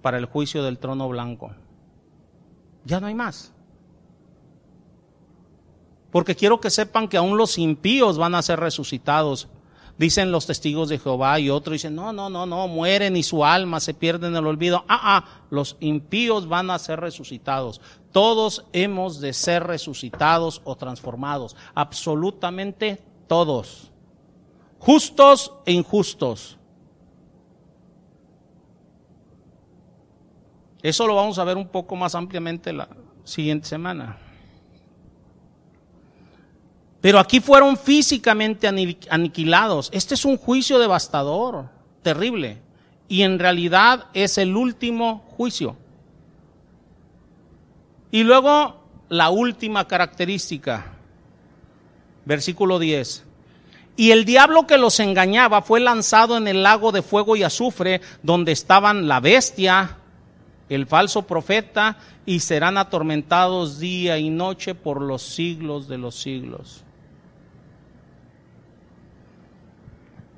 para 0.02 0.18
el 0.18 0.26
juicio 0.26 0.64
del 0.64 0.80
trono 0.80 1.10
blanco. 1.10 1.52
Ya 2.86 3.00
no 3.00 3.08
hay 3.08 3.16
más. 3.16 3.52
Porque 6.12 6.36
quiero 6.36 6.60
que 6.60 6.70
sepan 6.70 7.08
que 7.08 7.18
aún 7.18 7.38
los 7.38 7.58
impíos 7.58 8.18
van 8.18 8.36
a 8.36 8.42
ser 8.42 8.60
resucitados. 8.60 9.48
Dicen 9.98 10.32
los 10.32 10.46
testigos 10.46 10.88
de 10.88 10.98
Jehová 10.98 11.40
y 11.42 11.50
otros 11.50 11.74
dicen, 11.74 11.94
no, 11.94 12.14
no, 12.14 12.30
no, 12.30 12.46
no, 12.46 12.70
mueren 12.70 13.18
y 13.18 13.24
su 13.24 13.44
alma 13.44 13.82
se 13.82 13.94
pierde 13.94 14.28
en 14.28 14.36
el 14.36 14.48
olvido. 14.48 14.86
Ah, 14.88 15.00
ah, 15.04 15.44
los 15.50 15.76
impíos 15.82 16.48
van 16.48 16.72
a 16.72 16.80
ser 16.80 17.02
resucitados. 17.02 17.82
Todos 18.14 18.66
hemos 18.72 19.20
de 19.20 19.34
ser 19.34 19.66
resucitados 19.66 20.62
o 20.64 20.78
transformados. 20.78 21.58
Absolutamente 21.76 23.04
todos. 23.28 23.92
Justos 24.80 25.54
e 25.66 25.74
injustos. 25.74 26.59
Eso 30.82 31.08
lo 31.08 31.16
vamos 31.16 31.38
a 31.40 31.44
ver 31.44 31.58
un 31.58 31.68
poco 31.68 31.96
más 31.96 32.16
ampliamente 32.16 32.72
la 32.72 32.88
siguiente 33.24 33.68
semana. 33.68 34.18
Pero 37.02 37.20
aquí 37.20 37.40
fueron 37.40 37.78
físicamente 37.78 38.68
aniquilados. 39.10 39.90
Este 39.94 40.16
es 40.16 40.26
un 40.26 40.38
juicio 40.38 40.80
devastador, 40.80 41.70
terrible. 42.02 42.58
Y 43.08 43.22
en 43.24 43.40
realidad 43.40 44.06
es 44.14 44.38
el 44.38 44.56
último 44.56 45.26
juicio. 45.38 45.78
Y 48.12 48.24
luego 48.24 48.84
la 49.08 49.30
última 49.30 49.88
característica, 49.88 50.94
versículo 52.26 52.80
10. 52.80 53.26
Y 53.96 54.12
el 54.12 54.26
diablo 54.26 54.68
que 54.68 54.78
los 54.78 55.00
engañaba 55.00 55.62
fue 55.62 55.80
lanzado 55.80 56.38
en 56.38 56.48
el 56.48 56.64
lago 56.64 56.92
de 56.92 57.02
fuego 57.02 57.36
y 57.36 57.44
azufre, 57.44 58.02
donde 58.24 58.52
estaban 58.52 59.08
la 59.08 59.20
bestia, 59.20 59.99
el 60.70 60.86
falso 60.86 61.24
profeta, 61.24 61.98
y 62.26 62.40
serán 62.40 62.78
atormentados 62.78 63.80
día 63.80 64.18
y 64.18 64.30
noche 64.30 64.76
por 64.76 65.02
los 65.02 65.24
siglos 65.24 65.88
de 65.88 65.98
los 65.98 66.16
siglos. 66.16 66.84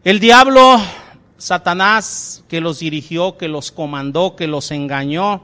El 0.04 0.20
diablo, 0.20 0.80
Satanás, 1.38 2.44
que 2.48 2.62
los 2.62 2.80
dirigió, 2.80 3.38
que 3.38 3.48
los 3.48 3.72
comandó, 3.72 4.36
que 4.36 4.48
los 4.48 4.72
engañó, 4.72 5.44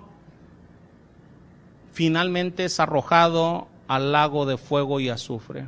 finalmente 1.91 2.65
es 2.65 2.79
arrojado 2.79 3.67
al 3.88 4.11
lago 4.11 4.45
de 4.45 4.57
fuego 4.57 4.99
y 4.99 5.09
azufre. 5.09 5.67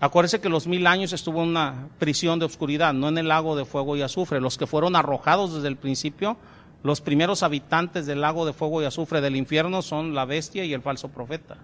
Acuérdense 0.00 0.40
que 0.40 0.48
los 0.48 0.66
mil 0.66 0.86
años 0.86 1.12
estuvo 1.12 1.42
en 1.42 1.48
una 1.48 1.88
prisión 1.98 2.38
de 2.38 2.44
oscuridad, 2.44 2.92
no 2.92 3.08
en 3.08 3.18
el 3.18 3.28
lago 3.28 3.56
de 3.56 3.64
fuego 3.64 3.96
y 3.96 4.02
azufre. 4.02 4.40
Los 4.40 4.56
que 4.56 4.66
fueron 4.66 4.94
arrojados 4.94 5.54
desde 5.54 5.68
el 5.68 5.76
principio, 5.76 6.36
los 6.82 7.00
primeros 7.00 7.42
habitantes 7.42 8.06
del 8.06 8.20
lago 8.20 8.46
de 8.46 8.52
fuego 8.52 8.82
y 8.82 8.84
azufre 8.84 9.20
del 9.20 9.36
infierno 9.36 9.82
son 9.82 10.14
la 10.14 10.24
bestia 10.24 10.64
y 10.64 10.72
el 10.72 10.82
falso 10.82 11.08
profeta. 11.08 11.56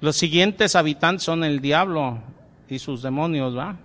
Los 0.00 0.16
siguientes 0.16 0.76
habitantes 0.76 1.24
son 1.24 1.42
el 1.42 1.60
diablo 1.60 2.18
y 2.68 2.78
sus 2.78 3.02
demonios, 3.02 3.56
¿va? 3.56 3.76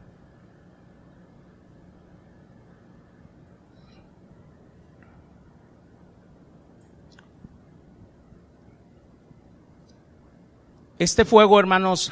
Este 11.00 11.26
fuego, 11.26 11.60
hermanos, 11.60 12.12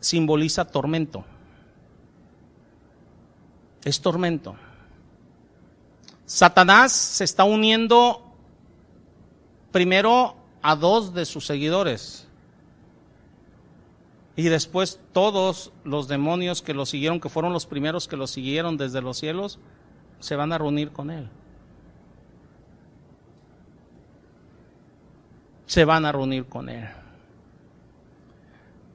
simboliza 0.00 0.64
tormento. 0.64 1.24
Es 3.84 4.00
tormento. 4.00 4.56
Satanás 6.32 6.92
se 6.92 7.24
está 7.24 7.44
uniendo 7.44 8.24
primero 9.70 10.34
a 10.62 10.76
dos 10.76 11.12
de 11.12 11.26
sus 11.26 11.44
seguidores, 11.44 12.26
y 14.34 14.44
después 14.44 14.98
todos 15.12 15.72
los 15.84 16.08
demonios 16.08 16.62
que 16.62 16.72
lo 16.72 16.86
siguieron, 16.86 17.20
que 17.20 17.28
fueron 17.28 17.52
los 17.52 17.66
primeros 17.66 18.08
que 18.08 18.16
lo 18.16 18.26
siguieron 18.26 18.78
desde 18.78 19.02
los 19.02 19.18
cielos, 19.18 19.58
se 20.20 20.34
van 20.34 20.54
a 20.54 20.58
reunir 20.58 20.90
con 20.90 21.10
él. 21.10 21.28
Se 25.66 25.84
van 25.84 26.06
a 26.06 26.12
reunir 26.12 26.46
con 26.46 26.70
él. 26.70 26.88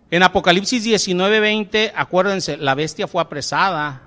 En 0.10 0.24
Apocalipsis 0.24 0.84
19:20, 0.84 1.94
acuérdense, 1.96 2.58
la 2.58 2.74
bestia 2.74 3.08
fue 3.08 3.22
apresada 3.22 4.07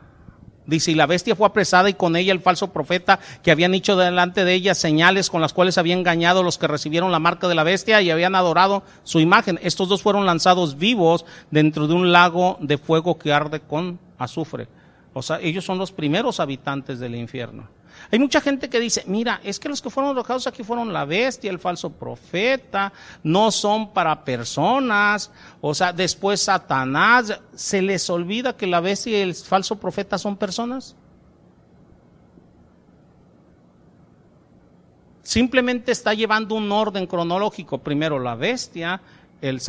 Dice, 0.67 0.93
y 0.93 0.95
la 0.95 1.07
bestia 1.07 1.35
fue 1.35 1.47
apresada 1.47 1.89
y 1.89 1.95
con 1.95 2.17
ella 2.17 2.33
el 2.33 2.41
falso 2.41 2.73
profeta 2.73 3.19
que 3.43 3.51
habían 3.51 3.75
hecho 3.75 3.97
delante 3.97 4.45
de 4.45 4.55
ella 4.55 4.75
señales 4.75 5.31
con 5.31 5.41
las 5.41 5.53
cuales 5.53 5.79
habían 5.79 6.01
engañado 6.01 6.43
los 6.43 6.59
que 6.59 6.69
recibieron 6.69 7.11
la 7.11 7.19
marca 7.19 7.49
de 7.49 7.55
la 7.55 7.65
bestia 7.65 8.01
y 8.03 8.11
habían 8.11 8.35
adorado 8.35 8.83
su 9.03 9.21
imagen. 9.21 9.59
Estos 9.63 9.89
dos 9.89 10.03
fueron 10.03 10.27
lanzados 10.27 10.79
vivos 10.79 11.25
dentro 11.51 11.87
de 11.89 11.95
un 11.95 12.13
lago 12.13 12.57
de 12.61 12.79
fuego 12.79 13.19
que 13.19 13.33
arde 13.33 13.61
con 13.61 13.99
azufre. 14.19 14.69
O 15.13 15.23
sea, 15.23 15.41
ellos 15.41 15.65
son 15.65 15.79
los 15.79 15.93
primeros 15.93 16.41
habitantes 16.41 17.01
del 17.01 17.17
infierno. 17.17 17.69
Hay 18.11 18.19
mucha 18.19 18.41
gente 18.41 18.69
que 18.69 18.81
dice, 18.81 19.05
mira, 19.07 19.41
es 19.45 19.61
que 19.61 19.69
los 19.69 19.83
que 19.83 19.91
fueron 19.91 20.13
arrojados 20.13 20.47
aquí 20.47 20.63
fueron 20.63 20.93
la 20.93 21.05
bestia, 21.05 21.51
el 21.51 21.59
falso 21.59 21.91
profeta, 21.91 22.93
no 23.23 23.51
son 23.51 23.93
para 23.93 24.25
personas, 24.25 25.31
o 25.61 25.75
sea, 25.75 25.93
después 25.93 26.41
Satanás, 26.41 27.39
¿se 27.55 27.83
les 27.83 28.09
olvida 28.09 28.57
que 28.57 28.67
la 28.67 28.81
bestia 28.81 29.19
y 29.19 29.23
el 29.23 29.35
falso 29.35 29.77
profeta 29.77 30.19
son 30.19 30.37
personas? 30.37 30.97
Simplemente 35.23 35.93
está 35.93 36.15
llevando 36.15 36.55
un 36.55 36.73
orden 36.73 37.07
cronológico, 37.07 37.79
primero 37.79 38.19
la 38.19 38.35
bestia, 38.35 39.01
el, 39.41 39.61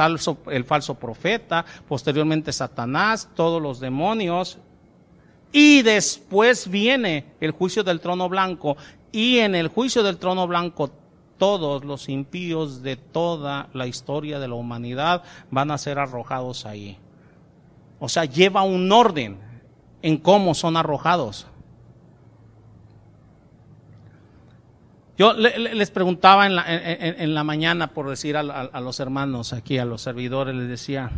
el 0.48 0.66
falso 0.66 0.96
profeta, 0.96 1.66
posteriormente 1.88 2.52
Satanás, 2.52 3.30
todos 3.36 3.62
los 3.62 3.80
demonios, 3.80 4.58
y 5.52 5.82
después 5.82 6.70
viene 6.70 7.26
el 7.40 7.52
juicio 7.52 7.84
del 7.84 8.00
trono 8.00 8.30
blanco. 8.30 8.78
Y 9.12 9.40
en 9.40 9.56
el 9.56 9.68
juicio 9.68 10.04
del 10.04 10.18
trono 10.18 10.48
blanco 10.48 10.92
todos 11.38 11.84
los 11.84 12.08
impíos 12.08 12.84
de 12.84 12.96
toda 12.96 13.68
la 13.74 13.88
historia 13.88 14.40
de 14.40 14.48
la 14.48 14.56
humanidad 14.56 15.24
van 15.50 15.72
a 15.72 15.78
ser 15.78 16.00
arrojados 16.00 16.66
ahí. 16.66 16.98
O 18.00 18.08
sea, 18.08 18.26
lleva 18.26 18.64
un 18.64 18.92
orden 18.92 19.38
en 20.02 20.18
cómo 20.18 20.54
son 20.54 20.78
arrojados. 20.78 21.48
Yo 25.18 25.34
les 25.34 25.92
preguntaba 25.92 26.48
en 26.48 27.34
la, 27.36 27.44
mañana, 27.44 27.88
por 27.88 28.10
decir 28.10 28.38
a 28.38 28.44
los 28.82 29.00
hermanos 29.00 29.54
aquí, 29.54 29.78
a 29.78 29.86
los 29.86 30.02
servidores, 30.02 30.56
les 30.56 30.68
decía, 30.68 31.12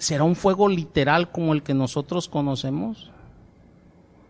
¿Será 0.00 0.24
un 0.24 0.34
fuego 0.34 0.66
literal 0.66 1.30
como 1.30 1.52
el 1.52 1.62
que 1.62 1.74
nosotros 1.74 2.26
conocemos? 2.26 3.10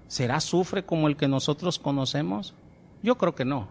¿Será 0.09 0.35
azufre 0.35 0.85
como 0.85 1.07
el 1.07 1.17
que 1.17 1.29
nosotros 1.29 1.79
conocemos? 1.79 2.55
Yo 3.05 3.17
creo 3.17 3.37
que 3.37 3.45
no. 3.45 3.69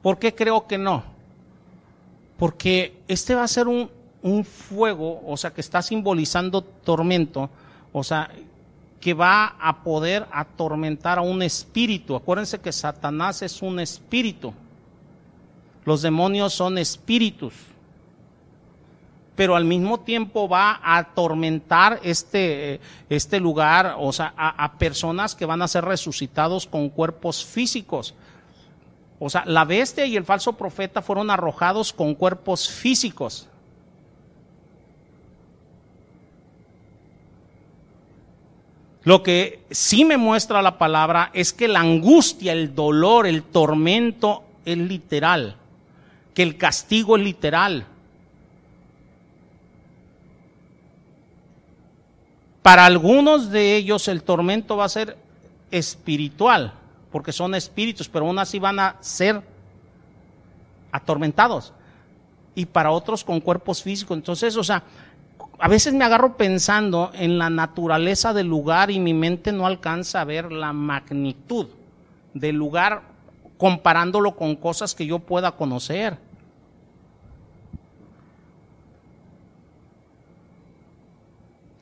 ¿Por 0.00 0.20
qué 0.20 0.32
creo 0.32 0.68
que 0.68 0.78
no? 0.78 1.02
Porque 2.38 3.02
este 3.08 3.34
va 3.34 3.42
a 3.42 3.48
ser 3.48 3.66
un, 3.66 3.90
un 4.22 4.44
fuego, 4.44 5.20
o 5.26 5.36
sea, 5.36 5.52
que 5.52 5.60
está 5.60 5.82
simbolizando 5.82 6.62
tormento, 6.62 7.50
o 7.92 8.04
sea, 8.04 8.30
que 9.00 9.12
va 9.12 9.56
a 9.60 9.82
poder 9.82 10.28
atormentar 10.30 11.18
a 11.18 11.22
un 11.22 11.42
espíritu. 11.42 12.14
Acuérdense 12.14 12.60
que 12.60 12.70
Satanás 12.70 13.42
es 13.42 13.60
un 13.60 13.80
espíritu. 13.80 14.54
Los 15.84 16.02
demonios 16.02 16.52
son 16.54 16.78
espíritus 16.78 17.54
pero 19.40 19.56
al 19.56 19.64
mismo 19.64 20.00
tiempo 20.00 20.50
va 20.50 20.72
a 20.82 20.98
atormentar 20.98 21.98
este, 22.02 22.78
este 23.08 23.40
lugar, 23.40 23.96
o 23.98 24.12
sea, 24.12 24.34
a, 24.36 24.72
personas 24.72 25.34
que 25.34 25.46
van 25.46 25.62
a 25.62 25.68
ser 25.68 25.82
resucitados 25.82 26.66
con 26.66 26.90
cuerpos 26.90 27.42
físicos. 27.42 28.14
O 29.18 29.30
sea, 29.30 29.44
la 29.46 29.64
bestia 29.64 30.04
y 30.04 30.14
el 30.14 30.26
falso 30.26 30.52
profeta 30.58 31.00
fueron 31.00 31.30
arrojados 31.30 31.90
con 31.90 32.14
cuerpos 32.14 32.68
físicos. 32.68 33.48
Lo 39.04 39.22
que 39.22 39.64
sí 39.70 40.04
me 40.04 40.18
muestra 40.18 40.60
la 40.60 40.76
palabra 40.76 41.30
es 41.32 41.54
que 41.54 41.66
la 41.66 41.80
angustia, 41.80 42.52
el 42.52 42.74
dolor, 42.74 43.26
el 43.26 43.42
tormento 43.42 44.44
es 44.66 44.76
literal, 44.76 45.56
que 46.34 46.42
el 46.42 46.58
castigo 46.58 47.16
es 47.16 47.22
literal. 47.22 47.86
Para 52.62 52.84
algunos 52.84 53.50
de 53.50 53.76
ellos 53.76 54.08
el 54.08 54.22
tormento 54.22 54.76
va 54.76 54.84
a 54.84 54.90
ser 54.90 55.16
espiritual, 55.70 56.74
porque 57.10 57.32
son 57.32 57.54
espíritus, 57.54 58.08
pero 58.08 58.26
aún 58.26 58.38
así 58.38 58.58
van 58.58 58.78
a 58.78 58.96
ser 59.00 59.42
atormentados. 60.92 61.72
Y 62.54 62.66
para 62.66 62.90
otros 62.90 63.24
con 63.24 63.40
cuerpos 63.40 63.82
físicos. 63.82 64.16
Entonces, 64.16 64.56
o 64.56 64.64
sea, 64.64 64.82
a 65.58 65.68
veces 65.68 65.94
me 65.94 66.04
agarro 66.04 66.36
pensando 66.36 67.10
en 67.14 67.38
la 67.38 67.50
naturaleza 67.50 68.32
del 68.32 68.48
lugar 68.48 68.90
y 68.90 68.98
mi 68.98 69.14
mente 69.14 69.52
no 69.52 69.66
alcanza 69.66 70.20
a 70.20 70.24
ver 70.24 70.50
la 70.50 70.72
magnitud 70.72 71.68
del 72.34 72.56
lugar 72.56 73.02
comparándolo 73.56 74.36
con 74.36 74.56
cosas 74.56 74.94
que 74.94 75.06
yo 75.06 75.18
pueda 75.18 75.52
conocer. 75.52 76.18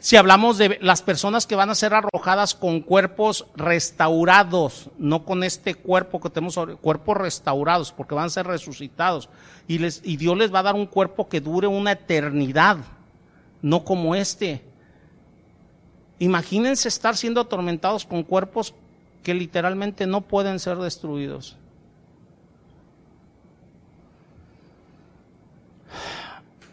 Si 0.08 0.16
hablamos 0.16 0.56
de 0.56 0.78
las 0.80 1.02
personas 1.02 1.46
que 1.46 1.54
van 1.54 1.68
a 1.68 1.74
ser 1.74 1.92
arrojadas 1.92 2.54
con 2.54 2.80
cuerpos 2.80 3.44
restaurados, 3.54 4.88
no 4.96 5.26
con 5.26 5.44
este 5.44 5.74
cuerpo 5.74 6.18
que 6.18 6.30
tenemos 6.30 6.58
cuerpos 6.80 7.18
restaurados, 7.18 7.92
porque 7.92 8.14
van 8.14 8.24
a 8.24 8.30
ser 8.30 8.46
resucitados. 8.46 9.28
Y, 9.66 9.74
y 9.84 10.16
Dios 10.16 10.38
les 10.38 10.50
va 10.50 10.60
a 10.60 10.62
dar 10.62 10.76
un 10.76 10.86
cuerpo 10.86 11.28
que 11.28 11.42
dure 11.42 11.66
una 11.66 11.92
eternidad, 11.92 12.78
no 13.60 13.84
como 13.84 14.14
este. 14.14 14.64
Imagínense 16.18 16.88
estar 16.88 17.14
siendo 17.14 17.42
atormentados 17.42 18.06
con 18.06 18.22
cuerpos 18.22 18.72
que 19.22 19.34
literalmente 19.34 20.06
no 20.06 20.22
pueden 20.22 20.58
ser 20.58 20.78
destruidos. 20.78 21.54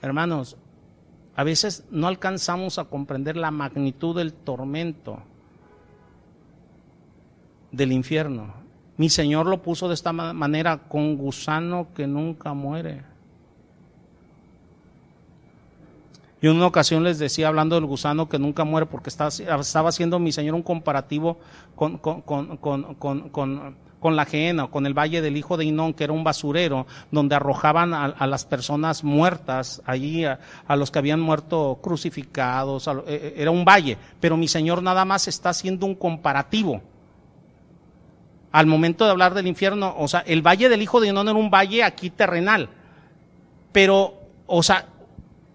Hermanos, 0.01 0.55
a 1.35 1.43
veces 1.43 1.83
no 1.91 2.07
alcanzamos 2.07 2.79
a 2.79 2.85
comprender 2.85 3.35
la 3.35 3.51
magnitud 3.51 4.15
del 4.15 4.33
tormento 4.33 5.19
del 7.71 7.91
infierno. 7.91 8.53
Mi 8.97 9.09
Señor 9.09 9.45
lo 9.45 9.61
puso 9.61 9.89
de 9.89 9.95
esta 9.95 10.13
manera, 10.13 10.77
con 10.87 11.17
gusano 11.17 11.87
que 11.93 12.07
nunca 12.07 12.53
muere. 12.53 13.03
Y 16.41 16.47
en 16.47 16.55
una 16.55 16.67
ocasión 16.67 17.03
les 17.03 17.19
decía, 17.19 17.49
hablando 17.49 17.75
del 17.75 17.85
gusano 17.85 18.29
que 18.29 18.39
nunca 18.39 18.63
muere, 18.63 18.85
porque 18.85 19.09
estaba, 19.09 19.89
haciendo 19.89 20.19
mi 20.19 20.31
Señor 20.31 20.55
un 20.55 20.61
comparativo 20.61 21.37
con, 21.75 21.97
con, 21.97 22.21
con 22.21 22.55
con 22.55 23.75
la 24.13 24.25
Geena, 24.25 24.67
con 24.67 24.85
el 24.85 24.93
Valle 24.93 25.21
del 25.21 25.37
Hijo 25.37 25.57
de 25.57 25.65
Inón, 25.65 25.93
que 25.93 26.03
era 26.03 26.13
un 26.13 26.23
basurero, 26.23 26.85
donde 27.11 27.35
arrojaban 27.35 27.93
a, 27.93 28.27
las 28.27 28.45
personas 28.45 29.03
muertas 29.03 29.81
allí, 29.85 30.25
a, 30.25 30.39
los 30.75 30.91
que 30.91 30.99
habían 30.99 31.19
muerto 31.19 31.79
crucificados, 31.81 32.87
eh, 32.87 32.91
eh, 33.07 33.33
era 33.37 33.51
un 33.51 33.65
valle, 33.65 33.97
pero 34.19 34.37
mi 34.37 34.47
Señor 34.47 34.83
nada 34.83 35.05
más 35.05 35.27
está 35.27 35.49
haciendo 35.49 35.85
un 35.85 35.95
comparativo. 35.95 36.81
Al 38.51 38.67
momento 38.67 39.05
de 39.05 39.11
hablar 39.11 39.33
del 39.33 39.47
infierno, 39.47 39.95
o 39.97 40.07
sea, 40.07 40.19
el 40.21 40.41
Valle 40.41 40.69
del 40.69 40.81
Hijo 40.81 40.99
de 41.01 41.07
Inón 41.07 41.27
era 41.27 41.37
un 41.37 41.49
valle 41.49 41.83
aquí 41.83 42.09
terrenal, 42.09 42.69
pero, 43.71 44.13
o 44.45 44.61
sea, 44.63 44.87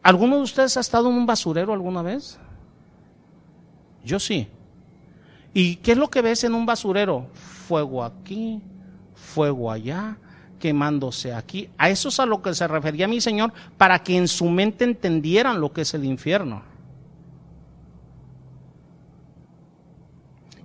¿alguno 0.03 0.37
de 0.37 0.43
ustedes 0.43 0.77
ha 0.77 0.81
estado 0.81 1.09
en 1.09 1.17
un 1.17 1.27
basurero 1.27 1.73
alguna 1.73 2.03
vez? 2.03 2.39
Yo 4.05 4.19
sí. 4.19 4.49
¿Y 5.53 5.77
qué 5.77 5.93
es 5.93 5.99
lo 5.99 6.11
que 6.11 6.23
ves 6.23 6.45
en 6.45 6.55
un 6.55 6.67
basurero? 6.67 7.27
Fuego 7.71 8.03
aquí, 8.03 8.61
fuego 9.15 9.71
allá, 9.71 10.19
quemándose 10.59 11.33
aquí. 11.33 11.71
A 11.79 11.89
eso 11.89 12.09
es 12.09 12.19
a 12.19 12.27
lo 12.27 12.43
que 12.43 12.53
se 12.53 12.67
refería 12.67 13.07
mi 13.07 13.21
Señor 13.21 13.53
para 13.79 14.03
que 14.03 14.17
en 14.17 14.27
su 14.27 14.47
mente 14.51 14.83
entendieran 14.83 15.61
lo 15.61 15.73
que 15.73 15.83
es 15.83 15.95
el 15.95 16.05
infierno. 16.05 16.63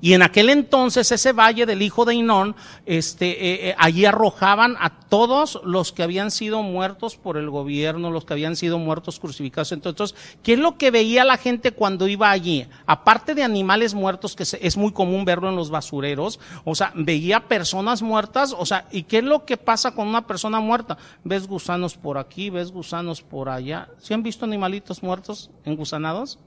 Y 0.06 0.14
en 0.14 0.22
aquel 0.22 0.50
entonces 0.50 1.12
ese 1.12 1.34
valle 1.34 1.66
del 1.66 1.82
hijo 1.82 2.06
de 2.06 2.14
Inón, 2.14 2.56
este, 2.86 3.26
eh, 3.26 3.70
eh, 3.70 3.76
allí 3.80 4.06
arrojaban 4.06 4.76
a 4.80 4.92
todos 4.92 5.60
los 5.64 5.92
que 5.94 6.04
habían 6.04 6.30
sido 6.30 6.62
muertos 6.62 7.18
por 7.18 7.38
el 7.38 7.50
gobierno, 7.50 8.12
los 8.12 8.24
que 8.24 8.34
habían 8.34 8.56
sido 8.56 8.78
muertos 8.78 9.20
crucificados. 9.20 9.72
Entonces, 9.72 10.16
¿qué 10.44 10.54
es 10.54 10.60
lo 10.60 10.78
que 10.78 10.92
veía 10.92 11.26
la 11.26 11.38
gente 11.38 11.72
cuando 11.72 12.08
iba 12.08 12.30
allí? 12.30 12.68
Aparte 12.86 13.34
de 13.34 13.42
animales 13.42 13.96
muertos, 13.96 14.36
que 14.36 14.44
es 14.44 14.78
muy 14.78 14.92
común 14.92 15.26
verlo 15.26 15.50
en 15.50 15.56
los 15.56 15.72
basureros, 15.72 16.40
o 16.66 16.76
sea, 16.76 16.92
veía 16.94 17.48
personas 17.48 18.04
muertas, 18.04 18.56
o 18.56 18.68
sea, 18.68 18.88
¿y 18.92 19.02
qué 19.02 19.18
es 19.18 19.24
lo 19.24 19.44
que 19.44 19.58
pasa 19.58 19.96
con 19.96 20.08
una 20.08 20.28
persona 20.28 20.60
muerta? 20.60 21.00
Ves 21.24 21.48
gusanos 21.48 21.98
por 21.98 22.20
aquí, 22.20 22.52
ves 22.52 22.72
gusanos 22.72 23.24
por 23.24 23.50
allá. 23.50 23.90
¿Sí 23.98 24.14
han 24.14 24.22
visto 24.22 24.46
animalitos 24.46 25.02
muertos 25.02 25.50
engusanados? 25.64 26.38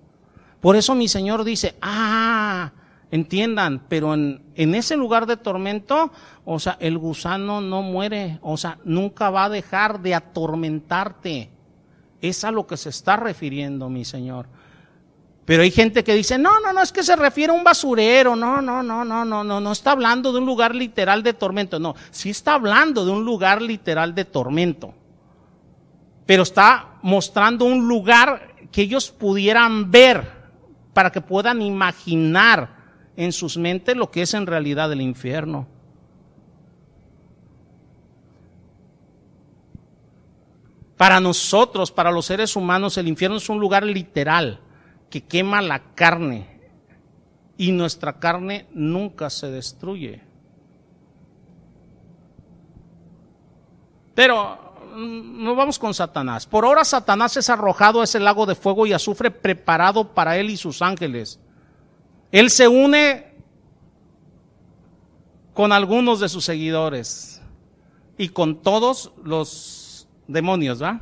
Por 0.61 0.77
eso 0.77 0.95
mi 0.95 1.09
Señor 1.09 1.43
dice, 1.43 1.75
ah, 1.83 2.71
Entiendan, 3.11 3.85
pero 3.89 4.13
en, 4.13 4.43
en, 4.55 4.75
ese 4.75 4.97
lugar 4.97 5.27
de 5.27 5.39
tormento, 5.39 6.13
o 6.45 6.59
sea, 6.59 6.77
el 6.79 6.99
gusano 6.99 7.63
no 7.63 7.81
muere, 7.81 8.39
o 8.43 8.59
sea, 8.59 8.79
nunca 8.85 9.31
va 9.31 9.45
a 9.45 9.49
dejar 9.49 10.01
de 10.01 10.15
atormentarte. 10.15 11.51
Es 12.21 12.45
a 12.45 12.51
lo 12.51 12.67
que 12.67 12.77
se 12.77 12.91
está 12.91 13.17
refiriendo 13.17 13.89
mi 13.89 14.05
Señor. 14.05 14.47
Pero 15.49 15.63
hay 15.63 15.71
gente 15.71 16.05
que 16.05 16.13
dice, 16.13 16.37
no, 16.37 16.61
no, 16.61 16.75
no, 16.75 16.83
es 16.83 16.93
que 16.93 17.03
se 17.03 17.17
refiere 17.17 17.51
a 17.51 17.57
un 17.57 17.65
basurero, 17.65 18.37
no, 18.37 18.61
no, 18.61 18.83
no, 18.83 19.03
no, 19.03 19.25
no, 19.25 19.43
no, 19.43 19.61
no 19.61 19.73
está 19.73 19.93
hablando 19.93 20.31
de 20.31 20.41
un 20.41 20.45
lugar 20.45 20.75
literal 20.75 21.23
de 21.23 21.33
tormento, 21.33 21.79
no, 21.79 21.95
sí 22.11 22.29
está 22.29 22.53
hablando 22.53 23.07
de 23.07 23.13
un 23.13 23.25
lugar 23.25 23.63
literal 23.63 24.15
de 24.15 24.27
tormento. 24.27 24.93
Pero 26.27 26.43
está 26.43 26.99
mostrando 27.01 27.65
un 27.65 27.89
lugar 27.89 28.57
que 28.71 28.83
ellos 28.83 29.11
pudieran 29.11 29.91
ver 29.91 30.31
para 30.93 31.11
que 31.11 31.23
puedan 31.23 31.63
imaginar 31.63 32.78
en 33.19 33.33
sus 33.33 33.57
mentes 33.57 33.97
lo 33.97 34.13
que 34.13 34.23
es 34.23 34.33
en 34.33 34.47
realidad 34.47 34.93
el 34.93 35.01
infierno. 35.01 35.67
Para 40.97 41.19
nosotros, 41.19 41.91
para 41.91 42.13
los 42.13 42.27
seres 42.27 42.55
humanos, 42.55 42.97
el 42.97 43.09
infierno 43.09 43.39
es 43.39 43.49
un 43.49 43.59
lugar 43.59 43.85
literal 43.85 44.61
que 45.11 45.25
quema 45.25 45.61
la 45.61 45.95
carne 45.97 46.61
y 47.57 47.73
nuestra 47.73 48.21
carne 48.21 48.69
nunca 48.73 49.31
se 49.31 49.51
destruye. 49.51 50.23
Pero 54.15 54.77
mm, 54.95 55.43
no 55.43 55.57
vamos 55.57 55.81
con 55.81 55.93
Satanás. 55.93 56.47
Por 56.47 56.65
ahora 56.65 56.85
Satanás 56.85 57.37
es 57.37 57.51
arrojado 57.51 58.01
a 58.01 58.05
ese 58.05 58.21
lago 58.21 58.47
de 58.47 58.55
fuego 58.55 58.87
y 58.87 58.93
azufre 58.93 59.33
preparado 59.33 60.15
para 60.15 60.37
él 60.37 60.51
y 60.51 60.57
sus 60.57 60.83
ángeles. 60.83 61.41
Él 62.31 62.51
se 62.51 62.69
une 62.69 63.27
con 65.55 65.73
algunos 65.73 66.21
de 66.21 66.29
sus 66.29 66.45
seguidores 66.45 67.41
y 68.17 68.29
con 68.29 68.63
todos 68.63 69.13
los 69.25 70.09
demonios, 70.27 70.83
¿va? 70.83 71.01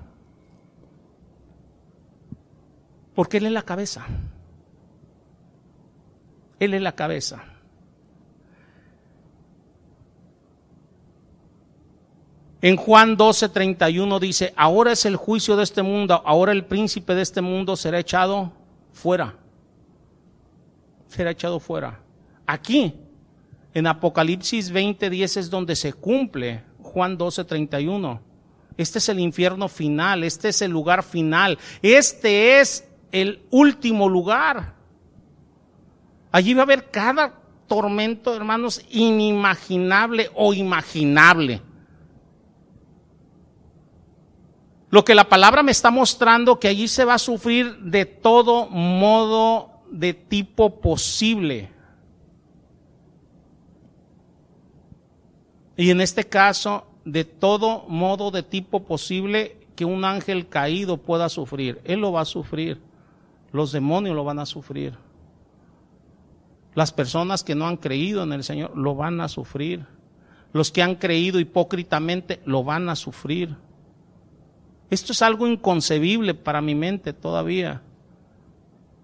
Porque 3.15 3.39
Él 3.39 3.47
es 3.47 3.53
la 3.53 3.62
cabeza. 3.62 4.07
Él 6.61 6.74
es 6.74 6.82
la 6.82 6.93
cabeza. 6.93 7.44
En 12.62 12.77
Juan 12.77 13.16
12, 13.16 13.48
31 13.51 14.20
dice, 14.20 14.55
ahora 14.57 14.93
es 14.93 15.05
el 15.05 15.16
juicio 15.16 15.57
de 15.57 15.65
este 15.65 15.82
mundo, 15.82 16.23
ahora 16.24 16.53
el 16.53 16.65
príncipe 16.65 17.15
de 17.15 17.23
este 17.23 17.43
mundo 17.43 17.77
será 17.77 17.98
echado 17.98 18.53
fuera 18.93 19.36
será 21.09 21.31
echado 21.31 21.61
fuera. 21.61 22.01
Aquí, 22.47 22.95
en 23.74 23.87
Apocalipsis 23.87 24.73
20:10 24.73 25.37
es 25.37 25.51
donde 25.51 25.77
se 25.77 25.93
cumple 25.93 26.62
Juan 26.81 27.19
12:31. 27.19 28.20
Este 28.77 28.99
es 28.99 29.09
el 29.09 29.20
infierno 29.20 29.69
final, 29.69 30.24
este 30.24 30.49
es 30.49 30.62
el 30.62 30.70
lugar 30.70 31.03
final, 31.03 31.59
este 31.83 32.61
es 32.61 32.87
el 33.12 33.43
último 33.51 34.09
lugar. 34.09 34.74
Allí 36.31 36.53
va 36.53 36.62
a 36.62 36.65
haber 36.65 36.91
cada 36.91 37.41
tormento, 37.66 38.35
hermanos, 38.35 38.85
inimaginable 38.91 40.31
o 40.35 40.53
imaginable. 40.53 41.62
Lo 44.91 45.05
que 45.05 45.15
la 45.15 45.28
palabra 45.28 45.62
me 45.62 45.73
está 45.73 45.91
mostrando 45.91 46.61
que 46.61 46.69
allí 46.69 46.89
se 46.89 47.05
va 47.05 47.15
a 47.15 47.19
sufrir 47.19 47.77
de 47.78 48.05
todo 48.05 48.69
modo 48.69 49.76
de 49.90 50.14
tipo 50.14 50.80
posible. 50.80 51.70
Y 55.76 55.90
en 55.90 56.00
este 56.00 56.24
caso, 56.24 56.86
de 57.04 57.24
todo 57.24 57.84
modo 57.88 58.30
de 58.30 58.42
tipo 58.42 58.84
posible 58.84 59.58
que 59.76 59.84
un 59.84 60.04
ángel 60.04 60.48
caído 60.48 60.96
pueda 60.96 61.28
sufrir. 61.28 61.80
Él 61.84 62.00
lo 62.00 62.12
va 62.12 62.22
a 62.22 62.24
sufrir. 62.24 62.80
Los 63.52 63.72
demonios 63.72 64.16
lo 64.16 64.24
van 64.24 64.38
a 64.38 64.46
sufrir. 64.46 64.94
Las 66.74 66.92
personas 66.92 67.44
que 67.44 67.54
no 67.54 67.66
han 67.66 67.76
creído 67.76 68.22
en 68.22 68.32
el 68.32 68.42
Señor 68.42 68.76
lo 68.76 68.94
van 68.94 69.20
a 69.20 69.28
sufrir. 69.28 69.86
Los 70.52 70.70
que 70.70 70.82
han 70.82 70.96
creído 70.96 71.38
hipócritamente 71.38 72.40
lo 72.44 72.64
van 72.64 72.88
a 72.88 72.96
sufrir. 72.96 73.56
Esto 74.90 75.12
es 75.12 75.22
algo 75.22 75.46
inconcebible 75.46 76.34
para 76.34 76.60
mi 76.60 76.74
mente 76.74 77.12
todavía. 77.12 77.82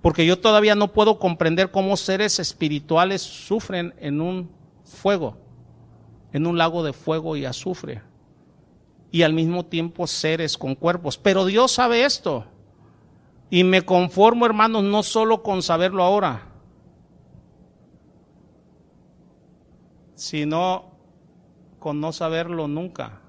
Porque 0.03 0.27
yo 0.27 0.41
todavía 0.41 0.75
no 0.75 0.93
puedo 0.93 1.21
comprender 1.21 1.71
cómo 1.71 1.97
seres 1.97 2.41
espirituales 2.41 3.23
sufren 3.23 3.95
en 3.99 4.21
un 4.21 4.51
fuego, 4.85 5.37
en 6.33 6.47
un 6.47 6.59
lago 6.59 6.83
de 6.83 6.93
fuego 6.93 7.37
y 7.37 7.45
azufre. 7.45 8.03
Y 9.13 9.23
al 9.23 9.33
mismo 9.33 9.65
tiempo 9.65 10.09
seres 10.09 10.59
con 10.59 10.75
cuerpos. 10.75 11.19
Pero 11.19 11.45
Dios 11.45 11.71
sabe 11.71 12.05
esto. 12.05 12.47
Y 13.49 13.63
me 13.63 13.83
conformo, 13.83 14.45
hermanos, 14.45 14.83
no 14.83 15.05
solo 15.05 15.43
con 15.43 15.63
saberlo 15.63 16.03
ahora, 16.03 16.49
sino 20.15 20.91
con 21.79 22.01
no 22.01 22.13
saberlo 22.13 22.67
nunca. 22.67 23.21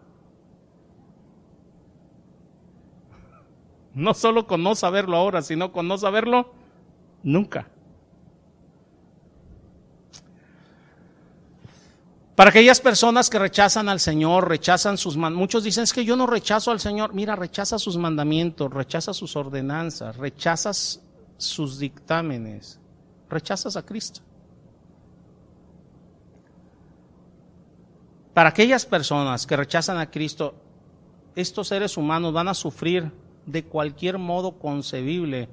No 3.93 4.15
solo 4.15 4.47
con 4.47 4.63
no 4.63 4.73
saberlo 4.73 5.17
ahora, 5.17 5.43
sino 5.43 5.71
con 5.71 5.87
no 5.87 5.99
saberlo 5.99 6.62
nunca. 7.23 7.67
Para 12.35 12.49
aquellas 12.49 12.81
personas 12.81 13.29
que 13.29 13.37
rechazan 13.37 13.89
al 13.89 13.99
Señor, 13.99 14.49
rechazan 14.49 14.97
sus 14.97 15.15
mandamientos, 15.17 15.39
muchos 15.39 15.63
dicen 15.63 15.83
es 15.83 15.93
que 15.93 16.03
yo 16.03 16.15
no 16.15 16.25
rechazo 16.25 16.71
al 16.71 16.79
Señor, 16.79 17.13
mira, 17.13 17.35
rechaza 17.35 17.77
sus 17.77 17.95
mandamientos, 17.95 18.73
rechaza 18.73 19.13
sus 19.13 19.35
ordenanzas, 19.35 20.17
rechazas 20.17 20.99
sus 21.37 21.77
dictámenes, 21.77 22.79
rechazas 23.29 23.77
a 23.77 23.85
Cristo. 23.85 24.21
Para 28.33 28.49
aquellas 28.49 28.87
personas 28.87 29.45
que 29.45 29.55
rechazan 29.55 29.99
a 29.99 30.09
Cristo, 30.09 30.55
estos 31.35 31.67
seres 31.67 31.97
humanos 31.97 32.33
van 32.33 32.47
a 32.47 32.55
sufrir 32.55 33.11
de 33.45 33.63
cualquier 33.63 34.17
modo 34.17 34.57
concebible 34.57 35.49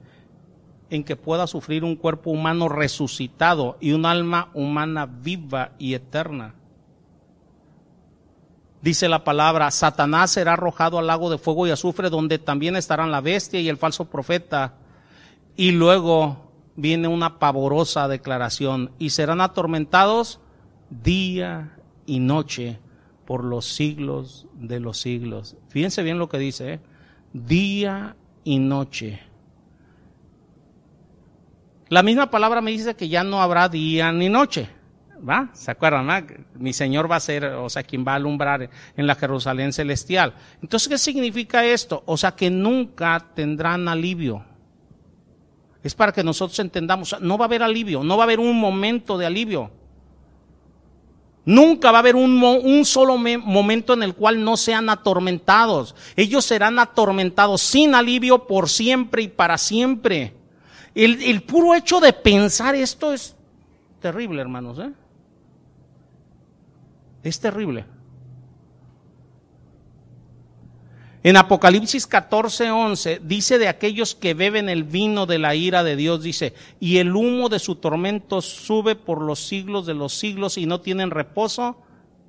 en 0.91 1.05
que 1.05 1.17
pueda 1.17 1.47
sufrir 1.47 1.85
un 1.85 1.97
cuerpo 1.97 2.31
humano 2.31 2.69
resucitado 2.69 3.79
y 3.81 3.93
un 3.93 4.05
alma 4.05 4.51
humana 4.55 5.07
viva 5.07 5.73
y 5.79 5.95
eterna. 5.95 6.55
Dice 8.83 9.09
la 9.09 9.25
palabra, 9.25 9.71
Satanás 9.71 10.31
será 10.31 10.55
arrojado 10.55 10.99
al 10.99 11.07
lago 11.07 11.31
de 11.31 11.39
fuego 11.39 11.67
y 11.67 11.71
azufre, 11.71 12.09
donde 12.09 12.39
también 12.39 12.77
estarán 12.77 13.11
la 13.11 13.21
bestia 13.21 13.61
y 13.61 13.69
el 13.69 13.77
falso 13.77 14.07
profeta. 14.07 14.75
Y 15.55 15.73
luego 15.73 16.51
viene 16.77 17.07
una 17.07 17.39
pavorosa 17.39 18.09
declaración, 18.09 18.91
y 18.99 19.11
serán 19.11 19.43
atormentados 19.43 20.41
día 20.89 21.77
y 22.07 22.21
noche 22.21 22.81
por 23.27 23.45
los 23.45 23.67
siglos 23.67 24.47
de 24.55 24.81
los 24.81 24.99
siglos. 24.99 25.57
Fíjense 25.69 26.03
bien 26.03 26.19
lo 26.19 26.29
que 26.29 26.39
dice, 26.39 26.75
¿eh? 26.75 26.81
día 27.35 28.17
y 28.45 28.59
noche. 28.59 29.21
La 31.91 32.05
misma 32.05 32.31
palabra 32.31 32.61
me 32.61 32.71
dice 32.71 32.95
que 32.95 33.09
ya 33.09 33.25
no 33.25 33.43
habrá 33.43 33.69
día 33.69 34.13
ni 34.13 34.29
noche. 34.29 34.71
¿Va? 35.29 35.51
¿Se 35.53 35.73
acuerdan? 35.73 36.47
Mi 36.55 36.73
Señor 36.73 37.11
va 37.11 37.17
a 37.17 37.21
ser, 37.21 37.45
o 37.45 37.69
sea, 37.69 37.83
quien 37.83 38.07
va 38.07 38.13
a 38.13 38.15
alumbrar 38.15 38.71
en 38.97 39.07
la 39.09 39.17
Jerusalén 39.17 39.73
celestial. 39.73 40.35
Entonces, 40.63 40.89
¿qué 40.89 40.99
significa 40.99 41.65
esto? 41.65 42.05
O 42.07 42.17
sea, 42.17 42.31
que 42.31 42.49
nunca 42.49 43.33
tendrán 43.35 43.89
alivio. 43.89 44.45
Es 45.83 45.97
para 45.97 46.13
que 46.13 46.23
nosotros 46.23 46.61
entendamos, 46.61 47.17
no 47.21 47.37
va 47.37 47.47
a 47.47 47.49
haber 47.49 47.65
alivio, 47.65 48.05
no 48.05 48.17
va 48.17 48.23
a 48.23 48.27
haber 48.27 48.39
un 48.39 48.59
momento 48.59 49.19
de 49.19 49.27
alivio. 49.27 49.73
Nunca 51.45 51.91
va 51.91 51.99
a 51.99 52.01
haber 52.01 52.15
un, 52.15 52.41
un 52.41 52.85
solo 52.85 53.19
momento 53.19 53.95
en 53.95 54.05
el 54.05 54.15
cual 54.15 54.45
no 54.45 54.57
sean 54.57 54.89
atormentados. 54.89 55.97
Ellos 56.15 56.45
serán 56.45 56.79
atormentados 56.79 57.61
sin 57.63 57.97
alivio 57.97 58.47
por 58.47 58.69
siempre 58.69 59.23
y 59.23 59.29
para 59.29 59.59
siempre. 59.59 60.40
El, 60.95 61.43
puro 61.43 61.75
hecho 61.75 62.01
de 62.01 62.13
pensar 62.13 62.75
esto 62.75 63.13
es 63.13 63.37
terrible, 64.01 64.41
hermanos. 64.41 64.79
¿eh? 64.79 64.93
Es 67.23 67.39
terrible. 67.39 67.85
En 71.23 71.37
Apocalipsis 71.37 72.07
14, 72.07 72.71
11 72.71 73.21
dice 73.23 73.59
de 73.59 73.69
aquellos 73.69 74.15
que 74.15 74.33
beben 74.33 74.71
el 74.71 74.85
vino 74.85 75.27
de 75.27 75.39
la 75.39 75.55
ira 75.55 75.85
de 75.85 75.95
Dios, 75.95 76.23
dice, 76.23 76.55
y 76.81 76.97
el 76.97 77.15
humo 77.15 77.51
de 77.51 77.59
su 77.59 77.77
tormento 77.77 78.41
sube 78.41 78.97
por 78.97 79.21
los 79.21 79.47
siglos 79.47 79.85
de 79.85 79.93
los 79.93 80.15
siglos 80.15 80.57
y 80.57 80.65
no 80.65 80.81
tienen 80.81 81.11
reposo 81.11 81.77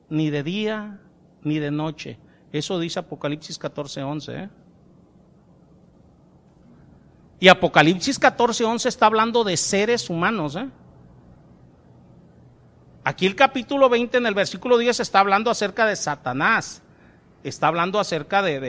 ni 0.10 0.30
de 0.30 0.44
día 0.44 1.00
ni 1.42 1.60
de 1.60 1.72
noche. 1.72 2.20
Eso 2.52 2.80
dice 2.80 3.00
Apocalipsis 3.00 3.58
14, 3.58 4.04
11. 4.04 4.34
¿eh? 4.36 4.50
Y 7.42 7.50
Apocalipsis 7.50 8.20
14, 8.20 8.64
11 8.64 8.88
está 8.88 9.08
hablando 9.08 9.44
de 9.44 9.58
seres 9.58 10.12
humanos. 10.12 10.56
¿eh? 10.56 10.70
Aquí 13.04 13.26
el 13.26 13.36
capítulo 13.36 13.90
20 13.90 14.20
en 14.20 14.28
el 14.28 14.36
versículo 14.36 14.78
10 14.78 15.00
está 15.00 15.22
hablando 15.22 15.50
acerca 15.50 15.88
de 15.88 15.96
Satanás. 15.96 16.84
Está 17.44 17.68
hablando 17.70 18.00
acerca 18.00 18.44
de, 18.44 18.60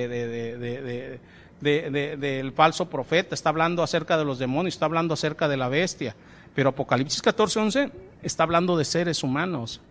del 1.60 2.52
falso 2.52 2.88
profeta, 2.88 3.34
está 3.34 3.50
hablando 3.50 3.82
acerca 3.82 4.16
de 4.16 4.24
los 4.24 4.38
demonios, 4.38 4.76
está 4.76 4.86
hablando 4.86 5.12
acerca 5.12 5.48
de 5.48 5.58
la 5.58 5.68
bestia. 5.68 6.16
Pero 6.54 6.70
Apocalipsis 6.70 7.20
14, 7.20 7.60
11 7.60 7.92
está 8.22 8.44
hablando 8.44 8.78
de 8.78 8.86
seres 8.86 9.22
humanos. 9.22 9.82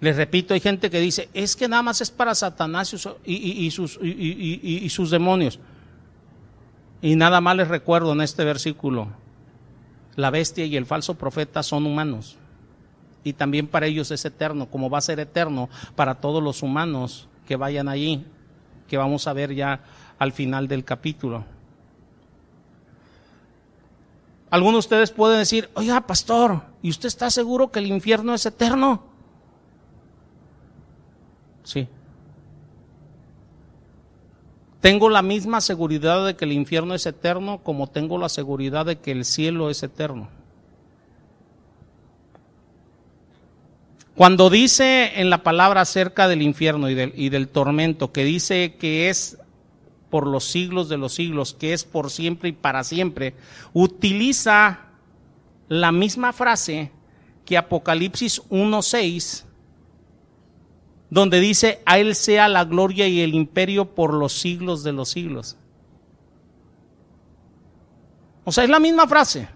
Les 0.00 0.16
repito, 0.16 0.54
hay 0.54 0.60
gente 0.60 0.90
que 0.90 1.00
dice, 1.00 1.28
es 1.34 1.56
que 1.56 1.68
nada 1.68 1.82
más 1.82 2.00
es 2.00 2.10
para 2.10 2.34
Satanás 2.34 2.94
y, 3.24 3.70
sus, 3.70 3.98
sus, 4.92 5.10
demonios. 5.10 5.58
Y 7.02 7.16
nada 7.16 7.40
más 7.40 7.56
les 7.56 7.68
recuerdo 7.68 8.12
en 8.12 8.20
este 8.20 8.44
versículo, 8.44 9.08
la 10.14 10.30
bestia 10.30 10.64
y 10.66 10.76
el 10.76 10.86
falso 10.86 11.14
profeta 11.14 11.62
son 11.64 11.84
humanos. 11.84 12.36
Y 13.24 13.32
también 13.32 13.66
para 13.66 13.86
ellos 13.86 14.12
es 14.12 14.24
eterno, 14.24 14.66
como 14.70 14.88
va 14.88 14.98
a 14.98 15.02
ser 15.02 15.18
eterno 15.18 15.68
para 15.96 16.14
todos 16.16 16.42
los 16.42 16.62
humanos 16.62 17.28
que 17.46 17.56
vayan 17.56 17.88
allí, 17.88 18.24
que 18.86 18.96
vamos 18.96 19.26
a 19.26 19.32
ver 19.32 19.52
ya 19.52 19.80
al 20.18 20.32
final 20.32 20.68
del 20.68 20.84
capítulo. 20.84 21.44
Algunos 24.50 24.74
de 24.74 24.78
ustedes 24.78 25.10
pueden 25.10 25.38
decir, 25.38 25.68
oiga, 25.74 26.00
pastor, 26.02 26.62
¿y 26.82 26.88
usted 26.88 27.08
está 27.08 27.30
seguro 27.30 27.70
que 27.70 27.80
el 27.80 27.86
infierno 27.88 28.32
es 28.32 28.46
eterno? 28.46 29.07
Sí. 31.68 31.86
Tengo 34.80 35.10
la 35.10 35.20
misma 35.20 35.60
seguridad 35.60 36.24
de 36.24 36.34
que 36.34 36.46
el 36.46 36.52
infierno 36.52 36.94
es 36.94 37.04
eterno 37.04 37.58
como 37.62 37.88
tengo 37.88 38.16
la 38.16 38.30
seguridad 38.30 38.86
de 38.86 39.00
que 39.00 39.10
el 39.12 39.26
cielo 39.26 39.68
es 39.68 39.82
eterno. 39.82 40.30
Cuando 44.14 44.48
dice 44.48 45.20
en 45.20 45.28
la 45.28 45.42
palabra 45.42 45.82
acerca 45.82 46.26
del 46.26 46.40
infierno 46.40 46.88
y 46.88 46.94
del, 46.94 47.12
y 47.14 47.28
del, 47.28 47.48
tormento, 47.48 48.12
que 48.12 48.24
dice 48.24 48.76
que 48.76 49.10
es 49.10 49.36
por 50.08 50.26
los 50.26 50.44
siglos 50.44 50.88
de 50.88 50.96
los 50.96 51.12
siglos, 51.12 51.52
que 51.52 51.74
es 51.74 51.84
por 51.84 52.10
siempre 52.10 52.48
y 52.48 52.52
para 52.52 52.82
siempre, 52.82 53.34
utiliza 53.74 54.86
la 55.68 55.92
misma 55.92 56.32
frase 56.32 56.92
que 57.44 57.58
Apocalipsis 57.58 58.42
1.6 58.48 59.47
donde 61.10 61.40
dice, 61.40 61.80
a 61.86 61.98
Él 61.98 62.14
sea 62.14 62.48
la 62.48 62.64
gloria 62.64 63.08
y 63.08 63.20
el 63.20 63.34
imperio 63.34 63.94
por 63.94 64.12
los 64.12 64.32
siglos 64.32 64.82
de 64.82 64.92
los 64.92 65.08
siglos. 65.08 65.56
O 68.44 68.52
sea, 68.52 68.64
es 68.64 68.70
la 68.70 68.78
misma 68.78 69.06
frase. 69.06 69.48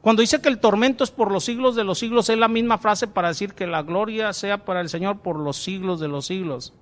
Cuando 0.00 0.20
dice 0.20 0.40
que 0.40 0.48
el 0.48 0.58
tormento 0.58 1.02
es 1.04 1.10
por 1.10 1.30
los 1.30 1.44
siglos 1.44 1.76
de 1.76 1.84
los 1.84 1.98
siglos, 1.98 2.28
es 2.28 2.38
la 2.38 2.48
misma 2.48 2.78
frase 2.78 3.06
para 3.06 3.28
decir 3.28 3.54
que 3.54 3.66
la 3.66 3.82
gloria 3.82 4.32
sea 4.32 4.64
para 4.64 4.80
el 4.80 4.88
Señor 4.88 5.20
por 5.20 5.38
los 5.38 5.56
siglos 5.56 6.00
de 6.00 6.08
los 6.08 6.26
siglos. 6.26 6.74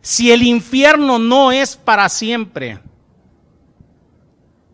Si 0.00 0.32
el 0.32 0.42
infierno 0.42 1.18
no 1.18 1.52
es 1.52 1.76
para 1.76 2.08
siempre, 2.08 2.80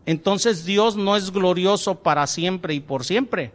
entonces 0.07 0.65
Dios 0.65 0.97
no 0.97 1.17
es 1.17 1.31
glorioso 1.31 1.97
para 2.03 2.27
siempre 2.27 2.75
y 2.75 2.81
por 2.81 3.05
siempre 3.05 3.53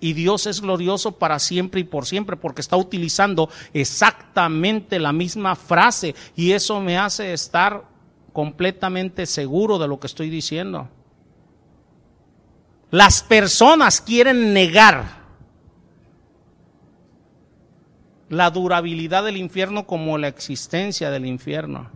y 0.00 0.12
Dios 0.12 0.46
es 0.46 0.60
glorioso 0.60 1.12
para 1.12 1.38
siempre 1.38 1.80
y 1.80 1.84
por 1.84 2.06
siempre 2.06 2.36
porque 2.36 2.60
está 2.60 2.76
utilizando 2.76 3.48
exactamente 3.72 4.98
la 4.98 5.12
misma 5.12 5.56
frase 5.56 6.14
y 6.36 6.52
eso 6.52 6.80
me 6.80 6.98
hace 6.98 7.32
estar 7.32 7.84
completamente 8.32 9.26
seguro 9.26 9.78
de 9.78 9.88
lo 9.88 9.98
que 10.00 10.06
estoy 10.06 10.28
diciendo. 10.28 10.88
Las 12.90 13.22
personas 13.22 14.00
quieren 14.00 14.52
negar 14.52 15.24
la 18.28 18.50
durabilidad 18.50 19.24
del 19.24 19.36
infierno 19.36 19.86
como 19.86 20.18
la 20.18 20.28
existencia 20.28 21.10
del 21.10 21.26
infierno. 21.26 21.90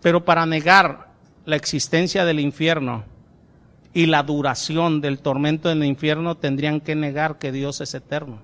Pero 0.00 0.24
para 0.24 0.46
negar 0.46 1.12
la 1.44 1.56
existencia 1.56 2.24
del 2.24 2.40
infierno, 2.40 3.04
y 3.94 4.06
la 4.06 4.22
duración 4.22 5.00
del 5.00 5.18
tormento 5.18 5.70
en 5.70 5.82
el 5.82 5.88
infierno 5.88 6.36
tendrían 6.36 6.80
que 6.80 6.94
negar 6.94 7.38
que 7.38 7.52
Dios 7.52 7.80
es 7.80 7.94
eterno. 7.94 8.40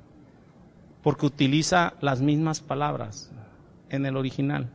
porque 1.02 1.26
utiliza 1.26 1.94
las 2.00 2.20
mismas 2.20 2.60
palabras 2.60 3.30
en 3.88 4.04
el 4.04 4.16
original. 4.16 4.68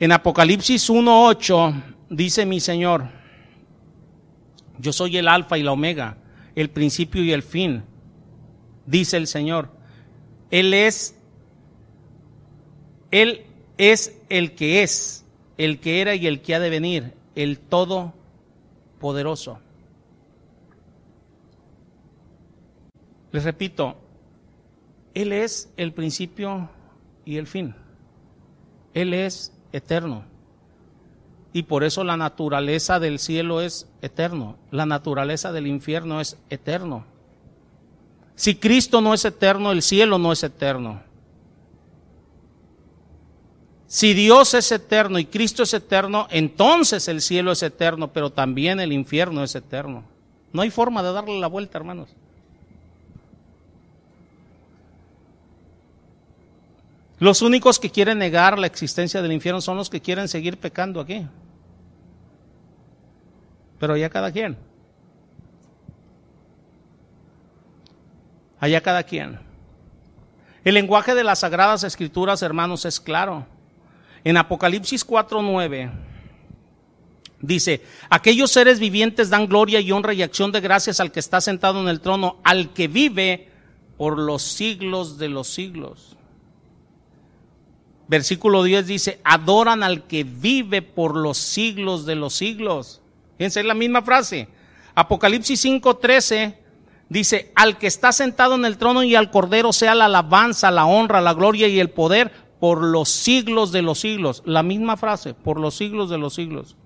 En 0.00 0.12
Apocalipsis 0.12 0.90
1.8 0.90 1.82
dice 2.10 2.44
mi 2.44 2.60
Señor, 2.60 3.04
yo 4.78 4.92
soy 4.92 5.16
el 5.16 5.28
alfa 5.28 5.56
y 5.56 5.62
la 5.62 5.72
omega, 5.72 6.18
el 6.54 6.68
principio 6.68 7.22
y 7.22 7.32
el 7.32 7.42
fin, 7.42 7.84
dice 8.84 9.16
el 9.16 9.28
Señor. 9.28 9.70
Él 10.50 10.74
es, 10.74 11.16
Él 13.10 13.46
es 13.78 14.16
el 14.28 14.54
que 14.54 14.82
es, 14.82 15.24
el 15.58 15.80
que 15.80 16.00
era 16.00 16.14
y 16.14 16.26
el 16.26 16.42
que 16.42 16.54
ha 16.54 16.60
de 16.60 16.70
venir, 16.70 17.14
el 17.34 17.58
Todopoderoso. 17.58 19.58
Les 23.32 23.42
repito, 23.42 23.96
Él 25.14 25.32
es 25.32 25.72
el 25.76 25.92
principio 25.92 26.68
y 27.24 27.36
el 27.36 27.46
fin. 27.46 27.74
Él 28.92 29.12
es 29.12 29.52
eterno. 29.72 30.24
Y 31.52 31.64
por 31.64 31.84
eso 31.84 32.04
la 32.04 32.16
naturaleza 32.16 33.00
del 33.00 33.18
cielo 33.18 33.60
es 33.60 33.88
eterno. 34.02 34.56
La 34.70 34.86
naturaleza 34.86 35.52
del 35.52 35.66
infierno 35.66 36.20
es 36.20 36.36
eterno. 36.50 37.04
Si 38.36 38.56
Cristo 38.56 39.00
no 39.00 39.14
es 39.14 39.24
eterno, 39.24 39.70
el 39.70 39.82
cielo 39.82 40.18
no 40.18 40.32
es 40.32 40.42
eterno. 40.42 41.02
Si 43.86 44.14
Dios 44.14 44.54
es 44.54 44.72
eterno 44.72 45.18
y 45.18 45.26
Cristo 45.26 45.62
es 45.62 45.74
eterno, 45.74 46.26
entonces 46.30 47.06
el 47.08 47.20
cielo 47.20 47.52
es 47.52 47.62
eterno, 47.62 48.12
pero 48.12 48.30
también 48.30 48.80
el 48.80 48.92
infierno 48.92 49.44
es 49.44 49.54
eterno. 49.54 50.04
No 50.52 50.62
hay 50.62 50.70
forma 50.70 51.02
de 51.02 51.12
darle 51.12 51.38
la 51.38 51.46
vuelta, 51.46 51.78
hermanos. 51.78 52.08
Los 57.18 57.42
únicos 57.42 57.78
que 57.78 57.90
quieren 57.90 58.18
negar 58.18 58.58
la 58.58 58.66
existencia 58.66 59.22
del 59.22 59.32
infierno 59.32 59.60
son 59.60 59.76
los 59.76 59.88
que 59.88 60.00
quieren 60.00 60.28
seguir 60.28 60.58
pecando 60.58 61.00
aquí. 61.00 61.26
Pero 63.78 63.96
ya 63.96 64.10
cada 64.10 64.32
quien. 64.32 64.56
Allá 68.58 68.80
cada 68.80 69.02
quien. 69.02 69.38
El 70.64 70.74
lenguaje 70.74 71.14
de 71.14 71.24
las 71.24 71.40
sagradas 71.40 71.84
escrituras, 71.84 72.42
hermanos, 72.42 72.84
es 72.84 72.98
claro. 72.98 73.46
En 74.24 74.38
Apocalipsis 74.38 75.06
4:9 75.06 75.92
dice, 77.40 77.82
aquellos 78.08 78.50
seres 78.50 78.80
vivientes 78.80 79.28
dan 79.28 79.46
gloria 79.46 79.80
y 79.80 79.92
honra 79.92 80.14
y 80.14 80.22
acción 80.22 80.50
de 80.50 80.62
gracias 80.62 80.98
al 80.98 81.12
que 81.12 81.20
está 81.20 81.42
sentado 81.42 81.80
en 81.80 81.88
el 81.88 82.00
trono, 82.00 82.38
al 82.42 82.72
que 82.72 82.88
vive 82.88 83.48
por 83.98 84.18
los 84.18 84.42
siglos 84.42 85.18
de 85.18 85.28
los 85.28 85.48
siglos. 85.48 86.16
Versículo 88.08 88.62
10 88.62 88.86
dice, 88.86 89.20
adoran 89.24 89.82
al 89.82 90.06
que 90.06 90.24
vive 90.24 90.82
por 90.82 91.16
los 91.16 91.38
siglos 91.38 92.04
de 92.06 92.14
los 92.14 92.34
siglos. 92.34 93.00
Fíjense, 93.38 93.60
es 93.60 93.66
la 93.66 93.74
misma 93.74 94.02
frase. 94.02 94.48
Apocalipsis 94.94 95.64
5:13 95.64 96.54
dice, 97.08 97.52
al 97.54 97.78
que 97.78 97.86
está 97.86 98.12
sentado 98.12 98.54
en 98.54 98.64
el 98.64 98.78
trono 98.78 99.02
y 99.02 99.14
al 99.14 99.30
cordero 99.30 99.72
sea 99.72 99.94
la 99.94 100.06
alabanza, 100.06 100.70
la 100.70 100.86
honra, 100.86 101.20
la 101.20 101.34
gloria 101.34 101.68
y 101.68 101.80
el 101.80 101.90
poder 101.90 102.43
por 102.64 102.82
los 102.82 103.10
siglos 103.10 103.72
de 103.72 103.82
los 103.82 104.00
siglos. 104.00 104.42
La 104.46 104.62
misma 104.62 104.96
frase, 104.96 105.34
por 105.34 105.60
los 105.60 105.74
siglos 105.74 106.08
de 106.08 106.16
los 106.16 106.32
siglos. 106.32 106.76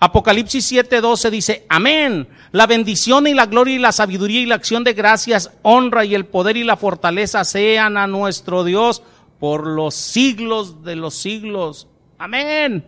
Apocalipsis 0.00 0.72
7:12 0.72 1.30
dice, 1.30 1.64
amén. 1.68 2.26
La 2.50 2.66
bendición 2.66 3.28
y 3.28 3.32
la 3.32 3.46
gloria 3.46 3.76
y 3.76 3.78
la 3.78 3.92
sabiduría 3.92 4.40
y 4.40 4.46
la 4.46 4.56
acción 4.56 4.82
de 4.82 4.94
gracias, 4.94 5.52
honra 5.62 6.04
y 6.04 6.16
el 6.16 6.26
poder 6.26 6.56
y 6.56 6.64
la 6.64 6.76
fortaleza 6.76 7.44
sean 7.44 7.98
a 7.98 8.08
nuestro 8.08 8.64
Dios 8.64 9.04
por 9.38 9.64
los 9.64 9.94
siglos 9.94 10.82
de 10.82 10.96
los 10.96 11.14
siglos. 11.14 11.86
Amén. 12.18 12.84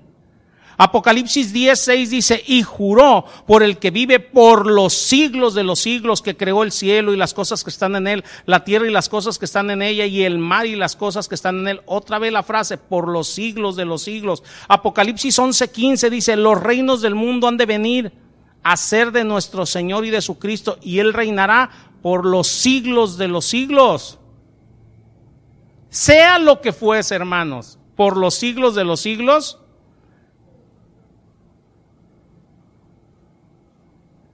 Apocalipsis 0.76 1.52
10, 1.52 2.10
dice, 2.10 2.42
y 2.46 2.62
juró 2.62 3.24
por 3.46 3.62
el 3.62 3.78
que 3.78 3.90
vive 3.90 4.20
por 4.20 4.66
los 4.66 4.92
siglos 4.92 5.54
de 5.54 5.64
los 5.64 5.80
siglos, 5.80 6.22
que 6.22 6.36
creó 6.36 6.62
el 6.62 6.72
cielo 6.72 7.12
y 7.12 7.16
las 7.16 7.34
cosas 7.34 7.64
que 7.64 7.70
están 7.70 7.96
en 7.96 8.06
él, 8.06 8.24
la 8.46 8.64
tierra 8.64 8.86
y 8.86 8.92
las 8.92 9.08
cosas 9.08 9.38
que 9.38 9.44
están 9.44 9.70
en 9.70 9.82
ella, 9.82 10.06
y 10.06 10.22
el 10.22 10.38
mar 10.38 10.66
y 10.66 10.76
las 10.76 10.96
cosas 10.96 11.28
que 11.28 11.34
están 11.34 11.60
en 11.60 11.68
él. 11.68 11.80
Otra 11.86 12.18
vez 12.18 12.32
la 12.32 12.42
frase, 12.42 12.78
por 12.78 13.08
los 13.08 13.28
siglos 13.28 13.76
de 13.76 13.84
los 13.84 14.02
siglos. 14.02 14.42
Apocalipsis 14.68 15.38
11, 15.38 15.70
15 15.70 16.10
dice, 16.10 16.36
los 16.36 16.60
reinos 16.60 17.02
del 17.02 17.14
mundo 17.14 17.48
han 17.48 17.56
de 17.56 17.66
venir 17.66 18.12
a 18.62 18.76
ser 18.76 19.12
de 19.12 19.24
nuestro 19.24 19.66
Señor 19.66 20.04
y 20.06 20.10
de 20.10 20.22
su 20.22 20.38
Cristo, 20.38 20.78
y 20.82 20.98
él 20.98 21.12
reinará 21.12 21.70
por 22.02 22.26
los 22.26 22.48
siglos 22.48 23.16
de 23.16 23.28
los 23.28 23.44
siglos 23.44 24.18
sea 25.94 26.40
lo 26.40 26.60
que 26.60 26.72
fuese, 26.72 27.14
hermanos, 27.14 27.78
por 27.94 28.16
los 28.16 28.34
siglos 28.34 28.74
de 28.74 28.82
los 28.82 28.98
siglos, 28.98 29.60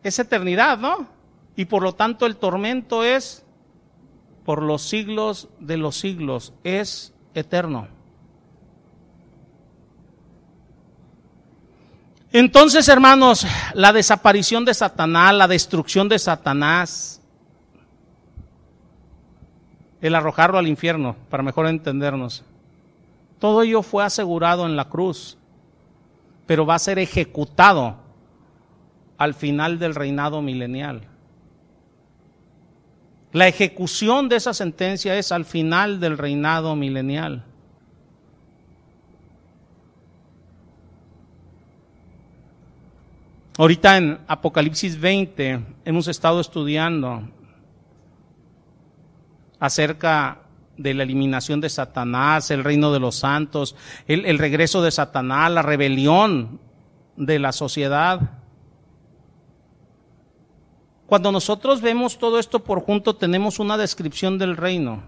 es 0.03 0.19
eternidad, 0.19 0.79
¿no? 0.79 1.07
Y 1.57 1.67
por 1.67 1.83
lo 1.83 1.95
tanto 1.95 2.27
el 2.27 2.37
tormento 2.37 3.05
es 3.05 3.45
por 4.45 4.63
los 4.63 4.83
siglos 4.83 5.49
de 5.59 5.77
los 5.77 5.97
siglos, 5.97 6.53
es 6.65 7.13
eterno. 7.35 7.89
Entonces, 12.33 12.89
hermanos, 12.89 13.45
la 13.75 13.93
desaparición 13.93 14.65
de 14.65 14.73
Satanás, 14.73 15.35
la 15.35 15.49
destrucción 15.49 16.09
de 16.09 16.19
Satanás, 16.19 17.21
el 20.01 20.15
arrojarlo 20.15 20.59
al 20.59 20.69
infierno, 20.69 21.17
para 21.29 21.43
mejor 21.43 21.67
entendernos. 21.67 22.45
Todo 23.41 23.63
ello 23.63 23.83
fue 23.83 24.05
asegurado 24.05 24.67
en 24.67 24.77
la 24.77 24.89
cruz, 24.89 25.39
pero 26.47 26.65
va 26.65 26.77
a 26.77 26.79
ser 26.79 26.99
ejecutado 26.99 27.97
al 29.21 29.35
final 29.35 29.79
del 29.79 29.95
reinado 29.95 30.41
milenial. 30.41 31.03
La 33.33 33.49
ejecución 33.49 34.31
de 34.31 34.37
esa 34.37 34.55
sentencia 34.55 35.15
es 35.19 35.31
al 35.31 35.45
final 35.45 36.01
del 36.01 36.17
reinado 36.17 36.75
milenial. 36.75 37.45
Ahorita 43.59 43.99
en 43.99 44.19
Apocalipsis 44.27 44.99
20 44.99 45.67
hemos 45.85 46.09
estado 46.09 46.41
estudiando 46.41 47.29
acerca 49.59 50.39
de 50.79 50.95
la 50.95 51.03
eliminación 51.03 51.61
de 51.61 51.69
Satanás, 51.69 52.51
el 52.51 52.65
reino 52.65 52.91
de 52.91 53.01
los 53.01 53.17
santos, 53.17 53.77
el, 54.07 54.39
regreso 54.39 54.81
de 54.81 54.91
Satanás, 54.91 55.51
la 55.51 55.61
rebelión 55.61 56.59
de 57.19 57.39
la 57.39 57.53
sociedad. 57.53 58.40
Cuando 61.11 61.33
nosotros 61.33 61.81
vemos 61.81 62.19
todo 62.19 62.39
esto 62.39 62.63
por 62.63 62.83
junto, 62.83 63.17
tenemos 63.17 63.59
una 63.59 63.77
descripción 63.77 64.39
del 64.39 64.57
reino. 64.57 65.03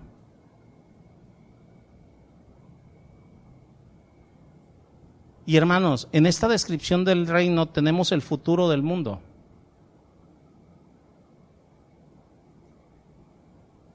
Y 5.47 5.57
hermanos, 5.57 6.09
en 6.11 6.27
esta 6.27 6.49
descripción 6.49 7.05
del 7.05 7.29
reino 7.29 7.67
tenemos 7.67 8.11
el 8.11 8.21
futuro 8.21 8.69
del 8.69 8.83
mundo. 8.83 9.21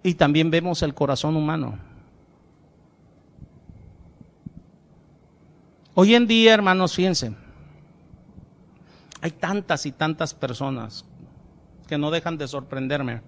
y 0.02 0.14
también 0.14 0.50
vemos 0.50 0.84
el 0.84 0.94
corazón 0.94 1.36
humano. 1.36 1.78
Hoy 5.96 6.16
en 6.16 6.28
día, 6.28 6.54
hermanos, 6.54 6.96
fíjense, 6.96 7.34
hay 9.20 9.32
tantas 9.32 9.86
y 9.86 9.92
tantas 9.92 10.34
personas 10.34 11.04
que 11.88 11.98
no 11.98 12.12
dejan 12.12 12.38
de 12.38 12.48
sorprenderme, 12.48 13.22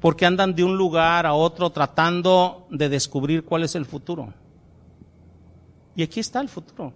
porque 0.00 0.26
andan 0.26 0.54
de 0.54 0.64
un 0.64 0.76
lugar 0.76 1.26
a 1.26 1.34
otro 1.34 1.70
tratando 1.70 2.66
de 2.70 2.88
descubrir 2.88 3.44
cuál 3.44 3.62
es 3.62 3.74
el 3.74 3.84
futuro. 3.84 4.32
Y 5.96 6.02
aquí 6.02 6.20
está 6.20 6.40
el 6.40 6.48
futuro. 6.48 6.92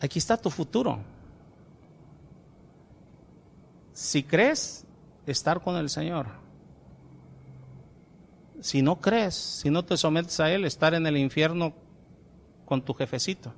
Aquí 0.00 0.18
está 0.18 0.36
tu 0.36 0.50
futuro. 0.50 0.98
Si 3.92 4.22
crees, 4.22 4.84
estar 5.26 5.60
con 5.60 5.76
el 5.76 5.88
Señor. 5.88 6.26
Si 8.60 8.82
no 8.82 9.00
crees, 9.00 9.34
si 9.34 9.70
no 9.70 9.84
te 9.84 9.96
sometes 9.96 10.40
a 10.40 10.50
Él, 10.50 10.64
estar 10.64 10.94
en 10.94 11.06
el 11.06 11.16
infierno 11.16 11.74
con 12.64 12.82
tu 12.82 12.94
jefecito. 12.94 13.52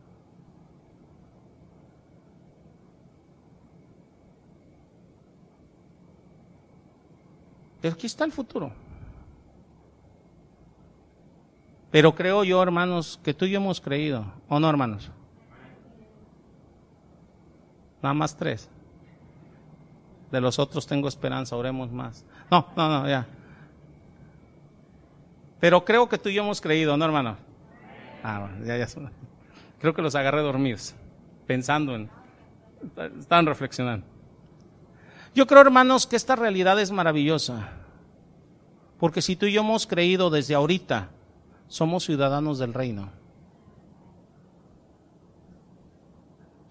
Aquí 7.88 8.06
está 8.06 8.24
el 8.24 8.32
futuro. 8.32 8.72
Pero 11.90 12.14
creo 12.14 12.44
yo, 12.44 12.62
hermanos, 12.62 13.18
que 13.22 13.32
tú 13.32 13.44
y 13.44 13.52
yo 13.52 13.58
hemos 13.58 13.80
creído, 13.80 14.24
¿o 14.48 14.60
no, 14.60 14.68
hermanos? 14.68 15.10
Nada 18.02 18.14
más 18.14 18.36
tres. 18.36 18.68
De 20.30 20.40
los 20.40 20.58
otros 20.58 20.86
tengo 20.86 21.08
esperanza, 21.08 21.56
oremos 21.56 21.90
más. 21.90 22.24
No, 22.50 22.66
no, 22.76 22.88
no, 22.88 23.08
ya. 23.08 23.26
Pero 25.60 25.84
creo 25.84 26.08
que 26.08 26.18
tú 26.18 26.28
y 26.28 26.34
yo 26.34 26.42
hemos 26.42 26.60
creído, 26.60 26.96
¿no, 26.96 27.04
hermano? 27.04 27.36
Ah, 28.22 28.50
ya, 28.64 28.76
ya. 28.76 28.86
Creo 29.80 29.94
que 29.94 30.02
los 30.02 30.14
agarré 30.14 30.42
dormidos, 30.42 30.94
pensando 31.46 31.94
en... 31.94 32.10
Estaban 33.18 33.46
reflexionando. 33.46 34.06
Yo 35.36 35.46
creo, 35.46 35.60
hermanos, 35.60 36.06
que 36.06 36.16
esta 36.16 36.34
realidad 36.34 36.80
es 36.80 36.90
maravillosa. 36.90 37.68
Porque 38.98 39.20
si 39.20 39.36
tú 39.36 39.44
y 39.44 39.52
yo 39.52 39.60
hemos 39.60 39.86
creído 39.86 40.30
desde 40.30 40.54
ahorita, 40.54 41.10
somos 41.68 42.04
ciudadanos 42.04 42.58
del 42.58 42.72
reino. 42.72 43.10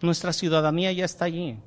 Nuestra 0.02 0.34
ciudadanía 0.34 0.92
ya 0.94 1.06
está 1.06 1.26
allí. 1.26 1.60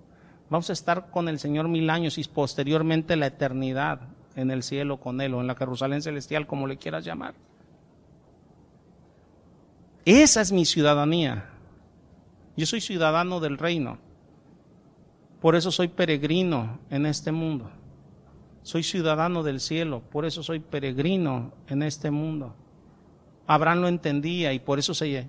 Vamos 0.51 0.71
a 0.71 0.73
estar 0.73 1.13
con 1.13 1.29
el 1.29 1.39
Señor 1.39 1.69
mil 1.69 1.89
años 1.89 2.19
y 2.19 2.25
posteriormente 2.25 3.15
la 3.15 3.29
eternidad 3.29 4.01
en 4.35 4.51
el 4.51 4.65
cielo 4.65 4.99
con 4.99 5.21
Él 5.21 5.35
o 5.35 5.41
en 5.41 5.47
la 5.47 5.55
Jerusalén 5.55 6.03
celestial, 6.03 6.49
como 6.49 6.67
le 6.67 6.79
quieras 6.79 7.05
llamar. 7.05 7.35
Esa 10.05 10.41
es 10.41 10.51
mi 10.51 10.65
ciudadanía. 10.65 11.49
Yo 12.57 12.67
soy 12.67 12.81
ciudadano 12.81 13.39
del 13.39 13.57
reino. 13.57 14.08
Por 15.41 15.55
eso 15.55 15.71
soy 15.71 15.89
peregrino 15.89 16.79
en 16.91 17.07
este 17.07 17.33
mundo. 17.33 17.71
Soy 18.63 18.83
ciudadano 18.83 19.43
del 19.43 19.61
cielo, 19.61 20.03
por 20.11 20.27
eso 20.27 20.43
soy 20.43 20.61
peregrino 20.61 21.53
en 21.69 21.83
este 21.83 22.11
mundo. 22.11 22.55
Abraham 23.47 23.81
lo 23.81 23.89
entendía 23.89 24.53
y 24.53 24.59
por 24.59 24.79
eso 24.79 24.93
se, 24.95 25.29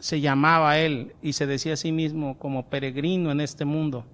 se 0.00 0.20
llamaba 0.20 0.78
él 0.78 1.14
y 1.22 1.34
se 1.34 1.46
decía 1.46 1.74
a 1.74 1.76
sí 1.76 1.92
mismo 1.92 2.38
como 2.38 2.68
peregrino 2.68 3.30
en 3.30 3.40
este 3.40 3.64
mundo. 3.64 4.04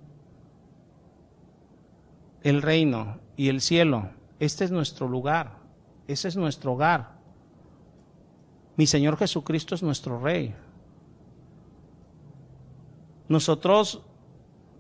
El 2.43 2.61
reino 2.61 3.19
y 3.37 3.49
el 3.49 3.61
cielo, 3.61 4.11
este 4.39 4.65
es 4.65 4.71
nuestro 4.71 5.09
lugar, 5.09 5.59
ese 6.07 6.29
es 6.29 6.37
nuestro 6.37 6.75
hogar. 6.75 7.17
Mi 8.77 8.87
Señor 8.87 9.17
Jesucristo 9.17 9.75
es 9.75 9.83
nuestro 9.83 10.21
Rey. 10.21 10.55
Nosotros, 13.29 14.03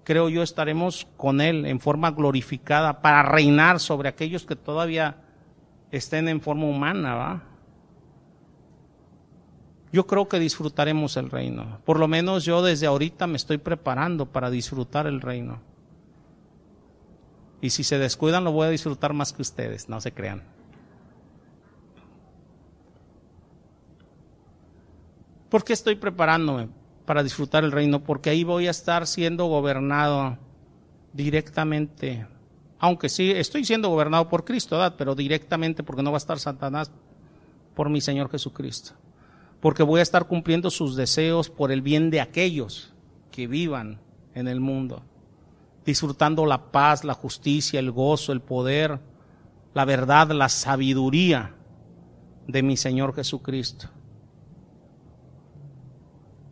creo 0.06 0.28
yo, 0.28 0.44
estaremos 0.44 1.08
con 1.16 1.40
Él 1.40 1.66
en 1.66 1.80
forma 1.80 2.12
glorificada 2.12 3.02
para 3.02 3.24
reinar 3.24 3.80
sobre 3.80 4.08
aquellos 4.08 4.46
que 4.46 4.54
todavía 4.54 5.16
estén 5.90 6.28
en 6.28 6.40
forma 6.40 6.66
humana, 6.66 7.14
¿va? 7.16 7.42
yo 9.92 10.06
creo 10.06 10.28
que 10.28 10.38
disfrutaremos 10.38 11.16
el 11.16 11.28
reino. 11.28 11.80
Por 11.84 11.98
lo 11.98 12.06
menos 12.06 12.44
yo 12.44 12.62
desde 12.62 12.86
ahorita 12.86 13.26
me 13.26 13.36
estoy 13.36 13.58
preparando 13.58 14.26
para 14.26 14.48
disfrutar 14.48 15.08
el 15.08 15.20
reino. 15.20 15.60
Y 17.60 17.70
si 17.70 17.82
se 17.82 17.98
descuidan 17.98 18.44
lo 18.44 18.52
voy 18.52 18.68
a 18.68 18.70
disfrutar 18.70 19.12
más 19.12 19.32
que 19.32 19.42
ustedes, 19.42 19.88
no 19.88 20.00
se 20.00 20.12
crean. 20.12 20.44
¿Por 25.48 25.64
qué 25.64 25.72
estoy 25.72 25.96
preparándome 25.96 26.68
para 27.06 27.22
disfrutar 27.22 27.64
el 27.64 27.72
reino? 27.72 28.04
Porque 28.04 28.30
ahí 28.30 28.44
voy 28.44 28.66
a 28.66 28.70
estar 28.70 29.06
siendo 29.06 29.46
gobernado 29.46 30.36
directamente. 31.14 32.26
Aunque 32.78 33.08
sí, 33.08 33.30
estoy 33.30 33.64
siendo 33.64 33.88
gobernado 33.88 34.28
por 34.28 34.44
Cristo, 34.44 34.78
pero 34.98 35.14
directamente 35.14 35.82
porque 35.82 36.02
no 36.02 36.12
va 36.12 36.16
a 36.16 36.18
estar 36.18 36.38
Satanás 36.38 36.90
por 37.74 37.88
mi 37.88 38.00
Señor 38.02 38.30
Jesucristo 38.30 38.92
porque 39.60 39.82
voy 39.82 40.00
a 40.00 40.02
estar 40.02 40.26
cumpliendo 40.26 40.70
sus 40.70 40.96
deseos 40.96 41.50
por 41.50 41.72
el 41.72 41.82
bien 41.82 42.10
de 42.10 42.20
aquellos 42.20 42.92
que 43.30 43.46
vivan 43.46 44.00
en 44.34 44.48
el 44.48 44.60
mundo, 44.60 45.02
disfrutando 45.84 46.46
la 46.46 46.70
paz, 46.70 47.04
la 47.04 47.14
justicia, 47.14 47.80
el 47.80 47.90
gozo, 47.90 48.32
el 48.32 48.40
poder, 48.40 49.00
la 49.74 49.84
verdad, 49.84 50.30
la 50.30 50.48
sabiduría 50.48 51.54
de 52.46 52.62
mi 52.62 52.76
Señor 52.76 53.14
Jesucristo. 53.14 53.88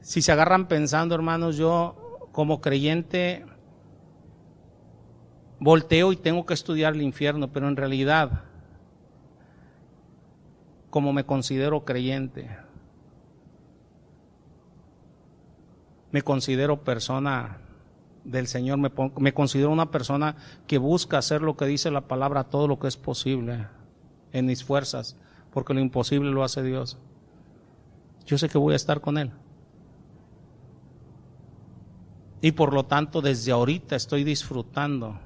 Si 0.05 0.21
se 0.21 0.33
agarran 0.33 0.69
pensando, 0.69 1.15
hermanos, 1.15 1.57
yo 1.57 2.19
como 2.31 2.61
creyente 2.61 3.47
volteo 5.59 6.13
y 6.13 6.17
tengo 6.17 6.45
que 6.45 6.53
estudiar 6.53 6.93
el 6.93 7.01
infierno, 7.01 7.51
pero 7.51 7.69
en 7.69 7.77
realidad, 7.77 8.43
como 10.91 11.15
me 11.15 11.25
considero 11.25 11.87
creyente, 11.87 12.55
me 16.13 16.21
considero 16.21 16.85
persona 16.85 17.63
del 18.25 18.47
Señor, 18.47 18.77
me, 18.77 18.93
me, 19.17 19.33
considero 19.33 19.71
una 19.71 19.91
persona 19.91 20.37
que 20.67 20.77
busca 20.77 21.17
hacer 21.17 21.41
lo 21.41 21.57
que 21.57 21.65
dice 21.65 21.91
la 21.91 22.03
palabra, 22.09 22.45
todo 22.45 22.69
lo 22.69 22.79
que 22.79 22.89
es 22.89 22.99
posible 22.99 23.69
en 24.33 24.45
mis 24.45 24.65
fuerzas, 24.65 25.17
porque 25.51 25.73
lo 25.73 25.81
imposible 25.81 26.31
lo 26.31 26.45
hace 26.45 26.63
Dios. 26.63 26.99
Yo 28.27 28.37
sé 28.37 28.51
que 28.51 28.59
voy 28.59 28.75
a 28.75 28.77
estar 28.77 29.01
con 29.01 29.17
Él. 29.17 29.33
Y 32.45 32.53
por 32.53 32.75
lo 32.75 32.85
tanto, 32.85 33.23
desde 33.23 33.53
ahorita 33.53 33.97
estoy 33.97 34.23
disfrutando 34.23 35.19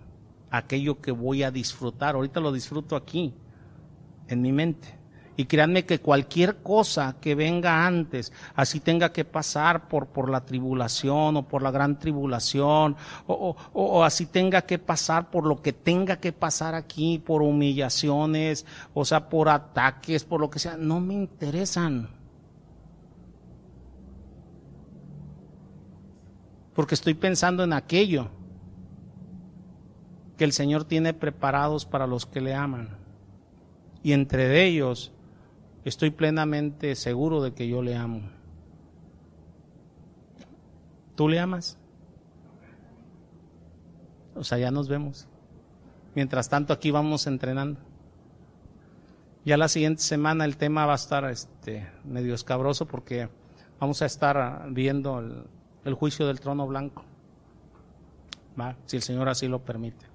aquello 0.52 1.00
que 1.00 1.10
voy 1.10 1.42
a 1.42 1.50
disfrutar. 1.50 2.14
Ahorita 2.14 2.38
lo 2.38 2.52
disfruto 2.52 2.94
aquí, 2.94 3.34
en 4.28 4.40
mi 4.40 4.52
mente. 4.52 4.96
Y 5.36 5.46
créanme 5.46 5.84
que 5.84 5.98
cualquier 5.98 6.58
cosa 6.62 7.16
que 7.20 7.34
venga 7.34 7.84
antes, 7.84 8.32
así 8.54 8.78
tenga 8.78 9.10
que 9.10 9.24
pasar 9.24 9.88
por, 9.88 10.06
por 10.06 10.30
la 10.30 10.44
tribulación 10.44 11.38
o 11.38 11.48
por 11.48 11.60
la 11.60 11.72
gran 11.72 11.98
tribulación, 11.98 12.94
o, 13.26 13.56
o, 13.72 14.04
así 14.04 14.26
tenga 14.26 14.62
que 14.62 14.78
pasar 14.78 15.28
por 15.28 15.44
lo 15.44 15.60
que 15.60 15.72
tenga 15.72 16.20
que 16.20 16.32
pasar 16.32 16.76
aquí, 16.76 17.18
por 17.18 17.42
humillaciones, 17.42 18.64
o 18.94 19.04
sea, 19.04 19.28
por 19.28 19.48
ataques, 19.48 20.22
por 20.22 20.40
lo 20.40 20.50
que 20.50 20.60
sea, 20.60 20.76
no 20.76 21.00
me 21.00 21.14
interesan. 21.14 22.17
Porque 26.78 26.94
estoy 26.94 27.14
pensando 27.14 27.64
en 27.64 27.72
aquello 27.72 28.28
que 30.36 30.44
el 30.44 30.52
Señor 30.52 30.84
tiene 30.84 31.12
preparados 31.12 31.84
para 31.84 32.06
los 32.06 32.24
que 32.24 32.40
le 32.40 32.54
aman. 32.54 32.90
Y 34.04 34.12
entre 34.12 34.64
ellos 34.64 35.10
estoy 35.84 36.10
plenamente 36.12 36.94
seguro 36.94 37.42
de 37.42 37.52
que 37.52 37.66
yo 37.66 37.82
le 37.82 37.96
amo. 37.96 38.20
¿Tú 41.16 41.28
le 41.28 41.40
amas? 41.40 41.76
O 44.36 44.44
sea, 44.44 44.58
ya 44.58 44.70
nos 44.70 44.88
vemos. 44.88 45.26
Mientras 46.14 46.48
tanto, 46.48 46.72
aquí 46.72 46.92
vamos 46.92 47.26
entrenando. 47.26 47.80
Ya 49.44 49.56
la 49.56 49.66
siguiente 49.66 50.02
semana 50.02 50.44
el 50.44 50.56
tema 50.56 50.86
va 50.86 50.92
a 50.92 50.94
estar 50.94 51.28
este, 51.28 51.90
medio 52.04 52.36
escabroso 52.36 52.86
porque 52.86 53.28
vamos 53.80 54.00
a 54.00 54.06
estar 54.06 54.68
viendo 54.70 55.18
el, 55.18 55.57
juicio 55.94 56.26
del 56.26 56.40
trono 56.40 56.66
blanco. 56.66 57.04
¿Va? 58.58 58.76
Si 58.86 58.96
el 58.96 59.02
Señor 59.02 59.28
así 59.28 59.48
lo 59.48 59.60
permite. 59.60 60.06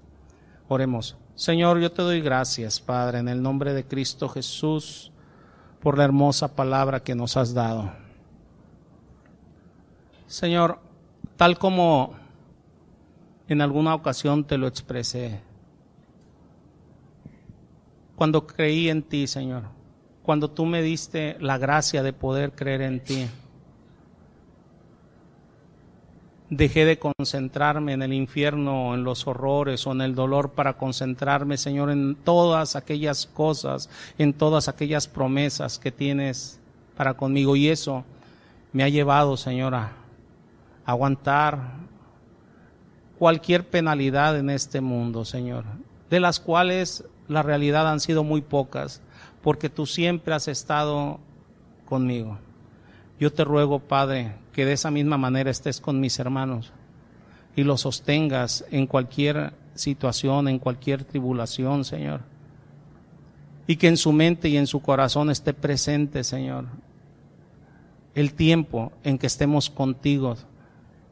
Oremos. 0.68 1.16
Señor, 1.34 1.80
yo 1.80 1.90
te 1.90 2.02
doy 2.02 2.20
gracias, 2.20 2.80
Padre, 2.80 3.18
en 3.18 3.28
el 3.28 3.42
nombre 3.42 3.74
de 3.74 3.84
Cristo 3.84 4.28
Jesús 4.28 5.10
por 5.80 5.98
la 5.98 6.04
hermosa 6.04 6.54
palabra 6.54 7.00
que 7.00 7.14
nos 7.14 7.36
has 7.36 7.52
dado. 7.54 7.92
Señor, 10.26 10.78
tal 11.36 11.58
como 11.58 12.14
en 13.48 13.60
alguna 13.60 13.94
ocasión 13.94 14.44
te 14.44 14.56
lo 14.56 14.66
expresé, 14.66 15.40
cuando 18.16 18.46
creí 18.46 18.88
en 18.88 19.02
ti, 19.02 19.26
Señor, 19.26 19.64
cuando 20.22 20.50
tú 20.50 20.64
me 20.66 20.82
diste 20.82 21.36
la 21.40 21.58
gracia 21.58 22.02
de 22.02 22.12
poder 22.12 22.52
creer 22.52 22.82
en 22.82 23.00
ti, 23.00 23.26
Dejé 26.56 26.84
de 26.84 27.00
concentrarme 27.00 27.94
en 27.94 28.02
el 28.02 28.12
infierno, 28.12 28.94
en 28.94 29.02
los 29.02 29.26
horrores 29.26 29.84
o 29.88 29.92
en 29.92 30.02
el 30.02 30.14
dolor 30.14 30.50
para 30.50 30.74
concentrarme, 30.74 31.56
Señor, 31.56 31.90
en 31.90 32.14
todas 32.14 32.76
aquellas 32.76 33.26
cosas, 33.26 33.90
en 34.18 34.32
todas 34.32 34.68
aquellas 34.68 35.08
promesas 35.08 35.80
que 35.80 35.90
tienes 35.90 36.60
para 36.96 37.14
conmigo. 37.14 37.56
Y 37.56 37.70
eso 37.70 38.04
me 38.72 38.84
ha 38.84 38.88
llevado, 38.88 39.36
Señor, 39.36 39.74
a 39.74 39.94
aguantar 40.84 41.72
cualquier 43.18 43.68
penalidad 43.68 44.38
en 44.38 44.48
este 44.48 44.80
mundo, 44.80 45.24
Señor, 45.24 45.64
de 46.08 46.20
las 46.20 46.38
cuales 46.38 47.04
la 47.26 47.42
realidad 47.42 47.90
han 47.90 47.98
sido 47.98 48.22
muy 48.22 48.42
pocas, 48.42 49.02
porque 49.42 49.68
tú 49.68 49.86
siempre 49.86 50.34
has 50.34 50.46
estado 50.46 51.18
conmigo. 51.84 52.38
Yo 53.18 53.32
te 53.32 53.44
ruego, 53.44 53.78
Padre, 53.78 54.34
que 54.52 54.64
de 54.64 54.72
esa 54.72 54.90
misma 54.90 55.18
manera 55.18 55.50
estés 55.50 55.80
con 55.80 56.00
mis 56.00 56.18
hermanos 56.18 56.72
y 57.56 57.62
los 57.62 57.82
sostengas 57.82 58.64
en 58.70 58.86
cualquier 58.86 59.52
situación, 59.74 60.48
en 60.48 60.58
cualquier 60.58 61.04
tribulación, 61.04 61.84
Señor. 61.84 62.22
Y 63.66 63.76
que 63.76 63.88
en 63.88 63.96
su 63.96 64.12
mente 64.12 64.48
y 64.48 64.56
en 64.56 64.66
su 64.66 64.80
corazón 64.80 65.30
esté 65.30 65.54
presente, 65.54 66.24
Señor, 66.24 66.66
el 68.14 68.34
tiempo 68.34 68.92
en 69.02 69.18
que 69.18 69.26
estemos 69.26 69.70
contigo 69.70 70.36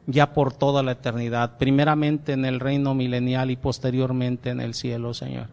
ya 0.05 0.33
por 0.33 0.53
toda 0.53 0.83
la 0.83 0.93
eternidad, 0.93 1.57
primeramente 1.57 2.33
en 2.33 2.45
el 2.45 2.59
reino 2.59 2.93
milenial 2.93 3.51
y 3.51 3.55
posteriormente 3.55 4.49
en 4.49 4.59
el 4.59 4.73
cielo, 4.73 5.13
Señor. 5.13 5.47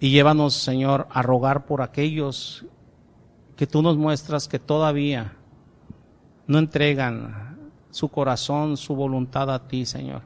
Y 0.00 0.10
llévanos, 0.10 0.54
Señor, 0.54 1.08
a 1.10 1.22
rogar 1.22 1.66
por 1.66 1.82
aquellos 1.82 2.64
que 3.56 3.66
tú 3.66 3.82
nos 3.82 3.96
muestras 3.96 4.48
que 4.48 4.58
todavía 4.58 5.36
no 6.46 6.58
entregan 6.58 7.58
su 7.90 8.08
corazón, 8.08 8.76
su 8.76 8.94
voluntad 8.94 9.50
a 9.50 9.68
ti, 9.68 9.86
Señor, 9.86 10.22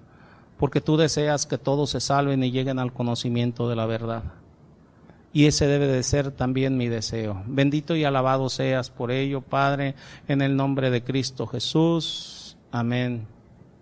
porque 0.56 0.80
tú 0.80 0.96
deseas 0.96 1.46
que 1.46 1.58
todos 1.58 1.90
se 1.90 2.00
salven 2.00 2.42
y 2.42 2.50
lleguen 2.50 2.78
al 2.78 2.92
conocimiento 2.92 3.68
de 3.68 3.76
la 3.76 3.86
verdad. 3.86 4.24
Y 5.32 5.46
ese 5.46 5.66
debe 5.66 5.86
de 5.86 6.02
ser 6.02 6.30
también 6.30 6.78
mi 6.78 6.88
deseo. 6.88 7.42
Bendito 7.46 7.94
y 7.94 8.04
alabado 8.04 8.48
seas 8.48 8.90
por 8.90 9.10
ello, 9.10 9.42
Padre, 9.42 9.94
en 10.26 10.40
el 10.40 10.56
nombre 10.56 10.90
de 10.90 11.04
Cristo 11.04 11.46
Jesús. 11.46 12.56
Amén. 12.72 13.37